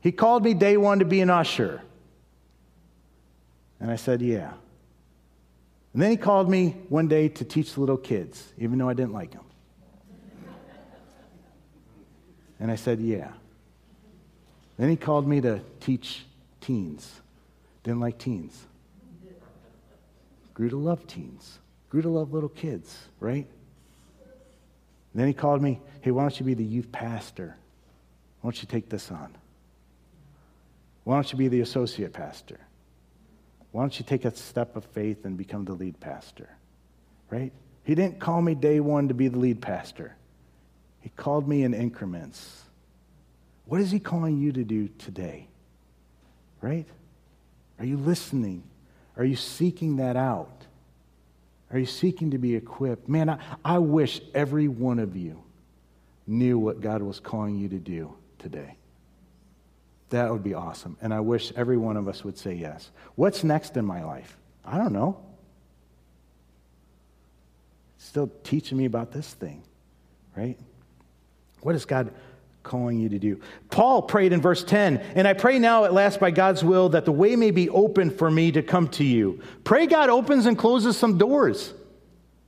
He 0.00 0.12
called 0.12 0.44
me 0.44 0.54
day 0.54 0.76
one 0.76 0.98
to 1.00 1.04
be 1.04 1.20
an 1.20 1.30
usher. 1.30 1.82
And 3.80 3.90
I 3.90 3.96
said, 3.96 4.22
Yeah. 4.22 4.52
And 5.92 6.00
then 6.00 6.10
He 6.10 6.16
called 6.16 6.48
me 6.48 6.76
one 6.88 7.08
day 7.08 7.28
to 7.28 7.44
teach 7.44 7.74
the 7.74 7.80
little 7.80 7.96
kids, 7.96 8.52
even 8.58 8.78
though 8.78 8.88
I 8.88 8.94
didn't 8.94 9.12
like 9.12 9.32
them. 9.32 9.44
And 12.60 12.70
I 12.70 12.76
said, 12.76 13.00
Yeah. 13.00 13.32
Then 14.78 14.88
He 14.88 14.96
called 14.96 15.26
me 15.26 15.40
to 15.40 15.60
teach 15.80 16.24
teens. 16.60 17.20
Didn't 17.82 18.00
like 18.00 18.18
teens. 18.18 18.66
Grew 20.54 20.68
to 20.68 20.76
love 20.76 21.06
teens. 21.06 21.58
Grew 21.90 22.02
to 22.02 22.08
love 22.08 22.32
little 22.32 22.48
kids, 22.48 22.96
right? 23.20 23.46
And 25.12 25.20
then 25.20 25.28
he 25.28 25.34
called 25.34 25.62
me, 25.62 25.80
hey, 26.00 26.10
why 26.10 26.22
don't 26.22 26.38
you 26.40 26.46
be 26.46 26.54
the 26.54 26.64
youth 26.64 26.90
pastor? 26.90 27.56
Why 28.40 28.48
don't 28.48 28.62
you 28.62 28.68
take 28.68 28.88
this 28.88 29.10
on? 29.10 29.34
Why 31.04 31.16
don't 31.16 31.30
you 31.32 31.38
be 31.38 31.48
the 31.48 31.60
associate 31.60 32.12
pastor? 32.12 32.60
Why 33.72 33.82
don't 33.82 33.98
you 33.98 34.04
take 34.04 34.24
a 34.24 34.34
step 34.34 34.76
of 34.76 34.84
faith 34.84 35.24
and 35.24 35.36
become 35.36 35.64
the 35.64 35.72
lead 35.72 35.98
pastor? 36.00 36.48
Right? 37.30 37.52
He 37.84 37.94
didn't 37.94 38.20
call 38.20 38.40
me 38.40 38.54
day 38.54 38.80
one 38.80 39.08
to 39.08 39.14
be 39.14 39.28
the 39.28 39.38
lead 39.38 39.60
pastor, 39.60 40.14
He 41.00 41.08
called 41.10 41.48
me 41.48 41.62
in 41.64 41.74
increments. 41.74 42.62
What 43.66 43.80
is 43.80 43.90
He 43.90 43.98
calling 43.98 44.38
you 44.38 44.52
to 44.52 44.64
do 44.64 44.88
today? 44.98 45.48
Right? 46.60 46.86
Are 47.78 47.84
you 47.84 47.96
listening? 47.96 48.62
Are 49.16 49.24
you 49.24 49.36
seeking 49.36 49.96
that 49.96 50.16
out? 50.16 50.66
Are 51.72 51.78
you 51.78 51.86
seeking 51.86 52.30
to 52.32 52.38
be 52.38 52.54
equipped? 52.54 53.08
Man, 53.08 53.30
I, 53.30 53.38
I 53.64 53.78
wish 53.78 54.20
every 54.34 54.68
one 54.68 54.98
of 54.98 55.16
you 55.16 55.42
knew 56.26 56.58
what 56.58 56.80
God 56.80 57.02
was 57.02 57.18
calling 57.18 57.56
you 57.56 57.68
to 57.70 57.78
do 57.78 58.14
today. 58.38 58.76
That 60.10 60.30
would 60.30 60.42
be 60.42 60.52
awesome. 60.52 60.98
And 61.00 61.14
I 61.14 61.20
wish 61.20 61.52
every 61.56 61.78
one 61.78 61.96
of 61.96 62.06
us 62.06 62.22
would 62.22 62.36
say 62.36 62.52
yes. 62.52 62.90
What's 63.14 63.42
next 63.42 63.76
in 63.78 63.86
my 63.86 64.04
life? 64.04 64.36
I 64.64 64.76
don't 64.76 64.92
know. 64.92 65.18
Still 67.96 68.30
teaching 68.44 68.76
me 68.76 68.84
about 68.84 69.12
this 69.12 69.32
thing, 69.32 69.62
right? 70.36 70.58
What 71.62 71.74
is 71.74 71.86
God 71.86 72.12
calling 72.62 72.98
you 72.98 73.08
to 73.08 73.18
do? 73.18 73.40
Paul 73.70 74.02
prayed 74.02 74.32
in 74.32 74.40
verse 74.40 74.64
10, 74.64 74.98
and 75.14 75.26
I 75.26 75.32
pray 75.32 75.58
now 75.58 75.84
at 75.84 75.92
last 75.92 76.20
by 76.20 76.30
God's 76.30 76.62
will 76.64 76.90
that 76.90 77.04
the 77.04 77.12
way 77.12 77.36
may 77.36 77.50
be 77.50 77.68
open 77.70 78.10
for 78.10 78.30
me 78.30 78.52
to 78.52 78.62
come 78.62 78.88
to 78.88 79.04
you. 79.04 79.40
Pray 79.64 79.86
God 79.86 80.10
opens 80.10 80.46
and 80.46 80.56
closes 80.56 80.96
some 80.96 81.18
doors, 81.18 81.72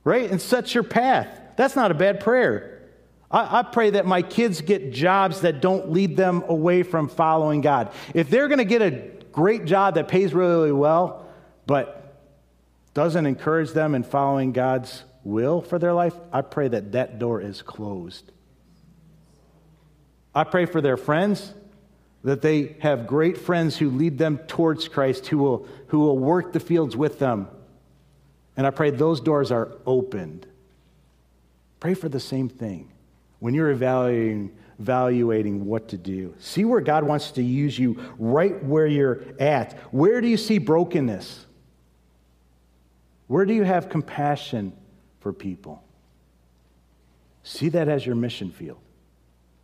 right? 0.03 0.29
And 0.29 0.41
sets 0.41 0.73
your 0.73 0.83
path. 0.83 1.27
That's 1.55 1.75
not 1.75 1.91
a 1.91 1.95
bad 1.95 2.19
prayer. 2.19 2.75
I, 3.31 3.59
I 3.59 3.63
pray 3.63 3.91
that 3.91 4.05
my 4.05 4.21
kids 4.21 4.61
get 4.61 4.91
jobs 4.91 5.41
that 5.41 5.61
don't 5.61 5.91
lead 5.91 6.17
them 6.17 6.43
away 6.47 6.83
from 6.83 7.09
following 7.09 7.61
God. 7.61 7.91
If 8.13 8.29
they're 8.29 8.47
going 8.47 8.59
to 8.59 8.65
get 8.65 8.81
a 8.81 8.91
great 9.31 9.65
job 9.65 9.95
that 9.95 10.07
pays 10.07 10.33
really, 10.33 10.53
really 10.53 10.71
well, 10.71 11.25
but 11.67 12.01
doesn't 12.93 13.25
encourage 13.25 13.71
them 13.71 13.93
in 13.93 14.03
following 14.03 14.53
God's 14.53 15.03
will 15.23 15.61
for 15.61 15.77
their 15.77 15.93
life, 15.93 16.13
I 16.31 16.41
pray 16.41 16.69
that 16.69 16.93
that 16.93 17.19
door 17.19 17.41
is 17.41 17.61
closed. 17.61 18.31
I 20.35 20.43
pray 20.43 20.65
for 20.65 20.81
their 20.81 20.97
friends, 20.97 21.53
that 22.23 22.41
they 22.41 22.75
have 22.79 23.07
great 23.07 23.37
friends 23.37 23.77
who 23.77 23.89
lead 23.89 24.17
them 24.17 24.39
towards 24.39 24.87
Christ, 24.87 25.27
who 25.27 25.37
will, 25.37 25.67
who 25.87 25.99
will 25.99 26.17
work 26.17 26.51
the 26.51 26.59
fields 26.59 26.97
with 26.97 27.19
them. 27.19 27.47
And 28.57 28.67
I 28.67 28.71
pray 28.71 28.89
those 28.89 29.21
doors 29.21 29.51
are 29.51 29.71
opened. 29.85 30.45
Pray 31.79 31.93
for 31.93 32.09
the 32.09 32.19
same 32.19 32.49
thing 32.49 32.91
when 33.39 33.53
you're 33.53 33.69
evaluating, 33.69 34.51
evaluating 34.79 35.65
what 35.65 35.89
to 35.89 35.97
do. 35.97 36.33
See 36.39 36.65
where 36.65 36.81
God 36.81 37.03
wants 37.03 37.31
to 37.31 37.43
use 37.43 37.77
you 37.77 38.01
right 38.17 38.61
where 38.63 38.87
you're 38.87 39.21
at. 39.39 39.73
Where 39.93 40.19
do 40.19 40.27
you 40.27 40.37
see 40.37 40.57
brokenness? 40.57 41.45
Where 43.27 43.45
do 43.45 43.53
you 43.53 43.63
have 43.63 43.89
compassion 43.89 44.73
for 45.19 45.31
people? 45.31 45.83
See 47.43 47.69
that 47.69 47.87
as 47.87 48.05
your 48.05 48.15
mission 48.15 48.51
field. 48.51 48.79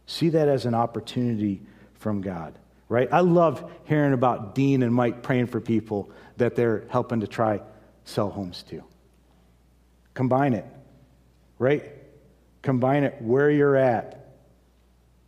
See 0.05 0.29
that 0.29 0.47
as 0.47 0.65
an 0.65 0.73
opportunity 0.73 1.61
from 1.95 2.21
God, 2.21 2.57
right? 2.89 3.07
I 3.11 3.21
love 3.21 3.71
hearing 3.85 4.13
about 4.13 4.55
Dean 4.55 4.83
and 4.83 4.93
Mike 4.93 5.23
praying 5.23 5.47
for 5.47 5.61
people 5.61 6.11
that 6.37 6.55
they're 6.55 6.85
helping 6.89 7.21
to 7.21 7.27
try 7.27 7.61
sell 8.05 8.29
homes 8.29 8.63
to. 8.69 8.83
Combine 10.13 10.53
it, 10.53 10.65
right? 11.59 11.91
Combine 12.61 13.03
it 13.03 13.21
where 13.21 13.49
you're 13.49 13.75
at. 13.75 14.33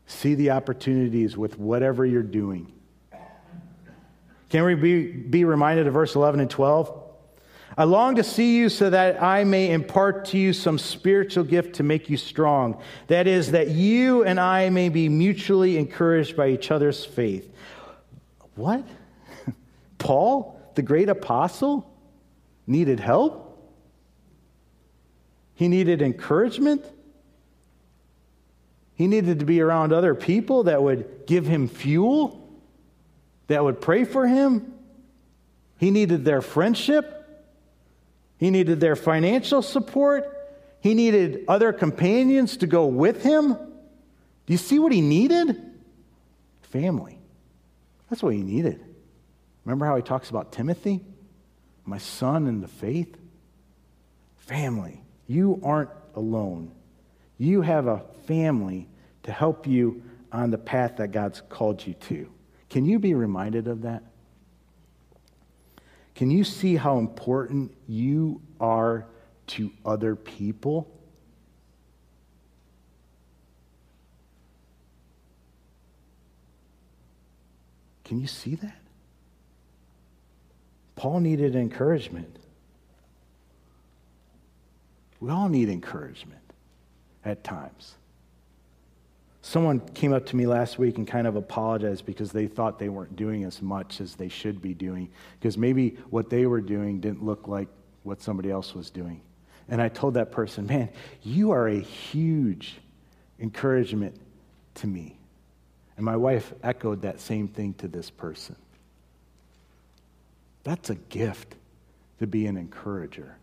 See 0.05 0.35
the 0.35 0.51
opportunities 0.51 1.37
with 1.37 1.57
whatever 1.57 2.05
you're 2.05 2.21
doing. 2.21 2.71
Can 4.49 4.65
we 4.65 4.75
be, 4.75 5.11
be 5.11 5.45
reminded 5.45 5.87
of 5.87 5.93
verse 5.93 6.15
11 6.15 6.39
and 6.39 6.49
12? 6.49 7.02
I 7.75 7.85
long 7.85 8.15
to 8.15 8.23
see 8.23 8.55
you 8.57 8.69
so 8.69 8.89
that 8.91 9.21
I 9.21 9.43
may 9.43 9.71
impart 9.71 10.25
to 10.25 10.37
you 10.37 10.53
some 10.53 10.77
spiritual 10.77 11.43
gift 11.43 11.75
to 11.75 11.83
make 11.83 12.09
you 12.09 12.17
strong. 12.17 12.79
That 13.07 13.25
is, 13.25 13.51
that 13.51 13.69
you 13.69 14.23
and 14.23 14.39
I 14.39 14.69
may 14.69 14.89
be 14.89 15.09
mutually 15.09 15.77
encouraged 15.77 16.37
by 16.37 16.49
each 16.49 16.69
other's 16.69 17.03
faith. 17.03 17.51
What? 18.55 18.85
Paul, 19.97 20.61
the 20.75 20.83
great 20.83 21.09
apostle, 21.09 21.91
needed 22.67 22.99
help? 22.99 23.43
He 25.55 25.67
needed 25.67 26.01
encouragement? 26.01 26.85
He 28.95 29.07
needed 29.07 29.39
to 29.39 29.45
be 29.45 29.61
around 29.61 29.93
other 29.93 30.13
people 30.13 30.63
that 30.63 30.83
would 30.83 31.25
give 31.25 31.47
him 31.47 31.67
fuel, 31.67 32.39
that 33.47 33.63
would 33.63 33.81
pray 33.81 34.03
for 34.03 34.27
him. 34.27 34.73
He 35.79 35.89
needed 35.89 36.23
their 36.23 36.41
friendship. 36.41 37.22
He 38.43 38.51
needed 38.51 38.81
their 38.81 38.97
financial 38.97 39.61
support. 39.61 40.29
He 40.81 40.95
needed 40.95 41.45
other 41.47 41.71
companions 41.71 42.57
to 42.57 42.67
go 42.67 42.87
with 42.87 43.23
him. 43.23 43.53
Do 43.53 43.57
you 44.47 44.57
see 44.57 44.79
what 44.79 44.91
he 44.91 44.99
needed? 44.99 45.55
Family. 46.63 47.17
That's 48.09 48.21
what 48.21 48.33
he 48.33 48.41
needed. 48.41 48.83
Remember 49.63 49.85
how 49.85 49.95
he 49.95 50.01
talks 50.01 50.29
about 50.29 50.51
Timothy? 50.51 50.99
My 51.85 51.99
son 51.99 52.47
in 52.47 52.59
the 52.59 52.67
faith? 52.67 53.15
Family. 54.39 55.01
You 55.25 55.61
aren't 55.63 55.91
alone. 56.13 56.73
You 57.37 57.61
have 57.61 57.87
a 57.87 58.03
family 58.27 58.89
to 59.23 59.31
help 59.31 59.67
you 59.67 60.03
on 60.33 60.51
the 60.51 60.57
path 60.57 60.97
that 60.97 61.13
God's 61.13 61.41
called 61.47 61.87
you 61.87 61.93
to. 61.93 62.29
Can 62.69 62.85
you 62.85 62.99
be 62.99 63.13
reminded 63.13 63.69
of 63.69 63.83
that? 63.83 64.03
Can 66.15 66.29
you 66.29 66.43
see 66.43 66.75
how 66.75 66.99
important 66.99 67.75
you 67.87 68.41
are 68.59 69.05
to 69.47 69.71
other 69.85 70.15
people? 70.15 70.87
Can 78.03 78.19
you 78.19 78.27
see 78.27 78.55
that? 78.55 78.77
Paul 80.95 81.19
needed 81.19 81.55
encouragement. 81.55 82.37
We 85.19 85.31
all 85.31 85.49
need 85.49 85.69
encouragement 85.69 86.41
at 87.25 87.43
times. 87.43 87.95
Someone 89.45 89.81
came 89.81 90.13
up 90.13 90.25
to 90.27 90.37
me 90.37 90.47
last 90.47 90.79
week 90.79 90.97
and 90.97 91.05
kind 91.05 91.27
of 91.27 91.35
apologized 91.35 92.05
because 92.05 92.31
they 92.31 92.47
thought 92.47 92.79
they 92.79 92.87
weren't 92.87 93.17
doing 93.17 93.43
as 93.43 93.61
much 93.61 93.99
as 93.99 94.15
they 94.15 94.29
should 94.29 94.61
be 94.61 94.73
doing, 94.73 95.09
because 95.37 95.57
maybe 95.57 95.97
what 96.09 96.29
they 96.29 96.45
were 96.45 96.61
doing 96.61 97.01
didn't 97.01 97.25
look 97.25 97.49
like 97.49 97.67
what 98.03 98.21
somebody 98.21 98.49
else 98.49 98.73
was 98.73 98.89
doing. 98.89 99.19
And 99.67 99.81
I 99.81 99.89
told 99.89 100.13
that 100.13 100.31
person, 100.31 100.65
man, 100.65 100.87
you 101.23 101.51
are 101.51 101.67
a 101.67 101.77
huge 101.77 102.75
encouragement 103.37 104.15
to 104.75 104.87
me. 104.87 105.17
And 105.97 106.05
my 106.05 106.15
wife 106.15 106.53
echoed 106.63 107.01
that 107.01 107.19
same 107.19 107.49
thing 107.49 107.73
to 107.75 107.89
this 107.89 108.09
person. 108.09 108.55
That's 110.63 110.89
a 110.89 110.95
gift 110.95 111.55
to 112.19 112.27
be 112.27 112.47
an 112.47 112.55
encourager. 112.55 113.35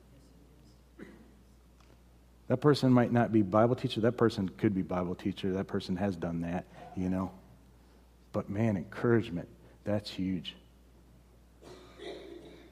That 2.51 2.57
person 2.57 2.93
might 2.93 3.13
not 3.13 3.31
be 3.31 3.43
Bible 3.43 3.77
teacher. 3.77 4.01
That 4.01 4.17
person 4.17 4.49
could 4.49 4.75
be 4.75 4.83
Bible 4.83 5.15
teacher. 5.15 5.53
That 5.53 5.69
person 5.69 5.95
has 5.95 6.17
done 6.17 6.41
that, 6.41 6.65
you 6.97 7.09
know. 7.09 7.31
But 8.33 8.51
man, 8.51 8.77
encouragement, 8.77 9.49
that's 9.85 10.11
huge. 10.11 10.57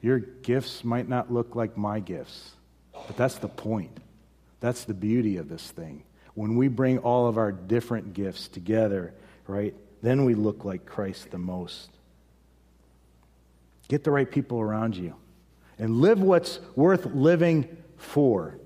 Your 0.01 0.19
gifts 0.19 0.83
might 0.83 1.07
not 1.07 1.31
look 1.31 1.55
like 1.55 1.77
my 1.77 2.01
gifts, 2.01 2.51
but 2.91 3.15
that's 3.15 3.35
the 3.35 3.47
point. 3.47 4.01
That's 4.59 4.83
the 4.83 4.93
beauty 4.93 5.37
of 5.37 5.47
this 5.47 5.71
thing. 5.71 6.03
When 6.33 6.57
we 6.57 6.67
bring 6.67 6.97
all 6.97 7.27
of 7.27 7.37
our 7.37 7.53
different 7.53 8.11
gifts 8.11 8.49
together, 8.49 9.13
right, 9.47 9.73
then 10.01 10.25
we 10.25 10.35
look 10.35 10.65
like 10.65 10.85
Christ 10.85 11.31
the 11.31 11.37
most. 11.37 11.89
Get 13.87 14.03
the 14.03 14.11
right 14.11 14.29
people 14.29 14.59
around 14.59 14.97
you 14.97 15.15
and 15.77 16.01
live 16.01 16.21
what's 16.21 16.59
worth 16.75 17.05
living 17.05 17.77
for. 17.95 18.59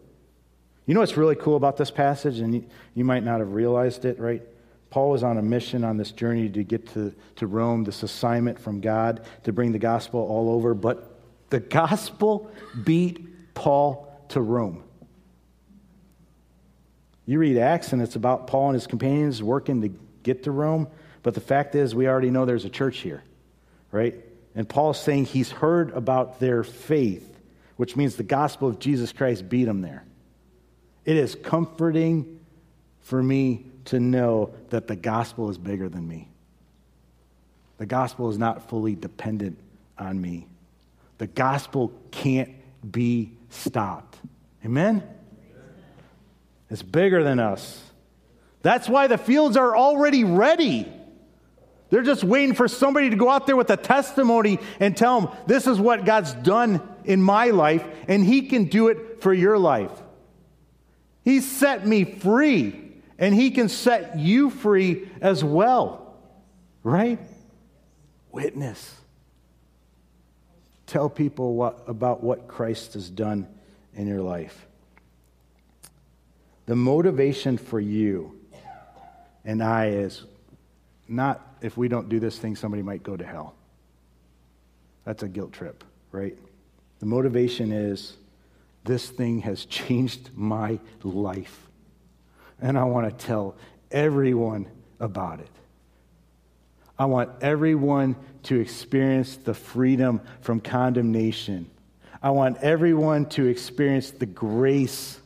You 0.86 0.94
know 0.94 1.00
what's 1.00 1.16
really 1.16 1.36
cool 1.36 1.56
about 1.56 1.78
this 1.78 1.92
passage, 1.92 2.40
and 2.40 2.56
you, 2.56 2.66
you 2.94 3.06
might 3.06 3.24
not 3.24 3.40
have 3.40 3.54
realized 3.54 4.04
it, 4.06 4.20
right? 4.20 4.42
Paul 4.90 5.12
was 5.12 5.24
on 5.24 5.38
a 5.38 5.42
mission 5.42 5.84
on 5.84 5.98
this 5.98 6.12
journey 6.12 6.50
to 6.50 6.64
get 6.64 6.88
to, 6.90 7.16
to 7.38 7.48
Rome, 7.48 7.84
this 7.84 8.04
assignment 8.04 8.60
from 8.60 8.82
God 8.82 9.26
to 9.44 9.54
bring 9.54 9.72
the 9.72 9.80
gospel 9.80 10.20
all 10.20 10.52
over, 10.52 10.74
but 10.74 11.18
the 11.50 11.60
gospel 11.60 12.52
beat 12.84 13.54
Paul 13.54 14.12
to 14.30 14.42
Rome. 14.42 14.84
You 17.26 17.40
read 17.40 17.58
Acts, 17.58 17.94
and 17.94 18.02
it's 18.02 18.18
about 18.18 18.48
Paul 18.48 18.68
and 18.68 18.74
his 18.76 18.86
companions 18.86 19.42
working 19.42 19.82
to 19.82 19.90
get 20.22 20.44
to 20.44 20.52
Rome, 20.52 20.88
but 21.24 21.34
the 21.34 21.42
fact 21.42 21.76
is, 21.76 21.96
we 21.96 22.08
already 22.08 22.30
know 22.30 22.46
there's 22.46 22.66
a 22.66 22.70
church 22.70 23.00
here, 23.00 23.24
right? 23.92 24.16
And 24.56 24.68
Paul's 24.68 25.02
saying 25.02 25.26
he's 25.26 25.50
heard 25.50 25.92
about 25.92 26.42
their 26.42 26.64
faith, 26.64 27.40
which 27.78 27.96
means 27.96 28.18
the 28.18 28.24
gospel 28.24 28.68
of 28.68 28.80
Jesus 28.80 29.14
Christ 29.14 29.48
beat 29.48 29.66
them 29.66 29.82
there. 29.82 30.04
It 31.06 31.18
is 31.18 31.36
comforting 31.36 32.40
for 33.02 33.22
me 33.22 33.66
to 33.86 34.00
know 34.00 34.54
that 34.70 34.88
the 34.88 34.96
gospel 34.96 35.50
is 35.50 35.58
bigger 35.58 35.90
than 35.90 36.08
me. 36.08 36.30
The 37.78 37.86
gospel 37.86 38.30
is 38.30 38.38
not 38.38 38.70
fully 38.70 38.96
dependent 38.96 39.60
on 39.98 40.22
me. 40.22 40.48
The 41.18 41.28
gospel 41.28 41.92
can't 42.12 42.50
be 42.90 43.32
stopped. 43.50 44.18
Amen? 44.66 45.04
It's 46.70 46.82
bigger 46.82 47.24
than 47.24 47.40
us. 47.40 47.82
That's 48.62 48.88
why 48.88 49.08
the 49.08 49.18
fields 49.18 49.58
are 49.58 49.76
already 49.76 50.24
ready. 50.24 50.92
They're 51.90 52.02
just 52.02 52.24
waiting 52.24 52.56
for 52.56 52.68
somebody 52.68 53.10
to 53.10 53.16
go 53.16 53.30
out 53.30 53.46
there 53.46 53.56
with 53.56 53.70
a 53.70 53.78
testimony 53.78 54.60
and 54.80 54.96
tell 54.96 55.22
them, 55.22 55.30
this 55.46 55.68
is 55.68 55.80
what 55.80 56.06
God's 56.06 56.34
done 56.34 56.82
in 57.04 57.22
my 57.22 57.50
life, 57.50 57.86
and 58.08 58.24
He 58.24 58.44
can 58.44 58.66
do 58.66 58.88
it 58.88 59.22
for 59.22 59.34
your 59.34 59.60
life. 59.60 59.92
He 61.24 61.40
set 61.42 61.86
me 61.86 62.04
free, 62.04 62.92
and 63.18 63.34
He 63.34 63.52
can 63.52 63.70
set 63.70 64.18
you 64.18 64.50
free 64.50 65.10
as 65.22 65.44
well. 65.44 66.16
Right? 66.84 67.20
Witness. 68.32 68.96
Tell 70.86 71.10
people 71.10 71.56
what, 71.56 71.84
about 71.88 72.24
what 72.24 72.48
Christ 72.48 72.94
has 72.94 73.10
done 73.10 73.48
in 73.96 74.08
your 74.08 74.22
life. 74.22 74.66
The 76.66 76.76
motivation 76.76 77.58
for 77.58 77.80
you 77.80 78.40
and 79.46 79.62
I 79.62 79.88
is 79.88 80.24
not 81.08 81.42
if 81.62 81.78
we 81.78 81.88
don't 81.88 82.10
do 82.10 82.20
this 82.20 82.38
thing, 82.38 82.56
somebody 82.56 82.84
might 82.84 83.04
go 83.04 83.16
to 83.16 83.26
hell. 83.26 83.56
That's 85.06 85.24
a 85.24 85.28
guilt 85.28 85.54
trip, 85.54 85.84
right? 86.12 86.38
The 87.00 87.06
motivation 87.06 87.72
is 87.72 88.18
this 88.84 89.10
thing 89.10 89.42
has 89.42 89.66
changed 89.66 90.32
my 90.36 90.80
life. 91.04 91.68
And 92.62 92.78
I 92.78 92.84
want 92.84 93.10
to 93.10 93.26
tell 93.26 93.56
everyone 93.92 94.68
about 95.00 95.40
it. 95.40 95.50
I 96.98 97.06
want 97.06 97.30
everyone 97.42 98.16
to 98.44 98.60
experience 98.60 99.38
the 99.38 99.54
freedom 99.54 100.22
from 100.42 100.60
condemnation. 100.60 101.70
I 102.22 102.30
want 102.32 102.58
everyone 102.58 103.26
to 103.30 103.48
experience 103.48 104.12
the 104.12 104.26
grace 104.26 105.20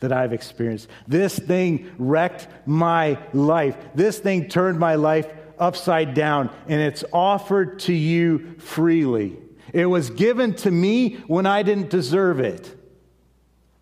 that 0.00 0.12
I've 0.12 0.32
experienced. 0.32 0.88
This 1.06 1.38
thing 1.38 1.90
wrecked 1.98 2.46
my 2.66 3.18
life. 3.32 3.76
This 3.94 4.18
thing 4.18 4.48
turned 4.48 4.78
my 4.78 4.94
life 4.94 5.26
upside 5.58 6.14
down, 6.14 6.50
and 6.68 6.80
it's 6.80 7.04
offered 7.12 7.80
to 7.80 7.92
you 7.92 8.56
freely. 8.58 9.36
It 9.74 9.86
was 9.86 10.08
given 10.08 10.54
to 10.54 10.70
me 10.70 11.16
when 11.26 11.46
I 11.46 11.64
didn't 11.64 11.90
deserve 11.90 12.38
it, 12.38 12.72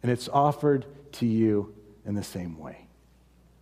and 0.02 0.10
it's 0.10 0.26
offered 0.26 0.86
to 1.12 1.26
you 1.26 1.74
in 2.06 2.14
the 2.14 2.22
same 2.24 2.58
way. 2.58 2.86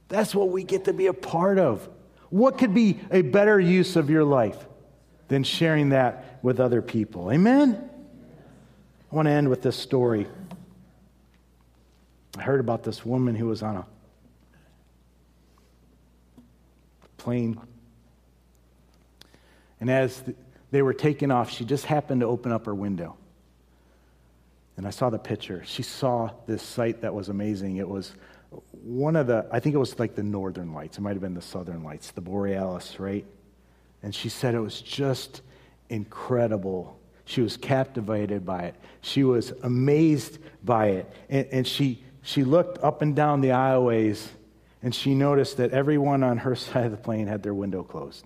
That's 0.07 0.33
what 0.33 0.51
we 0.51 0.63
get 0.63 0.85
to 0.85 0.93
be 0.93 1.09
a 1.09 1.13
part 1.13 1.59
of. 1.59 1.89
What 2.29 2.57
could 2.57 2.73
be 2.73 3.01
a 3.11 3.23
better 3.23 3.59
use 3.59 3.97
of 3.97 4.11
your 4.11 4.23
life 4.23 4.57
than 5.27 5.43
sharing 5.43 5.89
that 5.89 6.39
with 6.41 6.61
other 6.61 6.81
people? 6.81 7.33
Amen? 7.33 7.91
I 9.11 9.15
want 9.15 9.27
to 9.27 9.33
end 9.33 9.49
with 9.49 9.63
this 9.63 9.75
story. 9.75 10.29
I 12.39 12.43
heard 12.43 12.61
about 12.61 12.85
this 12.85 13.05
woman 13.05 13.35
who 13.35 13.47
was 13.47 13.61
on 13.61 13.75
a 13.75 13.87
plane. 17.17 17.61
And 19.81 19.91
as 19.91 20.23
they 20.71 20.83
were 20.83 20.95
taking 20.95 21.31
off, 21.31 21.51
she 21.51 21.65
just 21.65 21.87
happened 21.87 22.21
to 22.21 22.27
open 22.27 22.53
up 22.53 22.67
her 22.67 22.75
window. 22.75 23.17
And 24.77 24.87
I 24.87 24.91
saw 24.91 25.11
the 25.11 25.19
picture. 25.19 25.63
She 25.67 25.83
saw 25.83 26.31
this 26.47 26.63
sight 26.63 27.03
that 27.03 27.15
was 27.15 27.29
amazing. 27.29 27.77
It 27.77 27.89
was 27.89 28.15
one 28.83 29.17
of 29.17 29.27
the, 29.27 29.47
I 29.51 29.61
think 29.61 29.75
it 29.75 29.79
was 29.79 29.99
like 29.99 30.15
the 30.15 30.23
northern 30.23 30.73
lights. 30.73 30.99
It 30.99 31.03
might 31.03 31.13
have 31.13 31.21
been 31.21 31.35
the 31.35 31.43
southern 31.43 31.85
lights, 31.85 32.13
the 32.13 32.21
borealis, 32.21 32.99
right? 32.99 33.27
And 34.03 34.15
she 34.15 34.29
said 34.29 34.55
it 34.55 34.61
was 34.61 34.81
just 34.81 35.43
incredible. 35.89 36.99
She 37.27 37.43
was 37.43 37.57
captivated 37.57 38.47
by 38.47 38.63
it. 38.63 38.75
She 39.03 39.25
was 39.25 39.53
amazed 39.63 40.39
by 40.65 40.87
it. 40.87 41.13
And, 41.29 41.47
and 41.53 41.67
she, 41.67 42.03
she 42.23 42.45
looked 42.45 42.83
up 42.83 43.03
and 43.03 43.15
down 43.15 43.41
the 43.41 43.51
aisleways 43.51 44.27
and 44.83 44.95
she 44.95 45.15
noticed 45.15 45.59
that 45.59 45.73
everyone 45.73 46.23
on 46.23 46.39
her 46.39 46.57
side 46.57 46.87
of 46.87 46.91
the 46.91 46.97
plane 46.97 47.27
had 47.27 47.43
their 47.43 47.55
window 47.55 47.83
closed. 47.83 48.25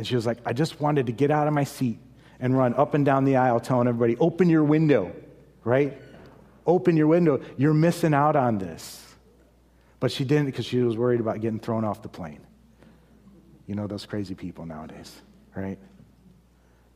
And 0.00 0.06
she 0.06 0.14
was 0.14 0.24
like, 0.24 0.38
I 0.46 0.54
just 0.54 0.80
wanted 0.80 1.04
to 1.06 1.12
get 1.12 1.30
out 1.30 1.46
of 1.46 1.52
my 1.52 1.64
seat 1.64 1.98
and 2.40 2.56
run 2.56 2.72
up 2.72 2.94
and 2.94 3.04
down 3.04 3.26
the 3.26 3.36
aisle 3.36 3.60
telling 3.60 3.86
everybody, 3.86 4.16
open 4.16 4.48
your 4.48 4.64
window, 4.64 5.14
right? 5.62 6.00
Open 6.66 6.96
your 6.96 7.06
window. 7.06 7.42
You're 7.58 7.74
missing 7.74 8.14
out 8.14 8.34
on 8.34 8.56
this. 8.56 9.06
But 9.98 10.10
she 10.10 10.24
didn't 10.24 10.46
because 10.46 10.64
she 10.64 10.78
was 10.78 10.96
worried 10.96 11.20
about 11.20 11.42
getting 11.42 11.60
thrown 11.60 11.84
off 11.84 12.00
the 12.00 12.08
plane. 12.08 12.40
You 13.66 13.74
know 13.74 13.86
those 13.86 14.06
crazy 14.06 14.34
people 14.34 14.64
nowadays, 14.64 15.14
right? 15.54 15.78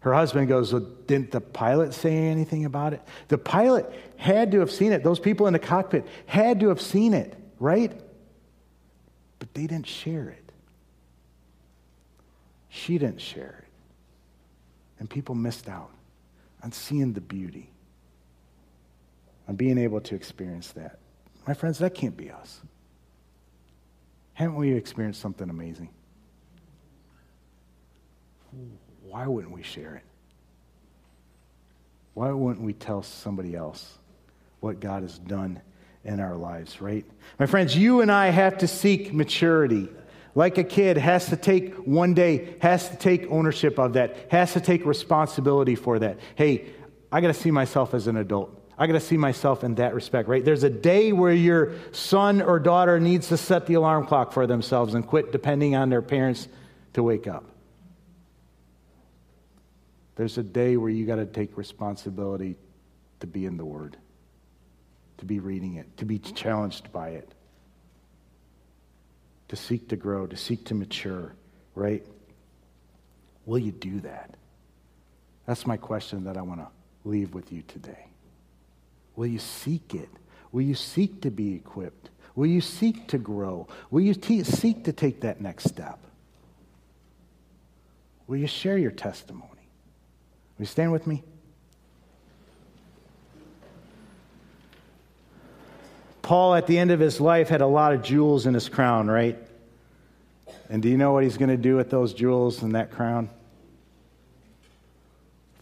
Her 0.00 0.14
husband 0.14 0.48
goes, 0.48 0.72
well, 0.72 0.88
Didn't 1.06 1.30
the 1.30 1.42
pilot 1.42 1.92
say 1.92 2.16
anything 2.16 2.64
about 2.64 2.94
it? 2.94 3.02
The 3.28 3.36
pilot 3.36 3.84
had 4.16 4.50
to 4.52 4.60
have 4.60 4.70
seen 4.70 4.92
it. 4.92 5.04
Those 5.04 5.20
people 5.20 5.46
in 5.46 5.52
the 5.52 5.58
cockpit 5.58 6.06
had 6.24 6.60
to 6.60 6.70
have 6.70 6.80
seen 6.80 7.12
it, 7.12 7.36
right? 7.60 7.92
But 9.40 9.52
they 9.52 9.66
didn't 9.66 9.88
share 9.88 10.30
it. 10.30 10.43
She 12.74 12.98
didn't 12.98 13.20
share 13.20 13.62
it. 13.62 13.68
And 14.98 15.08
people 15.08 15.36
missed 15.36 15.68
out 15.68 15.90
on 16.60 16.72
seeing 16.72 17.12
the 17.12 17.20
beauty, 17.20 17.70
on 19.46 19.54
being 19.54 19.78
able 19.78 20.00
to 20.00 20.16
experience 20.16 20.72
that. 20.72 20.98
My 21.46 21.54
friends, 21.54 21.78
that 21.78 21.94
can't 21.94 22.16
be 22.16 22.32
us. 22.32 22.60
Haven't 24.32 24.56
we 24.56 24.72
experienced 24.72 25.20
something 25.20 25.48
amazing? 25.48 25.88
why 29.08 29.26
wouldn't 29.26 29.52
we 29.52 29.62
share 29.62 29.96
it? 29.96 30.02
Why 32.14 32.30
wouldn't 32.30 32.64
we 32.64 32.72
tell 32.72 33.02
somebody 33.02 33.54
else 33.54 33.98
what 34.60 34.80
God 34.80 35.02
has 35.02 35.18
done 35.18 35.60
in 36.04 36.18
our 36.18 36.36
lives, 36.36 36.80
right? 36.80 37.04
My 37.38 37.46
friends, 37.46 37.76
you 37.76 38.00
and 38.00 38.10
I 38.10 38.30
have 38.30 38.58
to 38.58 38.68
seek 38.68 39.12
maturity. 39.12 39.88
Like 40.34 40.58
a 40.58 40.64
kid 40.64 40.96
has 40.96 41.26
to 41.26 41.36
take 41.36 41.74
one 41.76 42.14
day, 42.14 42.56
has 42.60 42.88
to 42.88 42.96
take 42.96 43.30
ownership 43.30 43.78
of 43.78 43.92
that, 43.92 44.16
has 44.30 44.52
to 44.54 44.60
take 44.60 44.84
responsibility 44.84 45.76
for 45.76 45.98
that. 46.00 46.18
Hey, 46.34 46.66
I 47.12 47.20
got 47.20 47.28
to 47.28 47.34
see 47.34 47.50
myself 47.50 47.94
as 47.94 48.08
an 48.08 48.16
adult. 48.16 48.60
I 48.76 48.88
got 48.88 48.94
to 48.94 49.00
see 49.00 49.16
myself 49.16 49.62
in 49.62 49.76
that 49.76 49.94
respect, 49.94 50.28
right? 50.28 50.44
There's 50.44 50.64
a 50.64 50.70
day 50.70 51.12
where 51.12 51.32
your 51.32 51.74
son 51.92 52.42
or 52.42 52.58
daughter 52.58 52.98
needs 52.98 53.28
to 53.28 53.36
set 53.36 53.66
the 53.66 53.74
alarm 53.74 54.06
clock 54.06 54.32
for 54.32 54.48
themselves 54.48 54.94
and 54.94 55.06
quit 55.06 55.30
depending 55.30 55.76
on 55.76 55.90
their 55.90 56.02
parents 56.02 56.48
to 56.94 57.02
wake 57.02 57.28
up. 57.28 57.44
There's 60.16 60.38
a 60.38 60.42
day 60.42 60.76
where 60.76 60.90
you 60.90 61.06
got 61.06 61.16
to 61.16 61.26
take 61.26 61.56
responsibility 61.56 62.56
to 63.20 63.26
be 63.26 63.46
in 63.46 63.56
the 63.56 63.64
Word, 63.64 63.96
to 65.18 65.24
be 65.24 65.38
reading 65.38 65.76
it, 65.76 65.96
to 65.98 66.04
be 66.04 66.18
challenged 66.18 66.92
by 66.92 67.10
it, 67.10 67.33
to 69.54 69.62
seek 69.62 69.88
to 69.88 69.96
grow, 69.96 70.26
to 70.26 70.36
seek 70.36 70.64
to 70.64 70.74
mature, 70.74 71.32
right? 71.76 72.04
Will 73.46 73.58
you 73.58 73.70
do 73.70 74.00
that? 74.00 74.34
That's 75.46 75.64
my 75.64 75.76
question 75.76 76.24
that 76.24 76.36
I 76.36 76.42
want 76.42 76.60
to 76.60 76.68
leave 77.04 77.34
with 77.34 77.52
you 77.52 77.62
today. 77.68 78.06
Will 79.14 79.26
you 79.26 79.38
seek 79.38 79.94
it? 79.94 80.08
Will 80.50 80.62
you 80.62 80.74
seek 80.74 81.20
to 81.20 81.30
be 81.30 81.54
equipped? 81.54 82.10
Will 82.34 82.46
you 82.46 82.60
seek 82.60 83.06
to 83.08 83.18
grow? 83.18 83.68
Will 83.92 84.00
you 84.00 84.14
te- 84.14 84.42
seek 84.42 84.84
to 84.84 84.92
take 84.92 85.20
that 85.20 85.40
next 85.40 85.64
step? 85.64 86.00
Will 88.26 88.38
you 88.38 88.48
share 88.48 88.78
your 88.78 88.90
testimony? 88.90 89.44
Will 90.58 90.62
you 90.62 90.66
stand 90.66 90.90
with 90.90 91.06
me? 91.06 91.22
Paul, 96.22 96.54
at 96.54 96.66
the 96.66 96.78
end 96.78 96.90
of 96.90 96.98
his 96.98 97.20
life, 97.20 97.50
had 97.50 97.60
a 97.60 97.66
lot 97.66 97.92
of 97.92 98.02
jewels 98.02 98.46
in 98.46 98.54
his 98.54 98.68
crown, 98.68 99.08
right? 99.08 99.38
And 100.68 100.82
do 100.82 100.88
you 100.88 100.96
know 100.96 101.12
what 101.12 101.24
he's 101.24 101.36
going 101.36 101.50
to 101.50 101.56
do 101.56 101.76
with 101.76 101.90
those 101.90 102.14
jewels 102.14 102.62
and 102.62 102.74
that 102.74 102.90
crown? 102.90 103.30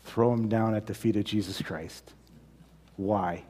Throw 0.04 0.30
them 0.30 0.48
down 0.48 0.74
at 0.74 0.86
the 0.86 0.94
feet 0.94 1.16
of 1.16 1.24
Jesus 1.24 1.60
Christ. 1.60 2.12
Why? 2.96 3.44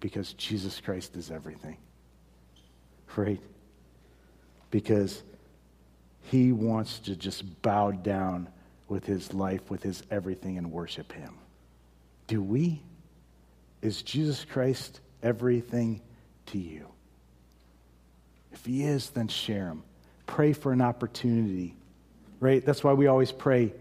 Because 0.00 0.32
Jesus 0.34 0.80
Christ 0.80 1.16
is 1.16 1.30
everything. 1.30 1.76
Right? 3.16 3.40
Because 4.70 5.22
he 6.22 6.52
wants 6.52 6.98
to 7.00 7.16
just 7.16 7.62
bow 7.62 7.90
down 7.90 8.48
with 8.88 9.04
his 9.04 9.34
life, 9.34 9.70
with 9.70 9.82
his 9.82 10.02
everything, 10.10 10.58
and 10.58 10.70
worship 10.70 11.12
him. 11.12 11.34
Do 12.26 12.42
we? 12.42 12.82
Is 13.82 14.02
Jesus 14.02 14.44
Christ 14.44 15.00
everything 15.22 16.00
to 16.46 16.58
you? 16.58 16.86
If 18.56 18.64
he 18.64 18.84
is, 18.84 19.10
then 19.10 19.28
share 19.28 19.68
him. 19.68 19.82
Pray 20.24 20.54
for 20.54 20.72
an 20.72 20.80
opportunity, 20.80 21.76
right? 22.40 22.64
That's 22.64 22.82
why 22.82 22.94
we 22.94 23.06
always 23.06 23.30
pray. 23.30 23.74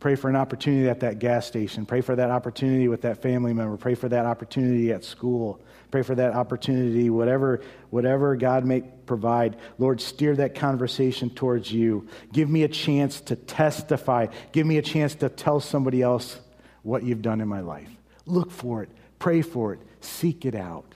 Pray 0.00 0.16
for 0.16 0.28
an 0.28 0.34
opportunity 0.34 0.88
at 0.90 1.00
that 1.00 1.20
gas 1.20 1.46
station. 1.46 1.86
Pray 1.86 2.00
for 2.00 2.16
that 2.16 2.28
opportunity 2.28 2.88
with 2.88 3.02
that 3.02 3.22
family 3.22 3.54
member. 3.54 3.76
Pray 3.76 3.94
for 3.94 4.08
that 4.08 4.26
opportunity 4.26 4.92
at 4.92 5.04
school. 5.04 5.60
Pray 5.92 6.02
for 6.02 6.16
that 6.16 6.34
opportunity, 6.34 7.08
whatever, 7.08 7.62
whatever 7.90 8.34
God 8.34 8.64
may 8.64 8.80
provide. 8.80 9.56
Lord, 9.78 10.00
steer 10.00 10.34
that 10.36 10.56
conversation 10.56 11.30
towards 11.30 11.72
you. 11.72 12.08
Give 12.32 12.50
me 12.50 12.64
a 12.64 12.68
chance 12.68 13.20
to 13.22 13.36
testify. 13.36 14.26
Give 14.50 14.66
me 14.66 14.76
a 14.76 14.82
chance 14.82 15.14
to 15.16 15.28
tell 15.28 15.60
somebody 15.60 16.02
else 16.02 16.40
what 16.82 17.04
you've 17.04 17.22
done 17.22 17.40
in 17.40 17.46
my 17.46 17.60
life. 17.60 17.88
Look 18.26 18.50
for 18.50 18.82
it, 18.82 18.90
pray 19.20 19.40
for 19.40 19.72
it, 19.72 19.80
seek 20.00 20.44
it 20.44 20.56
out. 20.56 20.94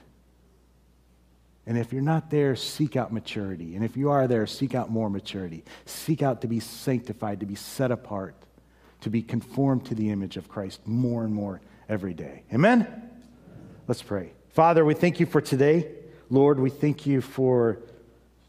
And 1.69 1.77
if 1.77 1.93
you're 1.93 2.01
not 2.01 2.31
there, 2.31 2.55
seek 2.55 2.95
out 2.95 3.13
maturity. 3.13 3.75
And 3.75 3.85
if 3.85 3.95
you 3.95 4.09
are 4.09 4.27
there, 4.27 4.47
seek 4.47 4.73
out 4.73 4.89
more 4.89 5.07
maturity. 5.07 5.63
Seek 5.85 6.23
out 6.23 6.41
to 6.41 6.47
be 6.47 6.59
sanctified, 6.59 7.41
to 7.41 7.45
be 7.45 7.53
set 7.53 7.91
apart, 7.91 8.33
to 9.01 9.11
be 9.11 9.21
conformed 9.21 9.85
to 9.85 9.93
the 9.93 10.09
image 10.09 10.35
of 10.35 10.49
Christ 10.49 10.81
more 10.87 11.23
and 11.23 11.31
more 11.31 11.61
every 11.87 12.15
day. 12.15 12.41
Amen? 12.51 13.11
Let's 13.87 14.01
pray. 14.01 14.31
Father, 14.49 14.83
we 14.83 14.95
thank 14.95 15.19
you 15.19 15.27
for 15.27 15.41
today. 15.41 15.91
Lord, 16.31 16.59
we 16.59 16.71
thank 16.71 17.05
you 17.05 17.21
for 17.21 17.77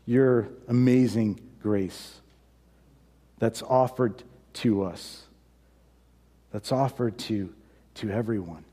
your 0.06 0.48
amazing 0.66 1.40
grace 1.62 2.20
that's 3.38 3.60
offered 3.60 4.22
to 4.54 4.82
us, 4.82 5.24
that's 6.52 6.72
offered 6.72 7.18
to, 7.18 7.52
to 7.96 8.08
everyone. 8.08 8.64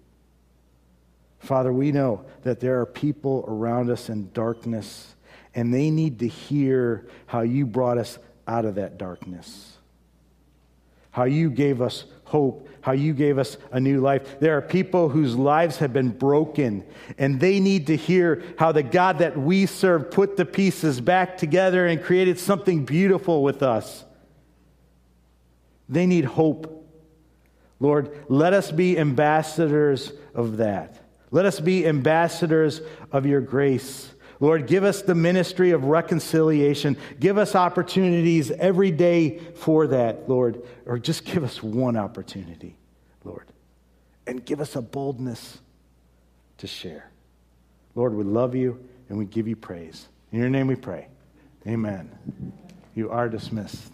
Father, 1.40 1.72
we 1.72 1.92
know 1.92 2.26
that 2.44 2.60
there 2.60 2.80
are 2.80 2.86
people 2.86 3.46
around 3.48 3.90
us 3.90 4.10
in 4.10 4.32
darkness, 4.34 5.16
and 5.54 5.74
they 5.74 5.90
need 5.90 6.20
to 6.20 6.28
hear 6.28 7.08
how 7.28 7.42
you 7.42 7.66
brought 7.66 7.98
us 7.98 8.20
out 8.48 8.66
of 8.66 8.76
that 8.76 8.98
darkness, 8.98 9.78
how 11.12 11.26
you 11.26 11.50
gave 11.50 11.82
us 11.82 12.06
hope, 12.26 12.68
how 12.82 12.92
you 12.92 13.14
gave 13.14 13.38
us 13.38 13.58
a 13.72 13.80
new 13.80 14.02
life. 14.02 14.40
There 14.40 14.58
are 14.58 14.62
people 14.62 15.10
whose 15.10 15.36
lives 15.36 15.78
have 15.78 15.94
been 15.94 16.10
broken, 16.10 16.84
and 17.18 17.40
they 17.40 17.60
need 17.60 17.88
to 17.88 17.96
hear 17.96 18.44
how 18.58 18.72
the 18.72 18.84
God 18.84 19.20
that 19.20 19.38
we 19.38 19.66
serve 19.66 20.12
put 20.12 20.38
the 20.38 20.46
pieces 20.46 21.00
back 21.00 21.38
together 21.38 21.86
and 21.88 22.02
created 22.02 22.40
something 22.40 22.86
beautiful 22.86 23.44
with 23.44 23.64
us. 23.64 24.06
They 25.88 26.06
need 26.06 26.26
hope. 26.26 26.74
Lord, 27.80 28.26
let 28.28 28.54
us 28.54 28.72
be 28.72 28.98
ambassadors 28.98 30.12
of 30.34 30.58
that. 30.58 31.00
Let 31.32 31.46
us 31.46 31.60
be 31.60 31.86
ambassadors 31.86 32.82
of 33.12 33.26
your 33.26 33.42
grace. 33.42 34.14
Lord, 34.40 34.68
give 34.68 34.84
us 34.84 35.02
the 35.02 35.16
ministry 35.16 35.72
of 35.72 35.86
reconciliation. 35.86 36.96
Give 37.20 37.38
us 37.38 37.56
opportunities 37.56 38.52
every 38.52 38.92
day 38.92 39.40
for 39.56 39.88
that, 39.88 40.30
Lord. 40.30 40.62
Or 40.86 41.00
just 41.00 41.26
give 41.26 41.44
us 41.44 41.62
one 41.64 41.98
opportunity, 41.98 42.78
Lord. 43.24 43.48
And 44.28 44.46
give 44.46 44.62
us 44.62 44.76
a 44.76 44.82
boldness 44.82 45.60
to 46.60 46.68
share. 46.68 47.12
Lord, 47.96 48.14
we 48.14 48.24
love 48.24 48.56
you 48.56 48.80
and 49.10 49.18
we 49.18 49.26
give 49.26 49.48
you 49.48 49.56
praise. 49.56 50.08
In 50.32 50.40
your 50.40 50.50
name 50.50 50.68
we 50.68 50.76
pray. 50.76 51.08
Amen. 51.66 52.12
You 52.94 53.10
are 53.10 53.28
dismissed. 53.28 53.92